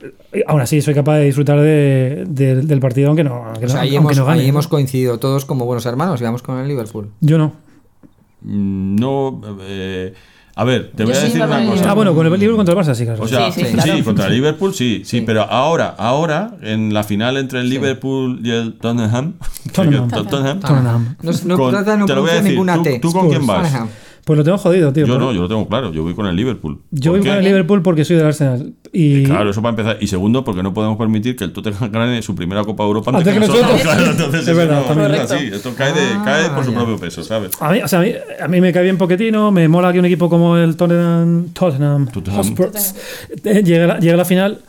aún 0.48 0.62
así 0.62 0.82
soy 0.82 0.96
capaz 0.96 1.18
de 1.18 1.26
disfrutar 1.26 1.60
de- 1.60 2.24
de- 2.28 2.62
del 2.64 2.80
partido 2.80 3.10
aunque 3.10 3.24
no, 3.24 3.46
aunque 3.46 3.66
O 3.66 3.70
no, 3.70 3.80
ahí, 3.80 3.96
aunque 3.96 4.14
hemos, 4.14 4.18
no 4.18 4.26
gane. 4.26 4.42
ahí 4.42 4.48
hemos 4.50 4.68
coincidido 4.68 5.20
todos 5.20 5.46
como 5.46 5.66
buenos 5.66 5.86
hermanos 5.86 6.20
y 6.22 6.24
vamos 6.24 6.42
con 6.42 6.58
el 6.58 6.68
Liverpool. 6.68 7.10
Yo 7.20 7.38
no. 7.38 7.52
Mm, 8.42 8.96
No. 8.96 9.42
eh, 9.62 10.14
a 10.56 10.64
ver, 10.64 10.92
te 10.96 11.04
voy 11.04 11.14
Yo 11.14 11.20
a 11.20 11.22
sí 11.22 11.28
decir 11.28 11.44
una 11.44 11.66
cosa. 11.66 11.92
Ah, 11.92 11.94
bueno, 11.94 12.14
con 12.16 12.26
el 12.26 12.34
Liverpool 12.34 12.58
contra 12.66 12.74
el 12.74 12.80
Barça 12.80 12.94
sí, 12.96 13.06
claro. 13.06 13.24
O 13.24 13.28
sea, 13.28 13.52
Sí, 13.52 13.62
sí, 13.62 13.68
sí, 13.68 13.74
claro. 13.78 14.04
contra 14.04 14.28
el 14.28 14.34
Liverpool 14.34 14.74
sí, 14.74 15.02
sí, 15.06 15.20
Sí. 15.20 15.24
pero 15.26 15.44
ahora, 15.44 15.96
ahora, 15.98 16.56
en 16.62 16.94
la 16.94 17.04
final 17.04 17.38
entre 17.38 17.60
el 17.60 17.70
Liverpool 17.70 18.40
y 18.44 18.52
el 18.52 18.74
Tottenham, 18.74 19.34
Tottenham. 19.74 20.08
Tottenham, 20.12 20.60
Tottenham. 20.60 21.16
No, 21.22 21.32
no 21.46 21.58
con- 21.58 21.72
trata 21.72 21.92
de 21.92 21.98
no 21.98 22.06
te 22.06 22.16
lo 22.16 22.22
voy 22.22 22.32
a 22.32 22.34
pronunciar 22.34 22.44
decir, 22.44 22.52
ninguna 22.52 22.76
¿tú- 22.78 22.84
T. 22.84 23.00
tú 23.00 23.12
con 23.12 23.30
quién 23.30 23.46
vas? 23.48 23.64
Tottenham. 23.64 23.90
Pues 24.24 24.38
lo 24.38 24.44
tengo 24.44 24.58
jodido, 24.58 24.94
tío. 24.94 25.06
yo 25.08 25.18
no, 25.18 25.34
yo 25.34 25.42
lo 25.42 25.48
tengo 25.48 25.68
claro, 25.68 25.92
yo 25.92 26.04
voy 26.04 26.14
con 26.14 26.28
el 26.28 26.36
Liverpool. 26.36 26.80
Yo 26.92 27.12
¿Por 27.12 27.20
voy 27.22 27.28
con 27.30 27.38
el 27.40 27.44
Liverpool 27.44 27.82
porque 27.82 28.06
soy 28.06 28.18
del 28.18 28.28
Arsenal. 28.28 28.74
Y 28.94 29.24
Claro, 29.24 29.50
eso 29.50 29.62
para 29.62 29.70
empezar. 29.72 29.98
Y 30.00 30.08
segundo, 30.08 30.44
porque 30.44 30.62
no 30.62 30.74
podemos 30.74 30.98
permitir 30.98 31.36
que 31.36 31.44
el 31.46 31.54
Tottenham 31.54 31.90
gane 31.92 32.22
su 32.22 32.36
primera 32.36 32.64
Copa 32.64 32.84
Europa 32.84 33.12
Antes 33.14 33.34
que 33.34 33.40
nosotros. 33.40 33.82
Claro, 33.82 34.12
entonces 34.12 34.42
Es 34.42 34.48
eso 34.48 34.58
verdad, 34.58 34.84
también. 34.86 35.10
no 35.10 35.16
es 35.16 35.32
así. 35.32 35.48
Esto 35.52 35.74
cae, 35.76 35.94
de, 35.94 36.00
Ah, 36.02 36.22
cae 36.24 36.50
por 36.52 36.64
su 36.66 36.74
propio 36.74 36.98
peso, 36.98 37.24
¿sabes? 37.24 37.52
a 37.60 37.72
mí, 37.72 37.80
o 37.82 37.88
sea, 37.88 38.00
a, 38.00 38.02
mí, 38.04 38.12
a 38.42 38.48
mí 38.48 38.62
me 38.62 38.72
cae 38.74 38.84
bien 38.84 38.98
Poquetino, 38.98 39.52
me 39.52 39.68
mola 39.68 39.92
que 39.94 40.00
un 40.00 40.06
equipo 40.06 40.30
como 40.30 40.58
el 40.58 40.76
Tottenham, 40.76 41.48
Tottenham, 41.54 42.08
Tottenham. 42.12 42.40
Hotspurs, 42.40 42.96
eh, 43.44 43.64
llegue, 43.64 43.84
a 43.84 43.88
la, 43.88 44.00
llegue 44.00 44.14
a 44.14 44.18
la 44.18 44.26
final. 44.26 44.60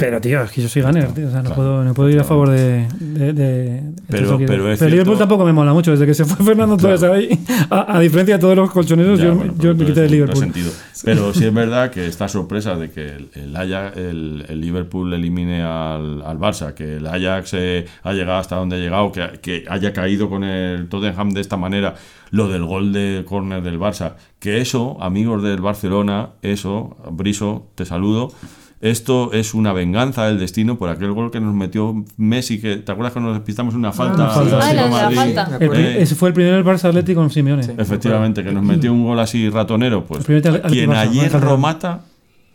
Pero, 0.00 0.20
tío, 0.20 0.42
es 0.42 0.50
que 0.50 0.62
yo 0.62 0.68
soy 0.68 0.82
gunner, 0.82 1.08
tío. 1.12 1.28
O 1.28 1.30
sea, 1.30 1.38
no, 1.42 1.50
Claro. 1.50 1.54
puedo, 1.56 1.84
no 1.84 1.94
puedo 1.94 2.10
ir 2.10 2.18
a 2.18 2.24
favor 2.24 2.48
de. 2.50 2.88
de, 2.98 3.32
de- 3.32 3.82
Pero- 4.08 4.36
pero 4.38 4.88
Liverpool 4.88 5.16
tampoco 5.18 5.44
me 5.44 5.52
mola 5.52 5.72
mucho. 5.72 5.92
Desde 5.92 6.06
que 6.06 6.14
se 6.14 6.24
fue 6.24 6.44
Fernando 6.44 6.76
Torres 6.76 7.02
ahí, 7.04 7.28
a, 7.70 7.96
a 7.96 8.00
diferencia 8.00 8.34
de 8.36 8.40
todos 8.40 8.56
los 8.56 8.70
colchoneros, 8.70 9.18
Ya, 9.18 9.26
yo, 9.26 9.34
bueno, 9.36 9.52
yo 9.52 9.58
pero 9.58 9.74
me 9.76 9.84
quité 9.86 10.00
un 10.06 10.10
Liverpool. 10.10 10.34
resentido. 10.40 10.70
Pero 11.04 11.32
sí 11.34 11.44
es 11.44 11.54
verdad 11.54 11.90
que 11.90 12.06
esta 12.06 12.26
sorpresa 12.28 12.74
de 12.76 12.90
que 12.90 13.06
el, 13.06 13.28
el, 13.34 13.54
Ajax- 13.56 13.96
el- 13.96 14.44
el 14.48 14.60
Liverpool 14.60 15.12
elimine 15.14 15.62
al, 15.62 16.22
al 16.22 16.38
Barça, 16.38 16.74
que 16.74 16.96
el 16.96 17.06
Ajax 17.06 17.54
eh, 17.54 17.84
ha 18.02 18.12
llegado 18.12 18.38
hasta 18.38 18.56
donde 18.56 18.76
ha 18.76 18.78
llegado, 18.80 19.12
que, 19.12 19.38
que 19.40 19.64
haya 19.68 19.92
caído 19.92 20.28
con 20.28 20.42
el 20.44 20.88
Tottenham 20.88 21.30
de 21.30 21.40
esta 21.40 21.56
manera, 21.56 21.94
lo 22.30 22.48
del 22.48 22.64
gol 22.64 22.92
de 22.92 23.24
córner 23.26 23.62
del 23.62 23.78
Barça, 23.78 24.14
que 24.38 24.60
eso, 24.60 24.96
amigos 25.00 25.42
del 25.42 25.60
Barcelona, 25.60 26.30
eso, 26.42 26.96
Briso, 27.12 27.66
te 27.74 27.84
saludo. 27.84 28.32
Esto 28.80 29.32
es 29.34 29.52
una 29.52 29.74
venganza 29.74 30.24
del 30.26 30.38
destino 30.38 30.78
por 30.78 30.88
aquel 30.88 31.12
gol 31.12 31.30
que 31.30 31.38
nos 31.38 31.54
metió 31.54 32.02
Messi, 32.16 32.58
que 32.62 32.76
¿te 32.76 32.90
acuerdas 32.92 33.12
que 33.12 33.20
nos 33.20 33.34
despistamos 33.34 33.74
en 33.74 33.80
una 33.80 33.92
falta? 33.92 34.28
falta, 34.28 34.62
sí. 34.62 34.76
Ah, 34.78 35.10
falta. 35.14 35.58
El 35.60 35.68
pri- 35.68 35.82
Eh, 35.82 36.02
ese 36.02 36.14
fue 36.14 36.28
el 36.30 36.34
primer 36.34 36.64
Barça 36.64 36.86
Atlético 36.88 37.20
con 37.20 37.28
Simeone. 37.30 37.62
Efectivamente, 37.76 38.42
que 38.42 38.52
nos 38.52 38.62
metió 38.64 38.90
un 38.92 39.04
gol 39.04 39.20
así 39.20 39.50
ratonero, 39.50 40.06
pues 40.06 40.24
quien 40.24 40.92
a 40.94 41.04
hierro 41.04 41.58
mata, 41.58 42.00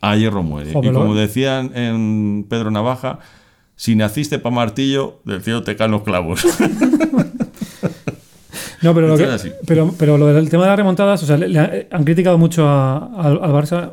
a 0.02 0.16
hierro 0.16 0.42
muere. 0.42 0.74
Joder, 0.74 0.92
y 0.92 0.94
como 0.96 1.14
decían 1.14 1.72
en 1.76 2.46
Pedro 2.50 2.72
Navaja, 2.72 3.20
si 3.76 3.96
naciste 3.96 4.40
pa' 4.40 4.50
martillo, 4.50 5.20
del 5.26 5.44
cielo 5.44 5.62
te 5.62 5.76
caen 5.76 5.92
los 5.92 6.02
clavos. 6.02 6.44
No, 8.82 8.94
pero 8.94 9.08
lo, 9.08 9.18
que, 9.18 9.26
pero, 9.66 9.96
pero 9.98 10.18
lo 10.18 10.28
del 10.28 10.48
tema 10.50 10.64
de 10.64 10.70
las 10.70 10.78
remontadas, 10.78 11.24
o 11.24 11.26
sea, 11.26 11.38
le, 11.38 11.48
le 11.48 11.88
han- 11.90 12.04
criticado 12.04 12.38
mucho 12.38 12.68
a- 12.68 12.98
al 13.16 13.40
Barça, 13.52 13.92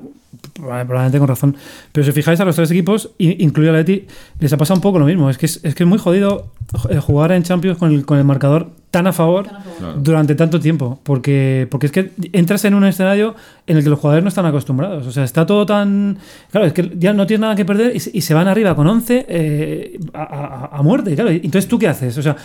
probablemente 0.55 1.19
con 1.19 1.29
razón. 1.29 1.57
Pero 1.93 2.05
si 2.05 2.13
fijáis 2.13 2.39
a 2.41 2.45
los 2.45 2.57
tres 2.57 2.71
equipos, 2.71 3.11
incluido 3.19 3.73
a 3.73 3.77
Leti, 3.77 4.07
les 4.39 4.53
ha 4.53 4.57
pasado 4.57 4.77
un 4.79 4.83
poco 4.83 4.99
lo 4.99 5.07
mismo. 5.07 5.31
Es 5.31 5.39
que 5.39 5.47
es, 5.47 5.61
es 5.63 5.75
que 5.75 5.83
es 5.85 5.89
muy 5.89 5.99
jodido 5.99 6.53
eh, 6.91 6.99
jugar 6.99 7.33
en 7.33 7.43
Champions 7.43 7.79
con 7.79 7.93
el, 7.93 8.05
con 8.05 8.19
el 8.19 8.25
marcador 8.25 8.71
tan 8.91 9.07
a 9.07 9.13
favor 9.15 9.47
Claro. 9.79 9.95
durante 9.99 10.35
tanto 10.35 10.61
tiempo. 10.61 11.01
Porque, 11.03 11.67
porque 11.71 11.87
es 11.87 11.93
que 11.93 12.11
entras 12.33 12.65
en 12.67 12.75
un 12.75 12.85
escenario 12.85 13.35
en 13.67 13.79
el 13.79 13.83
que 13.83 13.89
los 13.89 13.99
jugadores 13.99 14.23
no 14.23 14.29
están 14.29 14.45
acostumbrados. 14.47 15.07
O 15.07 15.13
sea, 15.13 15.25
está 15.25 15.47
todo 15.47 15.65
tan. 15.65 16.19
Claro, 16.51 16.67
es 16.67 16.73
que 16.75 16.93
ya 16.99 17.13
no 17.15 17.27
tienes 17.27 17.41
nada 17.41 17.55
que 17.57 17.65
perder 17.65 17.97
y, 17.97 18.01
se- 18.01 18.11
y 18.13 18.21
se 18.21 18.35
van 18.35 18.49
arriba 18.49 18.77
con 18.77 18.87
11 18.87 19.25
eh, 19.29 19.99
a, 20.13 20.23
a- 20.23 20.77
a 20.79 20.83
muerte. 20.83 21.15
Claro, 21.15 21.31
entonces, 21.31 21.67
¿tú 21.69 21.79
qué 21.79 21.89
haces? 21.89 22.17
O 22.19 22.23
sea 22.23 22.37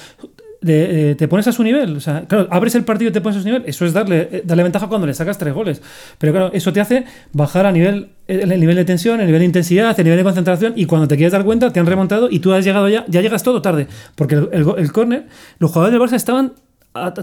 le- 0.67 1.11
eh, 1.11 1.15
te 1.15 1.27
pones 1.27 1.47
a 1.47 1.51
su 1.51 1.63
nivel. 1.63 1.95
O 1.97 1.99
sea, 1.99 2.25
claro, 2.27 2.47
abres 2.51 2.75
el 2.75 2.83
partido 2.83 3.09
y 3.09 3.13
te 3.13 3.21
pones 3.21 3.37
a 3.37 3.41
su 3.41 3.45
nivel. 3.47 3.63
Eso 3.65 3.85
es 3.85 3.93
darle, 3.93 4.29
eh, 4.31 4.41
darle 4.45 4.63
ventaja 4.63 4.87
cuando 4.87 5.07
le 5.07 5.13
sacas 5.15 5.37
tres 5.39 5.53
goles. 5.53 5.81
Pero 6.19 6.33
claro, 6.33 6.49
eso 6.53 6.71
te 6.73 6.81
hace 6.81 7.05
bajar 7.33 7.65
a 7.65 7.71
nivel, 7.71 8.09
el, 8.27 8.51
el 8.51 8.59
nivel 8.59 8.75
de 8.75 8.85
tensión, 8.85 9.19
el 9.19 9.25
nivel 9.25 9.39
de 9.39 9.45
intensidad, 9.45 9.97
el 9.99 10.03
nivel 10.03 10.17
de 10.19 10.23
concentración. 10.23 10.73
Y 10.75 10.85
cuando 10.85 11.07
te 11.07 11.15
quieres 11.15 11.31
dar 11.31 11.43
cuenta, 11.45 11.73
te 11.73 11.79
han 11.79 11.85
remontado 11.87 12.27
y 12.29 12.39
tú 12.39 12.53
has 12.53 12.63
llegado 12.63 12.89
ya, 12.89 13.05
ya 13.07 13.21
llegas 13.21 13.41
todo 13.41 13.61
tarde. 13.61 13.87
Porque 14.15 14.35
el, 14.35 14.49
el, 14.51 14.65
el 14.77 14.91
córner, 14.91 15.25
los 15.59 15.71
jugadores 15.71 15.97
del 15.99 16.07
Barça 16.07 16.15
estaban 16.15 16.53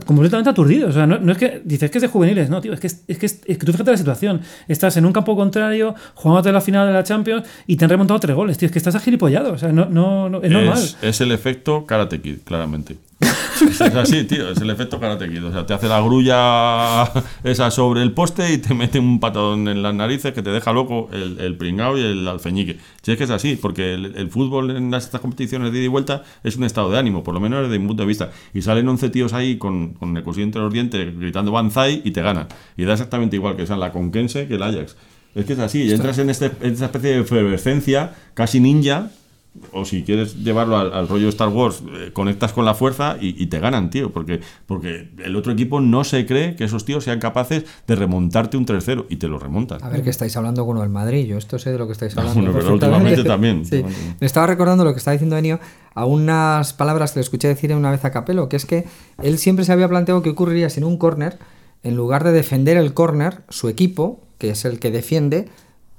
completamente 0.07 0.51
aturdidos. 0.51 0.91
O 0.91 0.93
sea, 0.93 1.05
no, 1.07 1.19
no 1.19 1.33
es 1.33 1.39
que 1.39 1.61
dices 1.65 1.91
que 1.91 1.99
es 1.99 2.03
de 2.03 2.07
juveniles, 2.09 2.49
no, 2.49 2.61
tío, 2.61 2.73
es 2.73 2.79
que, 2.81 2.87
es, 2.87 3.19
que, 3.19 3.27
es, 3.27 3.41
es 3.45 3.59
que 3.59 3.67
tú 3.67 3.73
fíjate 3.73 3.91
la 3.91 3.97
situación. 3.97 4.41
Estás 4.69 4.97
en 4.97 5.05
un 5.05 5.13
campo 5.13 5.35
contrario, 5.37 5.97
jugándote 6.15 6.53
la 6.53 6.61
final 6.61 6.87
de 6.87 6.93
la 6.93 7.03
Champions 7.03 7.45
y 7.67 7.77
te 7.77 7.85
han 7.85 7.91
remontado 7.91 8.21
tres 8.21 8.37
goles, 8.37 8.57
tío. 8.57 8.67
Es 8.67 8.73
que 8.73 8.79
estás 8.79 8.95
agilipollado. 8.95 9.53
O 9.53 9.59
sea, 9.59 9.73
no, 9.73 9.87
no, 9.87 10.29
no- 10.29 10.43
es 10.43 10.51
normal. 10.51 10.79
Es, 10.79 10.97
es 11.03 11.21
el 11.21 11.33
efecto 11.33 11.87
Karate 11.87 12.21
Kid, 12.21 12.39
claramente. 12.45 12.97
Es 13.61 13.81
así, 13.81 14.25
tío, 14.25 14.51
es 14.51 14.59
el 14.61 14.71
efecto 14.71 14.99
Karate 14.99 15.29
Kid. 15.29 15.45
O 15.45 15.53
sea, 15.53 15.65
te 15.67 15.75
hace 15.75 15.89
la 15.89 16.01
grulla 16.01 17.05
esa 17.45 17.71
sobre 17.71 18.03
el 18.03 18.13
poste 18.13 18.53
y 18.53 18.59
te 18.59 18.75
mete 18.75 18.99
un 18.99 19.21
patadón 19.21 19.69
en 19.69 19.83
las 19.83 19.95
narices 19.95 20.33
que 20.33 20.43
te 20.43 20.51
deja 20.51 20.73
loco 20.73 21.09
el, 21.13 21.39
el 21.41 21.57
pringao 21.57 21.97
y 21.99 22.03
el 22.03 22.27
alfeñique. 22.29 22.79
Si 23.03 23.13
es 23.13 23.19
que 23.19 23.25
es 23.25 23.31
así, 23.31 23.57
porque 23.57 23.95
el, 23.95 24.17
el 24.17 24.31
fútbol 24.31 24.71
en 24.77 24.91
las- 24.91 25.05
estas 25.05 25.21
competiciones 25.21 25.73
de 25.73 25.79
ida 25.79 25.85
y 25.85 25.89
vuelta 25.89 26.23
es 26.43 26.57
un 26.57 26.65
estado 26.65 26.91
de 26.91 26.99
ánimo, 26.99 27.23
por 27.23 27.35
lo 27.35 27.41
menos 27.41 27.63
desde 27.63 27.79
mi 27.79 27.87
punto 27.87 28.03
de 28.03 28.07
vista. 28.09 28.31
Y 28.53 28.63
salen 28.63 28.89
11 28.89 29.11
tíos 29.11 29.33
ahí 29.33 29.57
con, 29.59 29.95
con 29.95 30.17
el 30.17 30.23
cuchillo 30.23 30.45
entre 30.45 30.63
los 30.63 30.73
dientes 30.73 31.19
gritando 31.19 31.53
Banzai 31.53 32.03
y 32.05 32.11
te 32.11 32.23
ganan. 32.23 32.49
Y 32.77 32.85
da 32.85 32.93
exactamente 32.95 33.37
igual 33.37 33.57
que 33.57 33.67
sea 33.67 33.77
la 33.77 33.93
Conquense 33.93 34.47
que 34.47 34.55
el 34.57 34.63
Ajax. 34.63 34.97
Es 35.35 35.45
que 35.47 35.55
es 35.55 35.59
así, 35.59 35.83
y 35.83 35.93
entras 35.93 36.19
en, 36.19 36.31
este, 36.31 36.53
en 36.61 36.73
esta 36.75 36.85
especie 36.87 37.11
de 37.11 37.21
efervescencia 37.23 38.15
casi 38.35 38.61
ninja 38.61 39.11
o 39.73 39.85
si 39.85 40.03
quieres 40.03 40.43
llevarlo 40.43 40.77
al, 40.77 40.93
al 40.93 41.07
rollo 41.09 41.29
Star 41.29 41.49
Wars, 41.49 41.83
eh, 41.95 42.11
conectas 42.13 42.53
con 42.53 42.65
la 42.65 42.75
fuerza 42.75 43.17
y, 43.21 43.41
y 43.43 43.47
te 43.47 43.61
ganan, 43.61 43.89
tío, 43.91 44.13
porque, 44.13 44.41
porque 44.67 45.11
el 45.25 45.37
otro 45.37 45.53
equipo 45.53 45.81
no 45.81 46.03
se 46.05 46.27
cree 46.27 46.57
que 46.57 46.65
esos 46.65 46.85
tíos 46.85 47.05
sean 47.05 47.21
capaces 47.21 47.65
de 47.87 47.95
remontarte 47.95 48.57
un 48.57 48.67
3-0 48.67 49.07
y 49.09 49.17
te 49.17 49.29
lo 49.29 49.39
remontan. 49.39 49.83
A 49.83 49.89
ver 49.89 50.03
que 50.03 50.11
estáis 50.11 50.37
hablando 50.37 50.67
con 50.67 50.79
el 50.79 50.89
Madrid, 50.89 51.27
yo 51.27 51.39
esto 51.39 51.59
sé 51.59 51.71
de 51.73 51.79
lo 51.79 51.87
que 51.87 51.93
estáis 51.93 52.17
Ah, 52.17 52.23
hablando. 52.23 52.41
bueno, 52.53 52.59
pero 52.59 52.73
últimamente 52.75 53.25
también. 53.25 53.65
Sí. 53.65 53.85
Me 54.21 54.27
estaba 54.27 54.47
recordando 54.47 54.85
lo 54.85 54.93
que 54.93 54.99
estaba 54.99 55.13
diciendo 55.13 55.37
Enio 55.37 55.61
a 55.95 56.05
unas 56.05 56.73
palabras 56.73 57.13
que 57.13 57.21
le 57.21 57.23
escuché 57.25 57.47
decir 57.49 57.73
una 57.75 57.91
vez 57.93 58.05
a 58.05 58.11
Capello, 58.11 58.49
que 58.49 58.57
es 58.57 58.67
que 58.67 58.85
él 59.23 59.39
siempre 59.39 59.65
se 59.65 59.73
había 59.73 59.89
planteado 59.89 60.23
qué 60.23 60.31
ocurriría 60.31 60.69
si 60.69 60.81
en 60.81 60.85
un 60.85 60.99
córner, 60.99 61.39
en 61.85 61.95
lugar 61.95 62.25
de 62.25 62.33
defender 62.33 62.77
el 62.77 62.93
córner, 62.95 63.43
su 63.49 63.69
equipo, 63.69 64.21
que 64.39 64.51
es 64.51 64.65
el 64.65 64.81
que 64.81 64.91
defiende, 64.91 65.49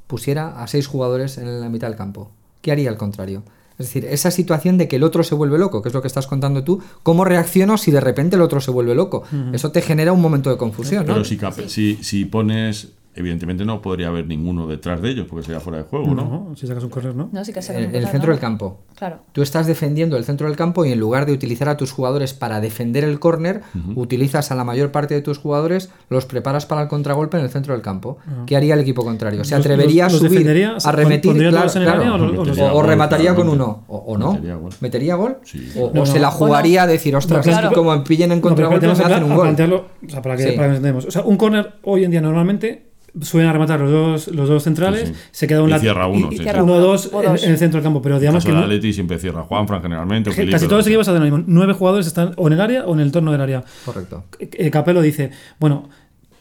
pusiera 0.07 0.61
a 0.61 0.67
seis 0.67 0.87
jugadores 0.87 1.37
en 1.37 1.61
la 1.61 1.69
mitad 1.69 1.87
del 1.87 1.95
campo. 1.95 2.31
¿Qué 2.65 2.71
haría 2.71 2.89
al 2.89 2.97
contrario? 2.97 3.43
Es 3.77 3.85
decir, 3.85 4.05
esa 4.05 4.31
situación 4.31 4.79
de 4.79 4.87
que 4.87 4.95
el 4.95 5.03
otro 5.03 5.21
se 5.23 5.35
vuelve 5.35 5.59
loco, 5.59 5.83
que 5.83 5.89
es 5.89 5.93
lo 5.93 6.01
que 6.01 6.07
estás 6.07 6.25
contando 6.25 6.63
tú, 6.63 6.81
¿cómo 7.03 7.23
reacciono 7.25 7.77
si 7.77 7.91
de 7.91 7.99
repente 8.01 8.37
el 8.37 8.41
otro 8.41 8.59
se 8.59 8.71
vuelve 8.71 8.95
loco? 8.95 9.21
Eso 9.53 9.69
te 9.71 9.83
genera 9.83 10.11
un 10.13 10.19
momento 10.21 10.49
de 10.49 10.57
confusión, 10.57 11.05
¿no? 11.05 11.13
Pero 11.13 11.25
si, 11.25 11.37
cap- 11.37 11.53
si, 11.67 11.99
si 12.01 12.25
pones, 12.25 12.87
evidentemente 13.15 13.65
no 13.65 13.81
podría 13.81 14.07
haber 14.07 14.27
ninguno 14.27 14.67
detrás 14.67 15.01
de 15.01 15.09
ellos 15.09 15.25
porque 15.29 15.45
sería 15.45 15.59
fuera 15.59 15.79
de 15.79 15.83
juego, 15.85 16.13
¿no? 16.13 16.23
No, 16.49 16.55
si 16.55 16.67
sacas 16.67 16.83
un 16.83 16.89
correr, 16.89 17.15
¿no? 17.15 17.29
No, 17.31 17.41
que 17.43 17.61
se 17.61 17.77
En 17.77 17.95
el 17.95 18.07
centro 18.07 18.31
del 18.31 18.39
campo. 18.39 18.81
Claro. 18.95 19.19
Tú 19.33 19.41
estás 19.41 19.67
defendiendo 19.67 20.17
el 20.17 20.23
centro 20.25 20.47
del 20.47 20.55
campo 20.55 20.85
y 20.85 20.91
en 20.91 20.99
lugar 20.99 21.25
de 21.25 21.33
utilizar 21.33 21.67
a 21.69 21.77
tus 21.77 21.91
jugadores 21.91 22.33
para 22.33 22.61
defender 22.61 23.03
el 23.03 23.19
córner, 23.19 23.61
utilizas 23.95 24.51
a 24.51 24.55
la 24.55 24.63
mayor 24.63 24.91
parte 24.91 25.13
de 25.13 25.21
tus 25.21 25.37
jugadores, 25.37 25.89
los 26.09 26.25
preparas 26.25 26.65
para 26.65 26.81
el 26.83 26.87
contragolpe 26.87 27.37
en 27.37 27.43
el 27.43 27.49
centro 27.49 27.73
del 27.73 27.81
campo. 27.81 28.17
¿Qué 28.45 28.55
haría 28.55 28.73
el 28.73 28.79
equipo 28.79 29.03
contrario? 29.03 29.43
¿Se 29.43 29.55
Los- 29.55 29.65
atrevería 29.65 30.05
los- 30.05 30.13
a 30.13 30.15
los 30.15 30.19
subir, 30.19 30.31
defendería, 30.39 30.69
a 30.71 30.91
pondría 31.21 31.49
Claro, 31.49 31.65
el 31.65 31.71
claro. 31.83 31.99
área 32.01 32.13
o 32.13 32.17
los- 32.17 32.57
o 32.57 32.65
O, 32.65 32.77
o 32.79 32.83
remataría 32.83 33.35
con 33.35 33.49
uno, 33.49 33.83
o, 33.87 33.97
o 33.97 34.17
no. 34.17 34.33
Metería 34.33 34.55
gol. 34.55 34.71
¿Metería 34.81 35.15
gol? 35.15 35.37
Sí. 35.43 35.71
O, 35.77 35.91
No, 35.93 36.01
o 36.03 36.05
se 36.05 36.19
la 36.19 36.31
jugaría 36.31 36.83
a 36.83 36.87
decir, 36.87 37.15
ostras, 37.15 37.45
Claro. 37.45 37.67
es 37.67 37.69
que 37.69 37.75
como 37.75 38.03
pillen 38.03 38.31
en 38.31 38.41
contragolpe 38.41 38.85
me 38.87 38.93
hacen 38.93 39.11
a- 39.11 39.25
un 39.25 39.31
a 39.31 39.35
gol. 39.35 39.43
plantearlo, 39.45 39.85
o 40.05 40.09
sea, 40.09 40.21
para 40.21 40.37
que, 40.37 40.43
Sí. 40.43 40.51
para 40.55 40.67
que 40.69 40.75
entendamos. 40.77 41.05
O 41.05 41.11
sea, 41.11 41.23
un 41.23 41.37
corner 41.37 41.73
hoy 41.83 42.03
en 42.03 42.11
día 42.11 42.21
normalmente 42.21 42.91
suelen 43.21 43.49
arrematar 43.49 43.79
los 43.79 43.91
dos, 43.91 44.27
los 44.29 44.49
dos 44.49 44.63
centrales, 44.63 45.09
Sí, 45.09 45.13
sí. 45.15 45.21
se 45.31 45.47
queda 45.47 45.61
un 45.63 45.69
Y 45.69 45.73
lat- 45.73 45.79
cierra 45.81 46.07
uno, 46.07 46.29
y- 46.31 46.37
sí, 46.37 46.43
sí. 46.43 46.49
uno 46.61 46.73
o 46.73 46.79
dos, 46.79 47.09
O 47.13 47.23
en, 47.23 47.31
dos. 47.31 47.43
en 47.43 47.51
el 47.51 47.57
centro 47.57 47.77
del 47.79 47.83
campo, 47.83 48.01
pero 48.01 48.19
digamos 48.19 48.43
caso 48.43 48.47
que 48.47 48.51
del 48.53 48.59
no- 48.61 48.65
Atleti 48.65 48.93
siempre 48.93 49.17
cierra 49.19 49.43
Juanfran 49.43 49.81
generalmente. 49.81 50.29
o 50.29 50.33
que 50.33 50.37
Felipe, 50.37 50.53
casi 50.53 50.65
todos 50.65 50.79
los 50.79 50.87
equipos 50.87 51.07
hacen 51.07 51.19
lo 51.23 51.29
mismo. 51.37 51.43
Nueve 51.47 51.73
jugadores 51.73 52.07
están 52.07 52.33
o 52.37 52.47
en 52.47 52.53
el 52.53 52.61
área 52.61 52.85
o 52.85 52.93
en 52.93 52.99
el 52.99 53.05
entorno 53.07 53.31
del 53.31 53.41
área. 53.41 53.63
Correcto. 53.85 54.25
Eh, 54.39 54.69
Capello 54.69 55.01
dice, 55.01 55.31
bueno, 55.59 55.89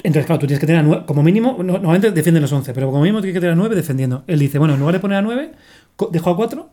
entonces 0.02 0.26
claro, 0.26 0.38
tú 0.40 0.46
tienes 0.46 0.60
que 0.60 0.66
tener 0.66 0.80
a 0.80 0.82
nueve, 0.84 1.04
como 1.06 1.22
mínimo, 1.22 1.56
no- 1.58 1.64
normalmente 1.74 2.10
defienden 2.10 2.42
los 2.42 2.52
11, 2.52 2.74
pero 2.74 2.88
como 2.88 3.00
mínimo 3.00 3.20
tienes 3.20 3.34
que 3.34 3.40
tener 3.40 3.52
a 3.52 3.56
9 3.56 3.74
defendiendo. 3.74 4.24
Él 4.26 4.38
dice, 4.38 4.58
bueno, 4.58 4.74
en 4.74 4.80
lugar 4.80 4.94
de 4.94 5.00
poner 5.00 5.18
a 5.18 5.22
9, 5.22 5.52
co- 5.96 6.10
dejo 6.12 6.30
a 6.30 6.36
4 6.36 6.68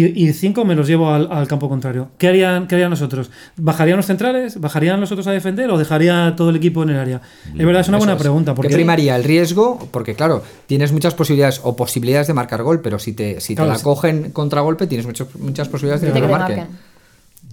y, 0.00 0.24
y 0.28 0.32
5 0.32 0.64
me 0.64 0.74
los 0.74 0.86
llevo 0.88 1.10
al, 1.10 1.28
al 1.30 1.46
campo 1.48 1.68
contrario. 1.68 2.08
¿Qué 2.18 2.28
harían, 2.28 2.66
¿Qué 2.66 2.74
harían 2.76 2.90
nosotros? 2.90 3.30
¿Bajarían 3.56 3.96
los 3.96 4.06
centrales? 4.06 4.60
¿Bajarían 4.60 5.00
los 5.00 5.12
otros 5.12 5.26
a 5.26 5.32
defender 5.32 5.70
o 5.70 5.78
dejaría 5.78 6.34
todo 6.36 6.50
el 6.50 6.56
equipo 6.56 6.82
en 6.82 6.90
el 6.90 6.98
área? 6.98 7.20
Es 7.56 7.66
verdad, 7.66 7.80
es 7.82 7.88
una 7.88 7.98
buena 7.98 8.14
es. 8.14 8.18
pregunta. 8.18 8.54
Porque 8.54 8.68
¿Qué 8.70 8.74
primaría? 8.76 9.16
¿El 9.16 9.24
riesgo? 9.24 9.78
Porque 9.90 10.14
claro, 10.14 10.42
tienes 10.66 10.92
muchas 10.92 11.14
posibilidades 11.14 11.60
o 11.64 11.76
posibilidades 11.76 12.26
de 12.26 12.34
marcar 12.34 12.62
gol, 12.62 12.80
pero 12.80 12.98
si 12.98 13.12
te, 13.12 13.40
si 13.40 13.54
Claro, 13.54 13.68
te 13.70 13.72
la 13.74 13.78
sí. 13.78 13.84
cogen 13.84 14.30
contragolpe 14.32 14.86
tienes 14.86 15.06
muchas 15.06 15.34
muchas 15.36 15.68
posibilidades 15.68 16.02
de 16.02 16.12
que 16.12 16.20
te 16.26 16.32
marquen. 16.32 16.56
marquen. 16.58 16.76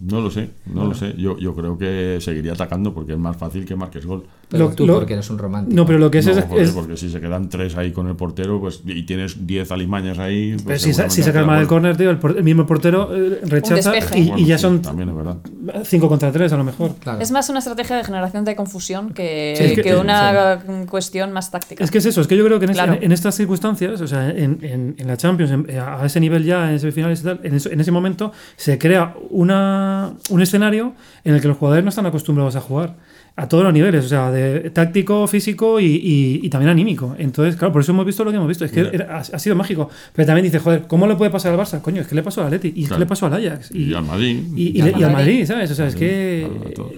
No 0.02 0.22
lo 0.22 0.32
sé, 0.32 0.50
no 0.66 0.86
lo 0.86 0.94
sé. 0.96 1.14
Yo, 1.18 1.38
yo 1.40 1.54
creo 1.54 1.78
que 1.78 2.20
seguiría 2.22 2.54
atacando 2.54 2.94
porque 2.94 3.14
es 3.14 3.20
más 3.20 3.36
fácil 3.36 3.66
que 3.66 3.76
marques 3.76 4.06
gol. 4.06 4.24
Pero 4.50 4.70
Lo- 4.70 4.76
tú, 4.76 4.88
lo- 4.88 4.96
porque 4.96 5.14
eres 5.14 5.30
un 5.30 5.38
romántico. 5.38 5.76
No, 5.76 5.86
pero 5.86 6.00
lo 6.00 6.10
que 6.10 6.18
es, 6.20 6.26
No, 6.26 6.32
es, 6.32 6.44
joder, 6.46 6.64
es- 6.64 6.72
porque 6.72 6.98
si 6.98 7.10
se 7.10 7.22
quedan 7.22 7.50
tres 7.50 7.78
ahí 7.78 7.92
con 7.92 8.08
el 8.08 8.16
portero 8.16 8.60
pues 8.60 8.82
y 8.84 9.04
tienes 9.04 9.46
10 9.46 9.72
alimañas 9.72 10.18
ahí. 10.18 10.54
Pues 10.64 10.84
pero 10.84 11.10
si, 11.10 11.16
si 11.16 11.22
sacas 11.24 11.46
mal 11.46 11.62
el 11.62 11.68
córner, 11.68 11.96
tío, 11.96 12.10
el, 12.10 12.18
por- 12.18 12.36
el 12.36 12.44
mismo 12.44 12.66
portero 12.66 13.16
eh, 13.16 13.42
rechaza 13.44 13.94
y, 14.18 14.24
Bueno, 14.30 14.38
y 14.40 14.46
ya 14.46 14.58
sí, 14.58 14.64
son 14.64 14.82
También 14.82 15.10
es 15.10 15.16
verdad. 15.16 15.38
5 15.84 16.10
contra 16.10 16.32
3 16.32 16.52
a 16.52 16.58
lo 16.58 16.64
mejor. 16.64 16.96
Claro. 16.96 17.22
Es 17.22 17.30
más 17.32 17.48
una 17.50 17.60
estrategia 17.60 17.96
de 17.98 18.04
generación 18.04 18.44
de 18.44 18.56
confusión 18.56 19.12
que, 19.14 19.54
Sí, 19.56 19.64
es 19.66 19.74
que- 19.74 19.82
que 19.84 19.96
una 19.96 20.60
cuestión 20.90 21.32
más 21.32 21.52
táctica. 21.52 21.84
Es 21.84 21.92
que 21.92 22.00
es 22.00 22.06
eso, 22.08 22.22
es 22.22 22.28
que 22.28 22.36
yo 22.36 22.44
creo 22.44 22.58
que 22.60 22.66
en, 22.66 22.74
Claro. 22.74 22.98
en 23.00 23.12
estas 23.12 23.36
circunstancias, 23.36 24.02
o 24.02 24.08
sea, 24.08 24.32
en, 24.32 24.58
en- 24.64 24.96
en 24.98 25.08
la 25.08 25.16
Champions, 25.16 25.52
en- 25.52 25.80
a 25.80 26.04
ese 26.06 26.20
nivel 26.20 26.44
ya, 26.44 26.72
en 26.72 26.80
semifinales 26.80 27.22
y 27.22 27.24
tal, 27.24 27.40
en, 27.44 27.54
eso- 27.54 27.70
en 27.70 27.80
ese 27.82 27.92
momento 27.92 28.32
se 28.56 28.80
crea 28.80 29.14
una, 29.30 30.14
un 30.30 30.42
escenario 30.42 30.94
en 31.24 31.36
el 31.36 31.42
que 31.42 31.48
los 31.48 31.58
jugadores 31.58 31.84
no 31.84 31.90
están 31.90 32.08
acostumbrados 32.08 32.56
a 32.56 32.62
jugar 32.62 32.96
a 33.36 33.48
todos 33.48 33.64
los 33.64 33.72
niveles, 33.72 34.04
o 34.04 34.10
sea, 34.10 34.32
de 34.32 34.39
táctico, 34.74 35.28
físico 35.28 35.80
y, 35.80 35.86
y- 35.86 36.40
y 36.44 36.50
también 36.50 36.70
anímico. 36.70 37.16
Entonces, 37.18 37.56
claro, 37.56 37.72
por 37.72 37.82
eso 37.82 37.92
hemos 37.92 38.06
visto 38.06 38.24
lo 38.24 38.32
que 38.32 38.38
hemos 38.38 38.48
visto. 38.48 38.66
Es 38.66 38.72
que 38.72 38.82
era- 38.82 39.18
ha, 39.18 39.20
ha 39.20 39.40
sido 39.40 39.56
mágico. 39.56 39.90
Pero 40.14 40.26
también 40.26 40.44
dice, 40.46 40.60
joder, 40.60 40.88
¿cómo 40.88 41.08
le 41.08 41.16
puede 41.16 41.32
pasar 41.32 41.54
al 41.54 41.60
Barça? 41.60 41.82
Coño, 41.82 42.02
es 42.02 42.08
que 42.08 42.16
le 42.16 42.24
pasó 42.24 42.42
al 42.42 42.48
Atleti 42.48 42.74
y 42.76 42.84
es 42.84 42.90
que 42.90 43.00
le 43.00 43.06
pasó 43.06 43.26
al 43.28 43.34
Ajax. 43.34 43.72
Y 43.74 43.94
al 43.94 44.04
Madrid. 44.04 44.44
Y, 44.56 44.82
al 44.82 44.92
Madrid. 44.92 45.06
Madrid, 45.08 45.46
¿sabes? 45.46 45.72
O 45.72 45.76
sea, 45.76 45.88
es 45.88 45.96
que, 45.96 46.48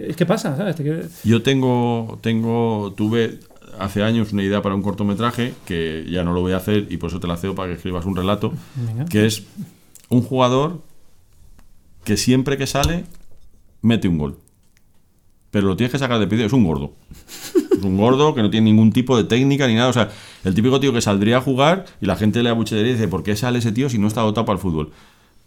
es 0.07 0.15
que 0.15 0.25
pasa, 0.25 0.55
¿sabes? 0.57 0.75
Yo 1.23 1.41
tengo, 1.41 2.17
tengo, 2.21 2.93
tuve 2.95 3.39
hace 3.79 4.03
años 4.03 4.33
una 4.33 4.43
idea 4.43 4.61
para 4.61 4.75
un 4.75 4.81
cortometraje 4.81 5.53
que 5.65 6.05
ya 6.09 6.23
no 6.23 6.33
lo 6.33 6.41
voy 6.41 6.51
a 6.53 6.57
hacer 6.57 6.87
y 6.89 6.97
por 6.97 7.09
eso 7.09 7.19
te 7.19 7.27
la 7.27 7.37
cedo 7.37 7.55
para 7.55 7.69
que 7.69 7.75
escribas 7.75 8.05
un 8.05 8.15
relato, 8.15 8.53
Venga. 8.75 9.05
que 9.05 9.25
es 9.25 9.43
un 10.09 10.21
jugador 10.21 10.81
que 12.03 12.17
siempre 12.17 12.57
que 12.57 12.67
sale 12.67 13.05
mete 13.81 14.07
un 14.07 14.17
gol. 14.17 14.37
Pero 15.51 15.67
lo 15.67 15.75
tienes 15.75 15.91
que 15.91 15.99
sacar 15.99 16.19
de 16.19 16.27
pedido, 16.27 16.47
es 16.47 16.53
un 16.53 16.63
gordo. 16.63 16.93
Es 17.55 17.83
un 17.83 17.97
gordo 17.97 18.33
que 18.33 18.41
no 18.41 18.49
tiene 18.49 18.65
ningún 18.65 18.91
tipo 18.91 19.17
de 19.17 19.25
técnica 19.25 19.67
ni 19.67 19.75
nada. 19.75 19.89
O 19.89 19.93
sea, 19.93 20.09
el 20.45 20.55
típico 20.55 20.79
tío 20.79 20.93
que 20.93 21.01
saldría 21.01 21.37
a 21.37 21.41
jugar 21.41 21.85
y 21.99 22.05
la 22.05 22.15
gente 22.15 22.41
le 22.41 22.49
abuchearía 22.49 22.91
y 22.91 22.93
dice, 22.93 23.07
¿por 23.07 23.23
qué 23.23 23.35
sale 23.35 23.59
ese 23.59 23.71
tío 23.71 23.89
si 23.89 23.97
no 23.97 24.07
está 24.07 24.21
dotado 24.21 24.45
para 24.45 24.55
el 24.55 24.61
fútbol? 24.61 24.91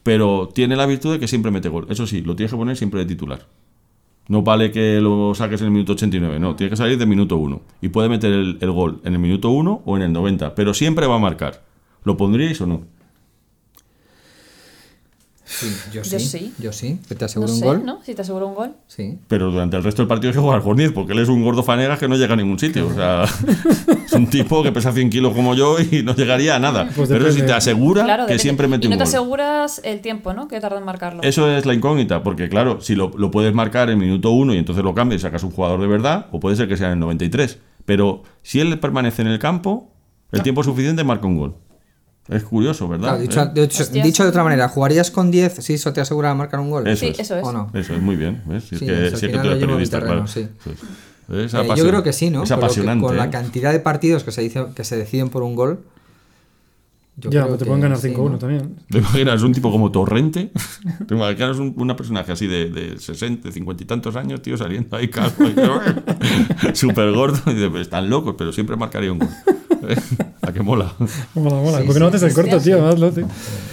Pero 0.03 0.51
tiene 0.55 0.77
la 0.77 0.85
virtud 0.85 1.13
de 1.13 1.19
que 1.19 1.27
siempre 1.27 1.51
mete 1.51 1.71
gol. 1.71 1.87
Eso 1.89 2.07
sí, 2.07 2.21
lo 2.21 2.37
tienes 2.37 2.51
que 2.51 2.59
poner 2.59 2.77
siempre 2.77 3.01
de 3.01 3.07
titular. 3.07 3.47
No 4.29 4.43
vale 4.43 4.71
que 4.71 5.01
lo 5.01 5.35
saques 5.35 5.61
en 5.61 5.67
el 5.67 5.73
minuto 5.73 5.93
89, 5.93 6.39
no, 6.39 6.57
tiene 6.57 6.71
que 6.71 6.77
salir 6.77 6.99
de 6.99 7.07
minuto 7.07 7.37
1. 7.37 7.61
Y 7.81 7.89
puede 7.89 8.09
meter 8.09 8.33
el, 8.33 8.59
el 8.61 8.71
gol 8.71 9.01
en 9.05 9.15
el 9.15 9.19
minuto 9.19 9.51
1 9.51 9.83
o 9.85 9.97
en 9.97 10.03
el 10.03 10.13
90, 10.13 10.55
pero 10.55 10.75
siempre 10.75 11.07
va 11.07 11.17
a 11.17 11.19
marcar. 11.19 11.63
¿Lo 12.05 12.17
pondríais 12.17 12.61
o 12.61 12.67
no? 12.67 12.83
Sí, 15.47 15.67
yo 15.93 16.03
sí. 16.05 16.11
Yo 16.11 16.19
sí. 16.21 16.53
Yo 16.59 16.73
sí. 16.73 16.99
¿Que 17.07 17.15
te 17.15 17.21
no 17.21 17.27
aseguro 17.27 17.53
un 17.53 17.59
sé, 17.59 17.65
gol? 17.67 17.85
¿no? 17.85 17.99
Si 18.03 18.15
te 18.15 18.23
aseguro 18.23 18.47
un 18.49 18.55
gol. 18.55 18.73
Sí. 18.87 19.19
Pero 19.29 19.51
durante 19.51 19.77
el 19.77 19.85
resto 19.85 20.01
del 20.03 20.09
partido 20.09 20.31
hay 20.31 20.35
que 20.35 20.41
jugar 20.41 20.63
con 20.63 20.77
10, 20.77 20.93
porque 20.93 21.13
él 21.13 21.19
es 21.19 21.29
un 21.29 21.43
gordo 21.45 21.63
fanegas 21.63 21.99
que 21.99 22.09
no 22.09 22.17
llega 22.17 22.33
a 22.33 22.37
ningún 22.37 22.59
sitio. 22.59 22.87
O 22.89 22.95
sea, 22.95 23.25
es 24.07 24.13
un 24.15 24.27
tipo 24.29 24.63
que 24.63 24.73
pesa 24.73 24.93
100 24.93 25.11
kilos 25.11 25.35
como 25.35 25.55
yo 25.55 25.77
y 25.79 26.03
no 26.03 26.15
llegaría 26.15 26.57
a 26.57 26.59
nada. 26.59 26.89
Pues 26.97 27.09
pero 27.11 27.31
si 27.31 27.43
te 27.43 27.53
asegura 27.53 28.05
Claro, 28.05 28.23
que 28.25 28.33
depende. 28.33 28.43
siempre 28.43 28.69
mete 28.69 28.87
Y 28.87 28.89
no 28.89 28.95
un 28.95 28.99
te 28.99 29.05
gol. 29.05 29.09
aseguras 29.09 29.81
el 29.85 30.01
tiempo, 30.01 30.33
¿no? 30.33 30.49
Que 30.49 30.61
tarda 30.61 30.79
en 30.79 30.85
marcarlo. 30.85 31.23
Eso 31.23 31.51
es 31.51 31.67
la 31.67 31.75
incógnita, 31.75 32.23
porque 32.23 32.49
claro, 32.49 32.81
si 32.81 32.95
lo, 32.95 33.11
lo 33.17 33.31
puedes 33.31 33.53
marcar 33.53 33.91
en 33.91 33.99
minuto 33.99 34.31
1 34.31 34.55
y 34.55 34.59
entonces 34.59 34.83
lo 34.83 34.95
cambias 34.95 35.21
y 35.21 35.23
sacas 35.23 35.43
un 35.43 35.51
jugador 35.51 35.81
de 35.81 35.87
verdad, 35.87 36.27
o 36.33 36.41
puede 36.41 36.57
ser 36.57 36.69
que 36.69 36.77
sea 36.79 36.87
en 36.87 36.95
el 36.95 36.99
93. 37.01 37.59
Pero 37.85 38.23
si 38.43 38.61
él 38.61 38.79
permanece 38.81 39.21
en 39.23 39.29
el 39.29 39.39
campo, 39.39 39.91
el 40.33 40.43
tiempo 40.43 40.65
suficiente 40.65 41.05
marca 41.05 41.27
un 41.27 41.37
gol. 41.37 41.55
Es 42.29 42.43
curioso, 42.45 42.89
¿verdad? 42.89 43.09
Claro, 43.09 43.21
dicho, 43.23 43.43
¿Eh? 43.43 43.51
de, 43.53 43.63
hecho- 43.65 43.85
dicho 43.87 44.23
de 44.23 44.31
otra 44.31 44.43
manera, 44.45 44.69
¿jugarías 44.69 45.11
con 45.11 45.31
10 45.31 45.57
si 45.63 45.75
eso 45.75 45.93
te 45.93 46.01
asegura 46.01 46.35
marcar 46.35 46.59
un 46.61 46.71
gol? 46.71 46.87
Eso 46.89 47.01
sí, 47.01 47.09
es. 47.13 47.19
eso 47.21 47.37
es. 47.37 47.45
¿O 47.45 47.53
no? 47.53 47.71
Eso 47.75 47.95
es 47.95 48.01
muy 48.01 48.17
bien. 48.17 48.43
¿ves? 48.47 48.65
Si 48.65 48.77
Sí, 48.79 48.85
es 48.87 48.91
que, 48.91 49.07
eso, 49.09 49.17
si 49.19 49.27
es 49.27 49.33
que 49.33 49.39
tú 49.39 49.47
eres 49.47 49.59
periodista, 49.59 49.99
terreno, 49.99 50.25
claro. 50.25 50.27
sí. 50.29 50.49
Es. 51.35 51.55
Eh, 51.55 51.67
yo 51.77 51.87
creo 51.89 52.03
que 52.03 52.13
sí, 52.13 52.31
¿no? 52.31 52.43
Es 52.45 52.51
apasionante. 52.51 53.05
con 53.05 53.17
la 53.17 53.27
¿eh? 53.27 53.31
cantidad 53.31 53.73
de 53.73 53.81
partidos 53.81 54.25
que 54.25 54.31
se, 54.33 54.41
dice, 54.43 54.67
que 54.75 54.85
se 54.85 54.97
deciden 54.97 55.29
por 55.31 55.43
un 55.43 55.55
gol, 55.55 55.81
Yo 57.17 57.31
ya, 57.31 57.47
pues 57.47 57.59
te 57.59 57.65
pueden 57.67 57.81
ganar 57.83 57.99
sí, 57.99 58.09
5-1 58.09 58.31
¿no? 58.33 58.39
también. 58.39 58.77
¿Te 58.91 58.99
imaginas 58.99 59.43
un 59.43 59.53
tipo 59.53 59.71
como 59.71 59.91
Torrente? 59.93 60.51
¿Te 61.09 61.15
imaginas 61.15 61.59
un, 61.59 61.75
una 61.79 61.95
personaje 61.97 62.33
así 62.33 62.47
de, 62.47 62.71
de 62.71 62.99
60, 62.99 63.53
50 63.53 63.83
y 63.83 63.87
tantos 63.87 64.17
años, 64.17 64.43
tío, 64.43 64.57
saliendo 64.57 64.97
ahí 64.97 65.09
calvo 65.09 65.45
y 66.73 66.75
súper 66.77 67.13
gordo? 67.13 67.39
Y 67.51 67.55
dices, 67.55 67.69
"Pues 67.71 67.83
están 67.83 68.09
locos, 68.11 68.35
pero 68.39 68.51
siempre 68.53 68.77
marcaría 68.77 69.13
un 69.13 69.19
gol. 69.21 69.29
¿A 70.43 70.53
qué 70.53 70.61
mola? 70.63 70.93
Mola, 71.35 71.57
mola. 71.57 71.79
Sí, 71.81 71.85
¿Por 71.85 71.95
qué 71.95 72.01
no 72.01 72.11
sí. 72.11 72.17
haces 72.17 72.23
el 72.29 72.35
corto, 72.35 72.61
tío? 72.61 72.87
Hazlo, 72.87 73.11
tío. 73.13 73.27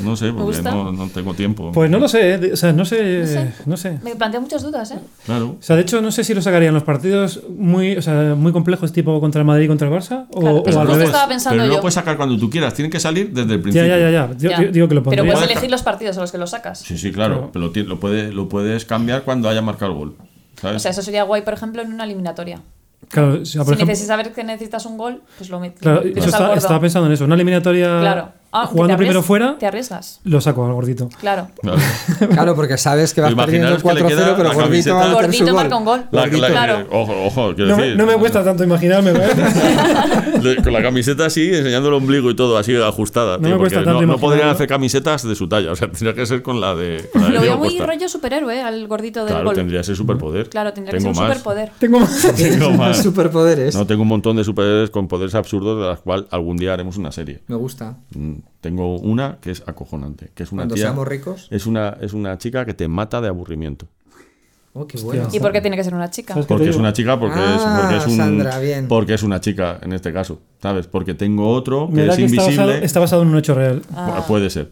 No 0.03 0.15
sé, 0.15 0.31
porque 0.31 0.61
no, 0.61 0.91
no 0.91 1.07
tengo 1.09 1.33
tiempo. 1.33 1.71
Pues 1.73 1.89
no 1.89 1.99
lo 1.99 2.07
sé, 2.07 2.35
eh, 2.35 2.51
o 2.53 2.55
sea, 2.55 2.71
no 2.73 2.85
sé, 2.85 3.19
No 3.21 3.27
sé. 3.27 3.53
no 3.65 3.77
sé. 3.77 3.99
Me 4.03 4.15
plantea 4.15 4.39
muchas 4.39 4.63
dudas, 4.63 4.91
¿eh? 4.91 4.99
Claro. 5.25 5.57
O 5.59 5.61
sea, 5.61 5.75
de 5.75 5.81
hecho, 5.83 6.01
no 6.01 6.11
sé 6.11 6.23
si 6.23 6.33
lo 6.33 6.41
sacarían 6.41 6.73
los 6.73 6.83
partidos 6.83 7.41
muy, 7.49 7.97
o 7.97 8.01
sea, 8.01 8.35
muy 8.35 8.51
complejos, 8.51 8.91
tipo 8.93 9.19
contra 9.19 9.41
el 9.41 9.47
Madrid 9.47 9.65
y 9.65 9.67
contra 9.67 9.87
el 9.87 9.93
Barça, 9.93 10.25
o, 10.31 10.39
Claro, 10.39 10.57
o 10.57 10.63
pero 10.63 10.79
al 10.79 10.87
no 10.87 10.93
revés. 10.93 11.07
estaba 11.09 11.27
pensando 11.27 11.63
pero 11.63 11.73
yo. 11.75 11.81
puedes 11.81 11.95
sacar 11.95 12.15
cuando 12.17 12.37
tú 12.37 12.49
quieras, 12.49 12.73
tienen 12.73 12.91
que 12.91 12.99
salir 12.99 13.31
desde 13.33 13.53
el 13.55 13.61
principio. 13.61 13.87
ya, 13.87 13.97
ya, 13.97 14.09
ya. 14.09 14.29
Yo, 14.37 14.49
Ya. 14.49 14.59
digo 14.71 14.87
que 14.87 14.95
lo 14.95 15.03
Pero 15.03 15.23
puedes 15.23 15.39
Puede- 15.39 15.51
elegir 15.51 15.69
los 15.71 15.81
partidos 15.83 16.17
a 16.17 16.21
los 16.21 16.31
que 16.31 16.37
los 16.37 16.49
sacas. 16.51 16.79
Sí, 16.79 16.97
sí, 16.97 17.11
claro, 17.11 17.49
pero 17.51 17.65
lo, 17.67 17.73
lo, 17.97 18.31
lo 18.31 18.49
puedes 18.49 18.85
cambiar 18.85 19.23
cuando 19.23 19.49
haya 19.49 19.61
marcado 19.61 19.91
el 19.91 19.97
gol. 19.97 20.15
¿sabes? 20.59 20.75
O 20.77 20.79
sea, 20.79 20.91
eso 20.91 21.01
sería 21.01 21.23
guay, 21.23 21.41
por 21.41 21.53
ejemplo, 21.55 21.81
en 21.81 21.91
una 21.91 22.03
eliminatoria. 22.03 22.61
Claro, 23.11 23.39
o 23.41 23.45
sea, 23.45 23.61
por 23.63 23.67
si 23.67 23.73
ejemplo, 23.73 23.85
necesitas 23.87 24.07
saber 24.07 24.31
que 24.33 24.43
necesitas 24.43 24.85
un 24.85 24.97
gol, 24.97 25.21
pues 25.37 25.49
lo 25.49 25.59
metes. 25.59 25.79
claro, 25.81 26.01
eso 26.01 26.29
está- 26.29 26.53
estaba 26.53 26.79
pensando 26.79 27.07
en 27.07 27.13
eso. 27.13 27.25
Una 27.25 27.35
eliminatoria 27.35 27.99
Claro. 27.99 28.31
Ah, 28.53 28.65
jugando 28.65 28.97
primero 28.97 29.21
fuera, 29.23 29.55
Te 29.57 29.65
arriesgas. 29.65 30.19
lo 30.25 30.41
saco 30.41 30.65
al 30.65 30.73
gordito. 30.73 31.07
Claro. 31.19 31.47
Claro. 31.61 31.79
Claro, 32.31 32.55
porque 32.55 32.77
sabes 32.77 33.13
que 33.13 33.21
vas 33.21 33.33
perdiendo 33.33 33.69
Imaginaros 33.69 33.83
que 33.83 33.93
le 33.93 34.01
4-0, 34.01 34.07
queda 34.07 34.35
pero 34.37 34.53
Gordito 34.53 34.95
va 34.95 35.01
a 35.01 35.07
meter 35.07 35.15
su 35.15 35.21
Gordito 35.21 35.45
gol. 35.45 35.53
marca 35.53 35.75
un 35.77 35.85
gol. 35.85 36.03
La- 36.11 36.25
la- 36.27 36.47
Claro. 36.49 36.87
Ojo, 36.91 37.13
ojo, 37.27 37.55
quiero 37.55 37.69
No, 37.71 37.77
me- 37.77 37.83
decir. 37.83 37.97
no 37.97 38.05
me 38.05 38.13
cuesta 38.17 38.43
tanto 38.43 38.63
imaginarme, 38.63 39.11
¿eh? 39.11 39.15
Le- 40.41 40.55
Con 40.63 40.73
la 40.73 40.81
camiseta 40.81 41.25
así, 41.27 41.47
enseñando 41.53 41.87
el 41.89 41.93
ombligo 41.95 42.29
y 42.29 42.35
todo, 42.35 42.57
así 42.57 42.75
ajustada. 42.75 43.37
No 43.37 43.43
tío, 43.43 43.51
me 43.51 43.57
cuesta 43.59 43.83
tanto 43.83 44.01
no, 44.01 44.07
no 44.07 44.17
podrían 44.17 44.49
hacer 44.49 44.67
camisetas 44.67 45.25
de 45.27 45.35
su 45.35 45.47
talla. 45.47 45.71
O 45.71 45.75
sea, 45.75 45.87
tendría 45.89 46.13
que 46.13 46.25
ser 46.25 46.41
con 46.41 46.59
la 46.59 46.75
de. 46.75 47.09
Con 47.13 47.21
la 47.21 47.27
de 47.29 47.33
Lo 47.35 47.41
veo 47.41 47.57
muy 47.57 47.79
rollo 47.79 48.09
superhéroe 48.09 48.61
al 48.61 48.87
gordito 48.87 49.21
del 49.21 49.29
Claro, 49.29 49.45
gol. 49.45 49.55
tendría 49.55 49.79
ese 49.81 49.95
superpoder. 49.95 50.49
Claro, 50.49 50.73
tendría 50.73 50.97
Tengo 50.97 51.09
que 51.09 51.15
ser 51.15 51.23
un 51.23 51.27
más. 51.29 51.37
superpoder. 51.37 51.71
Tengo 51.79 51.99
más. 51.99 52.31
Tengo 52.35 52.71
más. 52.71 52.97
Superpoderes. 53.03 53.75
No, 53.75 53.85
tengo 53.87 54.01
un 54.01 54.07
montón 54.09 54.35
de 54.35 54.43
superhéroes 54.43 54.89
con 54.89 55.07
poderes 55.07 55.35
absurdos 55.35 55.79
de 55.81 55.87
las 55.87 55.99
cuales 55.99 56.25
algún 56.31 56.57
día 56.57 56.73
haremos 56.73 56.97
una 56.97 57.11
serie. 57.11 57.41
Me 57.47 57.55
gusta. 57.55 57.97
Tengo 58.61 58.97
una 58.99 59.37
que 59.41 59.51
es 59.51 59.63
acojonante, 59.65 60.31
que 60.35 60.43
es 60.43 60.51
una 60.51 60.61
Cuando 60.63 60.75
tía- 60.75 60.83
seamos 60.85 61.07
ricos. 61.07 61.47
Es 61.51 61.65
una, 61.65 61.97
es 62.01 62.13
una 62.13 62.37
chica 62.37 62.65
que 62.65 62.73
te 62.73 62.87
mata 62.87 63.21
de 63.21 63.27
aburrimiento. 63.27 63.87
Oh, 64.73 64.87
qué 64.87 64.95
Hostia. 64.97 65.05
bueno. 65.23 65.29
¿Y 65.33 65.39
por 65.41 65.51
qué 65.51 65.59
tiene 65.59 65.75
que 65.75 65.83
ser 65.83 65.93
una 65.93 66.09
chica? 66.09 66.33
¿Sabes 66.33 66.45
qué 66.45 66.53
te 66.53 66.57
Porque 66.57 66.69
es 66.69 66.75
una 66.77 66.93
chica, 66.93 67.19
porque, 67.19 67.35
Ah, 67.39 67.55
es, 67.57 67.81
porque 67.81 67.97
es 67.97 68.07
un. 68.07 68.15
Sandra, 68.17 68.59
bien. 68.59 68.87
Porque 68.87 69.13
es 69.15 69.23
una 69.23 69.41
chica 69.41 69.79
en 69.81 69.91
este 69.91 70.13
caso, 70.13 70.39
¿sabes? 70.61 70.87
Porque 70.87 71.13
tengo 71.13 71.49
otro 71.49 71.89
que 71.93 71.93
es 71.93 71.97
que 71.97 72.09
está 72.09 72.21
invisible. 72.21 72.57
basado, 72.57 72.71
está 72.85 72.99
basado 73.01 73.21
en 73.23 73.27
un 73.29 73.37
hecho 73.37 73.53
real. 73.53 73.81
Ah. 73.93 74.19
Pu- 74.23 74.27
Puede 74.27 74.49
ser. 74.49 74.71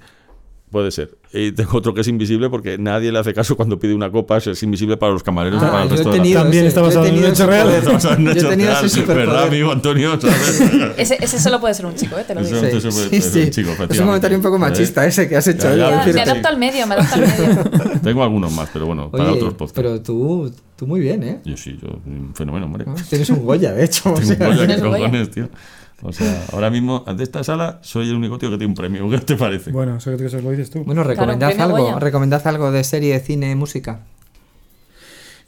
Puede 0.72 0.91
ser. 0.91 1.17
Y 1.34 1.51
tengo 1.51 1.78
otro 1.80 1.95
que 1.95 2.01
es 2.01 2.07
invisible 2.07 2.47
porque 2.49 2.78
nadie 2.78 3.11
le 3.11 3.17
hace 3.17 3.34
caso 3.34 3.55
cuando 3.57 3.80
pide 3.80 3.95
una 3.95 4.11
copa, 4.11 4.38
es 4.38 4.61
invisible 4.61 4.97
para 4.97 5.13
los 5.13 5.24
camareros 5.24 5.61
Ah, 5.63 5.72
para 5.72 5.84
el 5.84 5.89
resto 5.89 6.11
de 6.11 6.17
la 6.17 6.22
tenido 6.24 6.41
También 6.43 6.65
está 6.65 6.82
basado 6.82 7.05
en 7.05 7.11
un 7.15 7.15
tenido 7.22 7.34
hecho 7.34 7.47
real. 7.47 7.70
en 7.72 7.88
un 8.28 8.28
hecho 8.30 8.49
tenido 8.49 8.72
ese 8.72 8.82
¿Verdad, 8.82 8.89
superpoder. 8.89 9.47
amigo 9.47 9.72
Antonio? 9.72 10.22
¿Sabes? 10.22 10.61
Ese, 10.97 11.17
ese 11.22 11.39
solo 11.39 11.59
puede 11.59 11.74
ser 11.74 11.86
un 11.88 11.95
chico, 11.95 12.17
¿eh? 12.20 12.24
Te 12.28 12.36
lo 12.36 12.41
digo. 12.43 12.53
Sí, 12.55 12.59
puede- 12.61 12.72
sí, 12.82 12.88
es 12.88 13.26
un 13.26 13.32
sí. 13.32 13.49
chico, 13.49 13.72
es 13.72 13.80
un 13.80 13.84
efectivamente. 13.86 13.97
comentario 14.05 14.38
un 14.38 14.43
poco 14.43 14.55
¿Eh? 14.57 14.59
machista 14.59 15.05
ese 15.07 15.28
que 15.28 15.38
has 15.38 15.47
hecho. 15.47 15.76
Ya, 15.76 16.03
me 16.13 16.22
adapto 16.22 16.47
al 16.49 16.57
medio, 16.57 16.86
me 16.86 16.93
adapto 16.95 17.15
al 17.15 17.22
medio. 17.22 17.99
Tengo 18.03 18.24
algunos 18.24 18.51
más, 18.53 18.70
pero 18.72 18.86
bueno, 18.86 19.09
para 19.09 19.26
Oye, 19.26 19.38
otros 19.38 19.53
podcasts. 19.53 19.74
pero 19.76 20.01
tú, 20.01 20.51
tú 20.76 20.86
muy 20.86 20.99
bien, 20.99 21.24
¿eh? 21.24 21.39
Yo 21.45 21.57
sí, 21.57 21.80
yo, 21.82 21.88
un 22.05 22.32
fenómeno, 22.36 22.67
hombre. 22.67 22.86
Ah, 22.88 22.93
Tienes 23.09 23.30
un 23.32 23.43
Goya, 23.43 23.72
de 23.74 23.86
hecho. 23.86 24.09
o 24.13 24.20
Tengo 24.20 24.36
sea, 24.36 24.47
un 24.49 24.55
Goya, 24.55 24.76
¿qué 24.76 24.82
cojones, 24.82 25.32
tío? 25.32 25.49
O 26.02 26.14
sea, 26.14 26.45
ahora 26.54 26.70
mismo, 26.70 27.04
de 27.06 27.24
esta 27.24 27.43
sala, 27.43 27.80
soy 27.82 28.10
el 28.10 28.16
único 28.16 28.38
tío 28.38 28.50
que 28.50 28.58
tiene 28.58 28.72
un 28.72 28.76
premio. 28.76 29.10
¿Qué 29.10 29.18
te 29.20 29.36
parece? 29.36 29.72
Bueno, 29.72 29.97
eso 29.97 30.16
que 30.16 30.30
lo 30.41 30.52
dices 30.52 30.70
tú. 30.70 30.84
Bueno, 30.84 31.04
recomendad 31.04 31.60
algo. 31.60 31.78
Goya. 31.78 32.00
Recomendad 32.00 32.45
algo 32.47 32.72
de 32.72 32.84
serie, 32.84 33.20
cine, 33.20 33.56
música. 33.56 34.00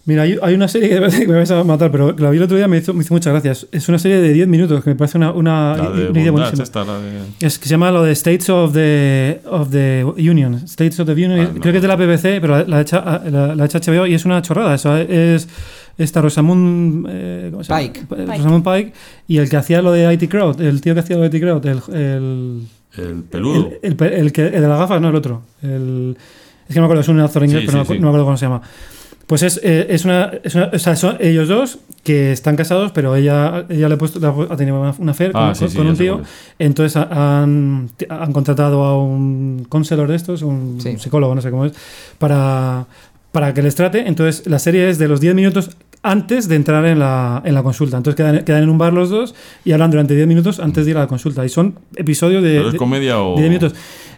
Mira, 0.04 0.24
hay, 0.24 0.56
una 0.56 0.68
serie 0.68 0.90
que 0.90 0.96
me 0.96 1.02
parece 1.02 1.20
que 1.20 1.28
me 1.28 1.36
vais 1.36 1.52
a 1.52 1.64
matar, 1.64 1.92
pero 1.92 2.12
la 2.18 2.32
vi 2.32 2.38
el 2.38 2.44
otro 2.44 2.58
día 2.58 2.66
y 2.66 2.70
me 2.70 2.78
hizo, 2.78 2.92
me 2.92 3.04
hizo 3.04 3.14
muchas 3.14 3.34
gracias. 3.34 3.68
Es 3.72 3.88
una 3.88 4.00
serie 4.00 4.20
de 4.20 4.34
10 4.34 4.48
minutos 4.48 4.84
que 4.84 4.90
me 4.90 4.96
parece 4.96 5.20
una, 5.20 5.32
una, 5.32 5.78
la 5.78 5.92
de 5.92 6.10
una 6.10 6.20
idea 6.20 6.32
buenísima. 6.32 6.64
esta, 6.64 6.84
la 6.84 6.98
de... 7.00 7.20
Es 7.40 7.60
que 7.60 7.66
se 7.66 7.70
llama 7.72 7.92
lo 7.92 8.02
de 8.02 8.12
States 8.14 8.50
of 8.50 8.74
the, 8.74 9.42
of 9.46 9.70
the 9.70 10.04
Union. 10.18 10.56
States 10.66 11.00
of 11.00 11.06
the 11.06 11.14
Union. 11.14 11.40
Ah, 11.40 11.52
no. 11.54 11.62
Creo 11.62 11.72
que 11.72 11.78
es 11.78 11.82
de 11.84 11.88
la 11.88 11.96
BBC, 11.98 12.42
pero 12.42 12.58
la, 12.58 12.64
la, 12.64 12.78
ha 12.78 12.82
hecho- 12.82 13.04
la, 13.06 13.56
la 13.56 13.64
ha 13.64 13.66
hecho 13.68 13.78
HBO 13.78 14.08
y 14.08 14.16
es 14.16 14.26
una 14.26 14.42
chorrada. 14.42 14.74
Eso 14.74 14.98
es 14.98 15.48
esta 15.98 16.22
Rosamund 16.22 17.08
eh, 17.10 17.48
¿cómo 17.52 17.64
se 17.64 17.70
llama? 17.74 17.82
Pike. 17.82 18.00
Eh, 18.18 18.26
Rosamund 18.38 18.64
Pike 18.64 18.94
y 19.28 19.38
el 19.38 19.50
que 19.50 19.58
hacía 19.58 19.82
lo 19.82 19.92
de 19.92 20.12
IT 20.14 20.30
Crowd, 20.30 20.62
el 20.62 20.82
tío 20.82 20.94
que 20.94 21.00
hacía 21.02 21.18
lo 21.18 21.28
de 21.30 21.36
IT 21.38 21.44
Crowd, 21.44 21.66
el, 21.66 21.82
el, 21.94 22.62
El 22.98 23.24
peludo. 23.24 23.70
el, 23.82 23.96
el 24.00 24.14
el 24.14 24.32
que, 24.34 24.46
el 24.48 24.52
de 24.62 24.68
las 24.68 24.80
gafas, 24.80 25.02
no 25.02 25.10
el 25.10 25.16
otro. 25.16 25.42
El, 25.62 26.18
es 26.68 26.74
que 26.74 26.80
no 26.80 26.82
me 26.82 26.86
acuerdo, 26.86 27.02
es 27.02 27.08
un 27.10 27.20
actor 27.20 27.44
inglés, 27.44 27.62
Sí, 27.62 27.68
pero 27.68 27.78
no, 27.80 27.86
sí, 27.86 27.90
me 27.92 27.96
acu- 27.96 27.98
sí. 27.98 28.02
no 28.02 28.06
me 28.06 28.10
acuerdo 28.10 28.26
cómo 28.26 28.38
se 28.38 28.46
llama. 28.46 28.62
Pues 29.28 29.44
es, 29.44 29.62
eh, 29.64 29.88
es, 29.90 30.04
una, 30.04 30.32
es 30.44 30.56
una- 30.56 30.70
O 30.74 30.80
sea, 30.80 30.96
son 30.98 31.16
ellos 31.22 31.48
dos 31.48 31.80
que 32.04 32.34
están 32.34 32.58
casados, 32.58 32.92
pero 32.92 33.16
ella, 33.16 33.66
ella 33.70 33.88
le 33.88 33.96
ha, 33.96 33.98
puesto, 33.98 34.20
ha 34.50 34.58
tenido 34.58 34.80
una, 34.98 35.12
affair 35.12 35.32
Ah, 35.34 35.48
con, 35.48 35.56
sí, 35.56 35.62
con- 35.62 35.70
sí, 35.70 35.78
con 35.78 35.86
ya 35.86 35.92
un 35.92 35.98
tío. 35.98 36.22
Entonces 36.60 36.98
ha- 36.98 37.42
han, 37.44 37.90
han 38.10 38.34
contratado 38.34 38.84
a 38.84 39.02
un 39.02 39.66
counselor 39.70 40.10
de 40.10 40.16
estos, 40.16 40.42
un 40.42 40.80
Sí. 40.82 40.98
psicólogo, 40.98 41.34
no 41.36 41.42
sé 41.42 41.50
cómo 41.50 41.66
es, 41.66 41.74
para, 42.18 42.88
para 43.32 43.54
que 43.54 43.62
les 43.62 43.76
trate. 43.76 44.08
Entonces 44.08 44.48
la 44.48 44.60
serie 44.60 44.90
es 44.90 44.98
de 44.98 45.08
los 45.08 45.20
10 45.22 45.36
minutos 45.36 45.72
antes 46.04 46.48
de 46.48 46.56
entrar 46.56 46.86
en 46.86 47.00
la, 47.00 47.42
en 47.46 47.54
la 47.54 47.64
consulta. 47.64 47.98
Entonces 47.98 48.16
quedan, 48.18 48.44
quedan 48.44 48.64
en 48.64 48.70
un 48.70 48.78
bar 48.78 48.92
los 48.94 49.10
dos 49.10 49.36
y 49.64 49.72
hablan 49.72 49.92
durante 49.92 50.16
10 50.16 50.28
minutos 50.28 50.60
antes 50.60 50.86
de 50.86 50.92
ir 50.92 50.98
a 50.98 51.02
la 51.02 51.08
consulta. 51.08 51.46
Y 51.46 51.50
son 51.50 51.76
episodios 51.96 52.44
de... 52.44 52.56
¿Pero 52.56 52.68
es 52.68 52.72
de- 52.74 52.78
comedia 52.80 53.22
o...? 53.22 53.36
de 53.36 53.42
10 53.44 53.50
minutos. 53.50 53.76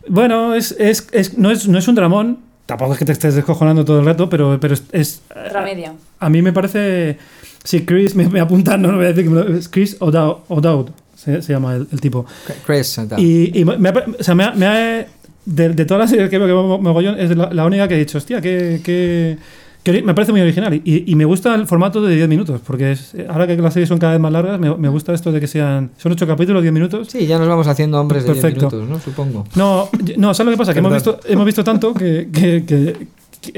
Bueno, 0.07 0.53
es, 0.55 0.71
es, 0.79 1.07
es- 1.11 1.37
no, 1.37 1.51
es, 1.51 1.67
no 1.67 1.77
es 1.77 1.87
un 1.87 1.95
dramón. 1.95 2.39
Tampoco 2.65 2.93
es 2.93 2.99
que 2.99 3.05
te 3.05 3.11
estés 3.11 3.35
descojonando 3.35 3.83
todo 3.83 3.99
el 3.99 4.05
rato, 4.05 4.29
pero, 4.29 4.57
pero 4.59 4.73
es, 4.73 4.83
es- 4.93 5.21
Remedia. 5.51 5.93
a 6.19 6.29
mí 6.29 6.41
me 6.41 6.53
parece. 6.53 7.17
Si 7.65 7.81
Chris 7.85 8.15
me, 8.15 8.27
me 8.29 8.39
apunta, 8.39 8.77
no, 8.77 8.89
no 8.91 8.97
voy 8.97 9.05
a 9.05 9.09
decir 9.09 9.25
que 9.25 9.29
me 9.29 9.43
lo- 9.43 9.55
es 9.57 9.67
Chris 9.69 9.97
O'Dowd, 9.99 10.37
O'Dowd 10.49 10.89
se, 11.15 11.41
se 11.41 11.53
llama 11.53 11.75
el, 11.75 11.87
el 11.91 11.99
tipo. 12.01 12.25
Chris, 12.65 12.99
tal. 13.09 13.19
Y, 13.21 13.51
y 13.57 13.65
me, 13.65 13.89
o 13.89 14.23
sea, 14.23 14.33
me 14.35 14.43
ha- 14.45 14.51
me 14.51 14.65
ha- 14.65 15.05
de, 15.45 15.69
de 15.69 15.85
todas 15.85 16.01
las 16.01 16.09
series 16.09 16.29
que 16.29 16.37
veo 16.39 16.47
que 16.47 16.81
mogollón, 16.83 17.19
es 17.19 17.35
la, 17.35 17.51
la 17.53 17.65
única 17.65 17.87
que 17.87 17.95
he 17.95 17.99
dicho, 17.99 18.17
hostia, 18.17 18.39
que, 18.41 18.81
que, 18.83 19.37
que 19.83 20.01
me 20.03 20.13
parece 20.13 20.31
muy 20.31 20.41
original. 20.41 20.73
Y, 20.83 21.11
y 21.11 21.15
me 21.15 21.25
gusta 21.25 21.53
el 21.55 21.67
formato 21.67 22.01
de 22.01 22.15
10 22.15 22.27
minutos, 22.29 22.61
porque 22.65 22.93
es, 22.93 23.13
ahora 23.29 23.45
que 23.47 23.57
las 23.57 23.73
series 23.73 23.89
son 23.89 23.97
cada 23.99 24.13
vez 24.13 24.21
más 24.21 24.31
largas, 24.31 24.59
me, 24.59 24.73
me 24.77 24.87
gusta 24.89 25.13
esto 25.13 25.31
de 25.31 25.39
que 25.39 25.47
sean. 25.47 25.91
Son 25.97 26.11
8 26.11 26.25
capítulos, 26.27 26.61
10 26.61 26.73
minutos. 26.73 27.07
Sí, 27.09 27.27
ya 27.27 27.37
nos 27.37 27.47
vamos 27.47 27.67
haciendo 27.67 27.99
hombres 27.99 28.23
de 28.23 28.31
10 28.33 28.41
Perfecto. 28.41 28.69
minutos, 28.69 28.89
¿no? 28.89 28.99
Supongo. 28.99 29.45
No, 29.55 29.89
no, 30.17 30.33
¿sabes 30.33 30.51
lo 30.51 30.51
que 30.51 30.57
pasa? 30.57 30.73
Que 30.73 30.79
hemos 30.79 30.93
visto, 30.93 31.19
hemos 31.27 31.45
visto 31.45 31.63
tanto 31.63 31.93
que, 31.93 32.29
que- 32.31 32.63
que- 32.65 33.07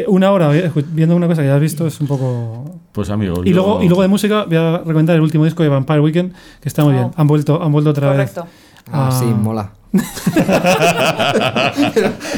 una 0.08 0.32
hora 0.32 0.50
vi- 0.50 0.64
viendo 0.94 1.16
una 1.16 1.28
cosa 1.28 1.44
que 1.44 1.48
ya 1.48 1.54
has 1.56 1.62
visto 1.62 1.86
es 1.86 2.02
un 2.02 2.08
poco. 2.08 2.80
Pues 2.92 3.12
amigo, 3.12 3.44
Y 3.46 3.50
yo- 3.52 3.58
luego, 3.58 3.84
y 3.84 3.88
luego 3.88 4.02
de 4.02 4.08
música 4.08 4.46
voy 4.46 4.58
a 4.58 4.80
recomendar 4.80 5.16
el 5.16 5.22
último 5.22 5.46
disco 5.46 5.62
de 5.62 5.70
Vampire 5.70 6.00
Weekend, 6.00 6.34
que 6.60 6.68
está 6.70 6.84
muy 6.84 6.94
Oh. 6.96 6.98
bien. 6.98 7.12
Han 7.16 7.28
vuelto, 7.28 7.62
han 7.62 7.72
vuelto 7.72 7.92
otra 7.92 8.08
vez. 8.14 8.32
Correcto. 8.32 8.48
Ah, 8.92 9.10
Ah. 9.12 9.12
sí, 9.12 9.26
mola. 9.26 9.74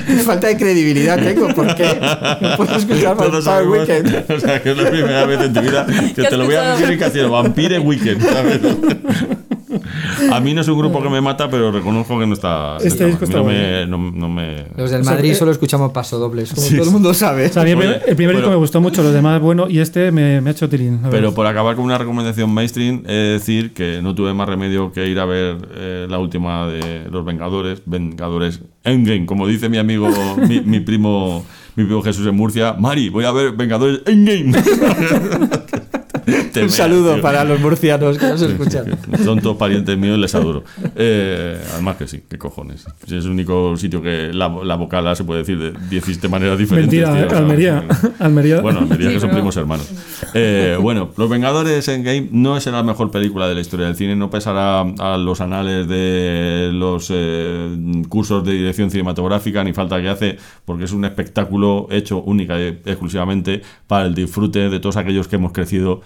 Pero 0.08 0.22
falta 0.24 0.47
de 0.47 0.58
credibilidad 0.58 1.18
tengo, 1.20 1.47
¿por 1.49 1.76
qué? 1.76 1.99
No 2.41 2.58
puedo 2.58 2.76
escuchar 2.78 3.18
Todos 3.18 3.45
Vampire 3.45 3.45
sabemos- 3.45 3.78
Weekend. 3.80 4.26
O 4.38 4.39
sea, 4.39 4.62
que 4.62 4.72
es 4.72 4.78
la 4.78 4.89
primera 4.89 5.26
vez 5.26 5.41
en 5.41 5.53
tu 5.53 5.62
vida 5.62 5.86
que 6.16 6.24
te 6.24 6.38
lo 6.38 6.45
voy 6.45 6.55
a 6.55 6.76
decir 6.76 6.89
sido 7.10 7.30
Vampire 7.32 7.80
Weekend, 7.80 8.22
¿sabes? 8.24 8.60
A 10.32 10.40
mí 10.40 10.54
no 10.54 10.62
es 10.62 10.68
un 10.68 10.78
grupo 10.78 11.02
que 11.02 11.10
me 11.10 11.22
mata, 11.22 11.50
pero 11.50 11.72
reconozco 11.72 12.20
que 12.20 12.26
no 12.28 12.34
está. 12.34 12.78
Este 12.84 13.06
disco 13.06 13.26
está 13.26 13.38
no 13.38 13.44
me, 13.46 13.86
no, 13.86 13.98
no 13.98 14.30
me- 14.30 14.66
Los 14.76 14.92
del 14.92 15.02
O 15.02 15.04
sea, 15.04 15.14
Madrid 15.14 15.32
eh, 15.32 15.36
solo 15.36 15.52
escuchamos 15.52 15.92
pasodobles, 15.92 16.54
como 16.54 16.62
Sí, 16.68 16.76
todo 16.76 16.86
el 16.88 16.92
mundo 16.92 17.14
sabe. 17.14 17.46
O 17.48 17.54
sea, 17.54 17.62
a 17.62 17.66
mí 17.66 17.72
el 17.72 17.78
primer- 17.78 18.04
el 18.08 18.16
primer 18.16 18.36
disco 18.36 18.50
me 18.50 18.56
gustó 18.58 18.82
mucho, 18.82 19.04
los 19.04 19.14
demás 19.14 19.42
bueno, 19.42 19.68
y 19.70 19.80
este 19.80 20.12
me, 20.12 20.42
me 20.42 20.50
ha 20.50 20.54
hecho 20.54 20.68
tilín. 20.70 21.00
Pero 21.12 21.34
por 21.34 21.46
acabar 21.48 21.76
con 21.76 21.86
una 21.86 21.98
recomendación 21.98 22.54
mainstream, 22.54 23.04
he 23.08 23.12
de 23.14 23.32
decir 23.34 23.74
que 23.74 24.02
no 24.02 24.14
tuve 24.16 24.34
más 24.34 24.48
remedio 24.48 24.92
que 24.92 25.08
ir 25.08 25.20
a 25.20 25.26
ver 25.26 25.58
eh, 25.76 26.08
la 26.10 26.20
última 26.20 26.68
de 26.68 27.08
Los 27.12 27.26
Vengadores, 27.26 27.82
Vengadores 27.86 28.62
Endgame, 28.84 29.26
como 29.26 29.48
dice 29.48 29.70
mi 29.70 29.78
amigo, 29.78 30.10
mi, 30.48 30.62
mi 30.62 30.80
primo, 30.80 31.46
mi 31.76 31.84
primo 31.86 32.02
Jesús 32.02 32.26
en 32.28 32.36
Murcia. 32.36 32.74
Mari, 32.78 33.10
voy 33.10 33.26
a 33.26 33.32
ver 33.32 33.52
Vengadores 33.52 34.02
Endgame. 34.06 34.54
Te 36.54 36.64
Un 36.64 36.70
saludo 36.70 37.14
tío. 37.14 37.22
para 37.22 37.44
los 37.44 37.60
murcianos 37.60 38.18
que 38.18 38.28
nos 38.28 38.42
escuchan. 38.42 38.86
Son 39.24 39.40
todos 39.40 39.56
parientes 39.58 39.98
míos 39.98 40.18
y 40.18 40.22
les 40.22 40.36
adoro. 40.36 40.64
Eh, 40.96 41.58
además 41.74 41.96
que 41.98 42.08
sí, 42.08 42.22
qué 42.30 42.38
cojones. 42.38 42.86
Es 43.06 43.12
el 43.26 43.32
único 43.32 43.76
sitio 43.78 44.02
que 44.02 44.32
la, 44.34 44.50
la 44.64 44.76
vocal 44.76 45.08
A 45.08 45.16
se 45.16 45.24
puede 45.24 45.40
decir 45.40 45.58
de 45.58 45.74
17 45.90 46.28
maneras 46.28 46.58
diferentes. 46.58 46.94
Mentira, 46.94 47.28
tío, 47.28 47.36
eh, 47.36 47.40
Almería. 47.40 47.84
Almería. 48.20 48.62
Bueno, 48.62 48.80
Almería, 48.80 49.08
Sí, 49.08 49.14
que 49.16 49.20
son 49.22 49.30
primos 49.32 49.56
hermanos. 49.56 49.90
Eh, 50.34 50.78
bueno, 50.82 51.12
Los 51.16 51.30
Vengadores 51.30 51.88
en 51.88 52.04
Game 52.04 52.28
no 52.32 52.60
será 52.60 52.78
la 52.78 52.84
mejor 52.84 53.10
película 53.12 53.48
de 53.48 53.56
la 53.56 53.62
historia 53.62 53.86
del 53.86 53.96
cine, 53.96 54.16
no 54.16 54.30
pesará 54.30 54.82
a 54.82 55.18
los 55.18 55.40
anales 55.42 55.88
de 55.88 56.72
los 56.74 57.10
eh, 57.14 57.78
cursos 58.10 58.44
de 58.44 58.54
dirección 58.54 58.92
cinematográfica, 58.92 59.64
ni 59.64 59.74
falta 59.74 60.02
que 60.02 60.10
hace, 60.10 60.38
porque 60.66 60.84
es 60.86 60.92
un 60.92 61.06
espectáculo 61.06 61.88
hecho 61.90 62.22
única 62.22 62.60
y 62.60 62.68
exclusivamente 62.86 63.62
para 63.88 64.06
el 64.06 64.16
disfrute 64.16 64.70
de 64.70 64.80
todos 64.80 64.98
aquellos 64.98 65.28
que 65.28 65.38
hemos 65.38 65.52
crecido 65.52 66.02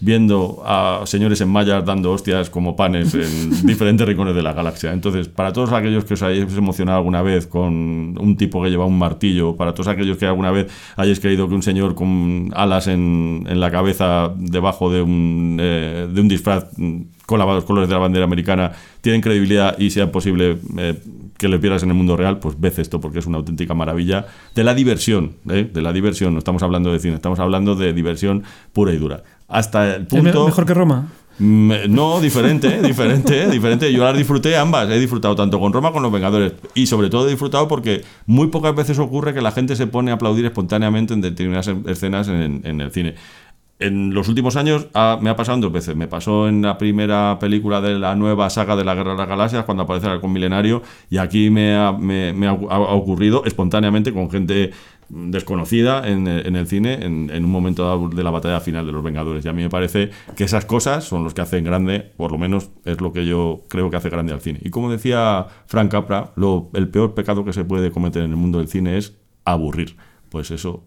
viendo 0.00 0.62
a 0.64 1.02
señores 1.06 1.40
en 1.40 1.48
mallas 1.48 1.84
dando 1.84 2.12
hostias 2.12 2.50
como 2.50 2.76
panes 2.76 3.14
en 3.14 3.66
diferentes 3.66 4.06
rincones 4.06 4.34
de 4.34 4.42
la 4.42 4.52
galaxia. 4.52 4.92
Entonces, 4.92 5.28
para 5.28 5.52
todos 5.52 5.72
aquellos 5.72 6.04
que 6.04 6.14
os 6.14 6.22
hayáis 6.22 6.56
emocionado 6.56 6.98
alguna 6.98 7.22
vez 7.22 7.46
con 7.46 8.16
un 8.18 8.36
tipo 8.36 8.62
que 8.62 8.70
lleva 8.70 8.84
un 8.84 8.98
martillo, 8.98 9.56
para 9.56 9.72
todos 9.72 9.88
aquellos 9.88 10.18
que 10.18 10.26
alguna 10.26 10.50
vez 10.50 10.70
hayáis 10.96 11.20
creído 11.20 11.48
que 11.48 11.54
un 11.54 11.62
señor 11.62 11.94
con 11.94 12.50
alas 12.54 12.86
en, 12.88 13.44
en 13.48 13.60
la 13.60 13.70
cabeza 13.70 14.32
debajo 14.36 14.90
de 14.90 15.02
un, 15.02 15.58
eh, 15.60 16.08
de 16.12 16.20
un 16.20 16.28
disfraz 16.28 16.66
con 17.26 17.40
los 17.40 17.64
colores 17.64 17.88
de 17.88 17.94
la 17.94 18.00
bandera 18.00 18.24
americana 18.24 18.72
tienen 19.00 19.20
credibilidad 19.20 19.76
y 19.78 19.90
sea 19.90 20.10
posible 20.10 20.58
eh, 20.78 20.94
que 21.36 21.48
le 21.48 21.58
pierdas 21.58 21.82
en 21.82 21.90
el 21.90 21.94
mundo 21.94 22.16
real, 22.16 22.38
pues 22.38 22.58
ves 22.58 22.78
esto 22.78 23.00
porque 23.00 23.18
es 23.18 23.26
una 23.26 23.38
auténtica 23.38 23.74
maravilla 23.74 24.26
de 24.54 24.64
la 24.64 24.74
diversión, 24.74 25.32
¿eh? 25.50 25.68
de 25.70 25.82
la 25.82 25.92
diversión. 25.92 26.32
No 26.32 26.38
estamos 26.38 26.62
hablando 26.62 26.92
de 26.92 26.98
cine, 26.98 27.16
estamos 27.16 27.38
hablando 27.40 27.74
de 27.74 27.92
diversión 27.92 28.44
pura 28.72 28.92
y 28.92 28.98
dura. 28.98 29.22
Hasta 29.48 29.96
el 29.96 30.06
¿Es 30.10 30.22
mejor 30.22 30.66
que 30.66 30.74
Roma. 30.74 31.08
Mm, 31.38 31.72
No, 31.88 32.20
diferente, 32.20 32.80
diferente, 32.82 33.48
diferente. 33.50 33.92
Yo 33.92 34.02
las 34.04 34.16
disfruté 34.16 34.56
ambas. 34.56 34.88
He 34.90 34.98
disfrutado 34.98 35.36
tanto 35.36 35.60
con 35.60 35.72
Roma 35.72 35.88
como 35.88 35.94
con 35.96 36.02
Los 36.04 36.12
Vengadores. 36.12 36.52
Y 36.74 36.86
sobre 36.86 37.10
todo 37.10 37.26
he 37.26 37.30
disfrutado 37.30 37.68
porque 37.68 38.02
muy 38.26 38.48
pocas 38.48 38.74
veces 38.74 38.98
ocurre 38.98 39.34
que 39.34 39.42
la 39.42 39.52
gente 39.52 39.76
se 39.76 39.86
pone 39.86 40.10
a 40.10 40.14
aplaudir 40.14 40.46
espontáneamente 40.46 41.14
en 41.14 41.20
determinadas 41.20 41.68
escenas 41.86 42.28
en, 42.28 42.62
en 42.64 42.80
el 42.80 42.90
cine. 42.90 43.14
En 43.78 44.14
los 44.14 44.26
últimos 44.28 44.56
años 44.56 44.86
ha- 44.94 45.18
me 45.20 45.28
ha 45.28 45.36
pasado 45.36 45.58
dos 45.58 45.70
veces. 45.72 45.94
Me 45.94 46.08
pasó 46.08 46.48
en 46.48 46.62
la 46.62 46.78
primera 46.78 47.36
película 47.38 47.82
de 47.82 47.98
la 47.98 48.14
nueva 48.14 48.48
saga 48.48 48.74
de 48.74 48.86
la 48.86 48.94
Guerra 48.94 49.10
de 49.12 49.18
las 49.18 49.28
Galaxias, 49.28 49.64
cuando 49.66 49.82
aparece 49.82 50.06
el 50.06 50.12
halcón 50.14 50.32
milenario, 50.32 50.82
y 51.10 51.18
aquí 51.18 51.50
me 51.50 51.76
ha, 51.76 51.92
me- 51.92 52.32
me 52.32 52.46
ha- 52.46 52.52
ha 52.52 52.78
ocurrido 52.94 53.44
espontáneamente 53.44 54.14
con 54.14 54.30
gente 54.30 54.70
desconocida 55.08 56.08
en, 56.08 56.26
en 56.26 56.56
el 56.56 56.66
cine 56.66 57.04
en, 57.04 57.30
en 57.30 57.44
un 57.44 57.50
momento 57.50 58.08
de 58.08 58.22
la 58.24 58.30
batalla 58.30 58.60
final 58.60 58.86
de 58.86 58.92
los 58.92 59.02
Vengadores. 59.02 59.44
Y 59.44 59.48
a 59.48 59.52
mí 59.52 59.62
me 59.62 59.70
parece 59.70 60.10
que 60.36 60.44
esas 60.44 60.64
cosas 60.64 61.04
son 61.04 61.24
los 61.24 61.34
que 61.34 61.42
hacen 61.42 61.64
grande, 61.64 62.12
por 62.16 62.32
lo 62.32 62.38
menos 62.38 62.70
es 62.84 63.00
lo 63.00 63.12
que 63.12 63.26
yo 63.26 63.62
creo 63.68 63.90
que 63.90 63.96
hace 63.96 64.10
grande 64.10 64.32
al 64.32 64.40
cine. 64.40 64.60
Y 64.62 64.70
como 64.70 64.90
decía 64.90 65.46
Frank 65.66 65.90
Capra, 65.90 66.32
lo, 66.36 66.70
el 66.74 66.88
peor 66.88 67.14
pecado 67.14 67.44
que 67.44 67.52
se 67.52 67.64
puede 67.64 67.90
cometer 67.90 68.22
en 68.22 68.30
el 68.30 68.36
mundo 68.36 68.58
del 68.58 68.68
cine 68.68 68.96
es 68.96 69.16
aburrir. 69.44 69.96
Pues 70.30 70.50
eso 70.50 70.84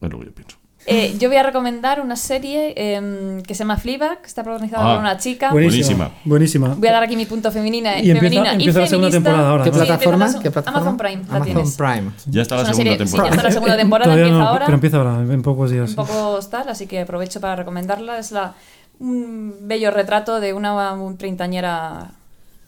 es 0.00 0.10
lo 0.10 0.18
que 0.18 0.26
yo 0.26 0.34
pienso. 0.34 0.65
Eh, 0.88 1.16
yo 1.18 1.28
voy 1.28 1.36
a 1.36 1.42
recomendar 1.42 2.00
una 2.00 2.14
serie 2.16 2.72
em, 2.76 3.42
que 3.42 3.54
se 3.54 3.60
llama 3.64 3.76
Fleabag, 3.76 4.20
que 4.20 4.26
está 4.28 4.42
protagonizada 4.44 4.84
Ah, 4.84 4.94
por 4.94 5.00
una 5.00 5.16
chica. 5.16 5.50
Buenísima. 5.50 6.10
Buenísima. 6.24 6.74
Voy 6.78 6.88
a 6.88 6.92
dar 6.92 7.02
aquí 7.02 7.16
mi 7.16 7.26
punto 7.26 7.50
femenina, 7.50 7.94
Y 7.98 8.10
empieza- 8.10 8.20
femenina 8.20 8.52
empieza 8.52 8.78
y 8.78 8.82
la 8.82 8.86
segunda 8.88 9.10
temporada 9.10 9.50
ahora, 9.50 9.64
¿Qué 9.64 9.70
¿no? 9.70 9.76
Plataforma? 9.76 10.26
¿Qué 10.42 10.50
plataforma? 10.50 10.78
Amazon 10.90 10.96
Prime, 10.96 11.22
la 11.28 11.36
Amazon 11.36 11.44
tienes. 11.54 11.76
Prime. 11.76 12.10
Ya 12.26 12.42
está 12.42 12.54
la 12.56 12.64
segunda 12.66 12.76
serie- 12.76 12.92
sí, 12.92 12.98
ya 12.98 13.04
temporada. 13.04 13.30
está 13.30 13.42
la 13.42 13.50
segunda 13.50 13.76
temporada, 13.82 14.12
empieza 14.12 14.38
no, 14.38 14.46
ahora. 14.48 14.64
pero 14.66 14.74
empieza 14.74 14.96
ahora, 14.98 15.20
en 15.34 15.42
pocos 15.42 15.70
días. 15.70 15.82
un 15.82 15.88
sí. 15.88 15.94
poco 15.96 16.38
tal, 16.50 16.68
así 16.68 16.86
que 16.86 17.00
aprovecho 17.00 17.40
para 17.40 17.56
recomendarla. 17.56 18.18
Es 18.18 18.30
la, 18.30 18.54
un 19.00 19.54
bello 19.62 19.90
retrato 19.90 20.40
de 20.40 20.52
una 20.54 20.92
un 20.94 21.18
treintañera 21.18 22.12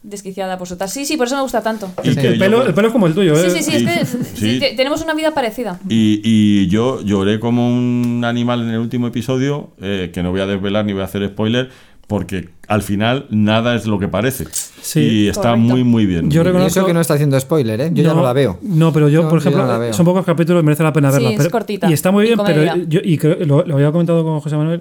desquiciada 0.03 0.57
por 0.59 0.69
su 0.69 0.77
tal. 0.77 0.89
Sí, 0.89 1.05
sí, 1.05 1.17
por 1.17 1.27
eso 1.27 1.37
me 1.37 1.43
gusta 1.43 1.63
tanto. 1.63 1.91
Y 2.05 2.11
Sí. 2.11 2.17
que 2.17 2.27
El 2.29 2.35
yo- 2.35 2.39
pelo, 2.39 2.67
el 2.67 2.75
pelo 2.75 2.89
es 2.89 2.93
como 2.93 3.07
el 3.07 3.15
tuyo, 3.15 3.35
¿eh? 3.35 3.51
Sí, 3.51 3.63
sí, 3.63 3.71
sí, 3.71 3.77
es 3.77 3.83
que 3.85 4.05
Sí. 4.07 4.19
sí, 4.35 4.61
te- 4.61 4.75
tenemos 4.75 5.03
una 5.03 5.15
vida 5.15 5.33
parecida. 5.35 5.79
Y, 5.89 6.21
y 6.25 6.69
yo 6.69 7.03
lloré 7.03 7.41
como 7.41 7.69
un 7.69 8.23
animal 8.25 8.63
en 8.63 8.71
el 8.71 8.79
último 8.79 9.07
episodio, 9.09 9.71
eh, 9.81 10.11
que 10.13 10.23
no 10.23 10.31
voy 10.31 10.41
a 10.41 10.47
desvelar 10.47 10.85
ni 10.85 10.93
voy 10.93 11.03
a 11.03 11.07
hacer 11.07 11.27
spoiler, 11.29 11.71
porque 12.07 12.49
al 12.69 12.83
final 12.83 13.27
nada 13.29 13.75
es 13.75 13.87
lo 13.87 13.99
que 13.99 14.09
parece. 14.09 14.47
Sí. 14.81 15.01
y 15.01 15.29
está 15.29 15.51
Correcto. 15.51 15.59
muy, 15.59 15.85
muy 15.85 16.07
bien. 16.07 16.31
Yo. 16.31 16.43
Y 16.43 16.67
eso 16.67 16.87
que 16.87 16.95
no 16.95 17.01
está 17.03 17.15
haciendo 17.15 17.39
spoiler, 17.39 17.79
¿eh? 17.81 17.91
Yo 17.93 18.03
ya 18.03 18.15
no 18.15 18.23
la 18.23 18.33
veo. 18.33 18.59
No, 18.63 18.93
pero 18.95 19.09
yo, 19.11 19.25
No, 19.25 19.29
por 19.29 19.39
yo 19.41 19.43
ejemplo, 19.51 19.67
no 19.67 19.73
la 19.73 19.79
veo. 19.79 19.93
son 19.93 20.07
pocos 20.07 20.25
capítulos, 20.25 20.65
merece 20.65 20.83
la 20.83 20.93
pena 20.95 21.11
Sí, 21.11 21.15
verla. 21.17 21.31
es 21.31 21.37
pero- 21.37 21.51
cortita. 21.51 21.91
Y 21.91 21.93
está 21.93 22.11
muy 22.11 22.25
Y 22.25 22.29
bien, 22.29 22.39
pero 22.47 22.61
comedia. 22.65 22.87
yo, 22.89 23.01
y 23.05 23.19
creo- 23.19 23.45
lo, 23.45 23.67
lo 23.67 23.75
había 23.75 23.93
comentado 23.93 24.25
con 24.25 24.41
José 24.41 24.57
Manuel, 24.57 24.81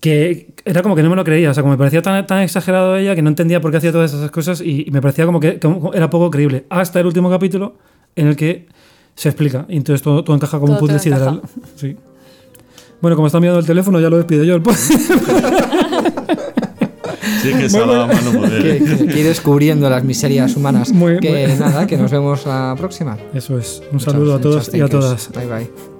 que 0.00 0.54
era 0.64 0.82
como 0.82 0.94
que 0.96 1.02
no 1.02 1.10
me 1.10 1.16
lo 1.16 1.24
creía. 1.24 1.50
O 1.50 1.54
sea, 1.54 1.62
como 1.62 1.72
me 1.72 1.78
parecía 1.78 2.02
tan, 2.02 2.26
tan 2.26 2.42
exagerado 2.42 2.96
ella 2.96 3.14
que 3.14 3.22
no 3.22 3.28
entendía 3.28 3.60
por 3.60 3.70
qué 3.70 3.78
hacía 3.78 3.92
todas 3.92 4.12
esas 4.12 4.30
cosas 4.30 4.60
y, 4.60 4.84
y 4.86 4.90
me 4.90 5.00
parecía 5.00 5.26
como 5.26 5.40
que 5.40 5.58
como 5.58 5.92
era 5.94 6.08
poco 6.10 6.30
creíble. 6.30 6.64
Hasta 6.70 7.00
el 7.00 7.06
último 7.06 7.30
capítulo 7.30 7.76
en 8.16 8.28
el 8.28 8.36
que 8.36 8.66
se 9.14 9.28
explica. 9.28 9.66
Y 9.68 9.76
entonces 9.76 10.02
todo, 10.02 10.22
todo 10.24 10.36
encaja 10.36 10.58
como 10.60 10.74
Todo 10.74 10.76
un 10.76 10.80
puzzle 10.80 10.98
sideral. 11.00 11.42
Sí. 11.76 11.96
Bueno, 13.00 13.14
como 13.16 13.26
está 13.28 13.38
mirando 13.40 13.60
el 13.60 13.66
teléfono, 13.66 14.00
ya 14.00 14.10
lo 14.10 14.16
despido 14.16 14.44
yo. 14.44 14.56
el 14.56 14.62
Sí, 17.42 17.52
que 17.54 17.68
se 17.70 17.78
ha 17.78 17.86
dado 17.86 18.02
a 18.02 18.06
mano 18.08 18.32
poder. 18.32 18.62
Que, 18.62 18.84
que- 18.96 19.06
que 19.06 19.20
ir 19.20 19.26
descubriendo 19.26 19.88
las 19.88 20.02
miserias 20.02 20.56
humanas. 20.56 20.92
Muy- 20.92 21.18
que 21.20 21.46
muy- 21.46 21.56
nada, 21.58 21.86
que 21.86 21.96
nos 21.96 22.10
vemos 22.10 22.44
la 22.46 22.74
próxima. 22.76 23.16
Eso 23.32 23.56
es. 23.58 23.80
Un 23.92 24.00
saludo 24.00 24.34
a 24.34 24.40
todos 24.40 24.74
y 24.74 24.80
a 24.80 24.88
todas. 24.88 25.30
Bye 25.32 25.46
bye. 25.46 25.97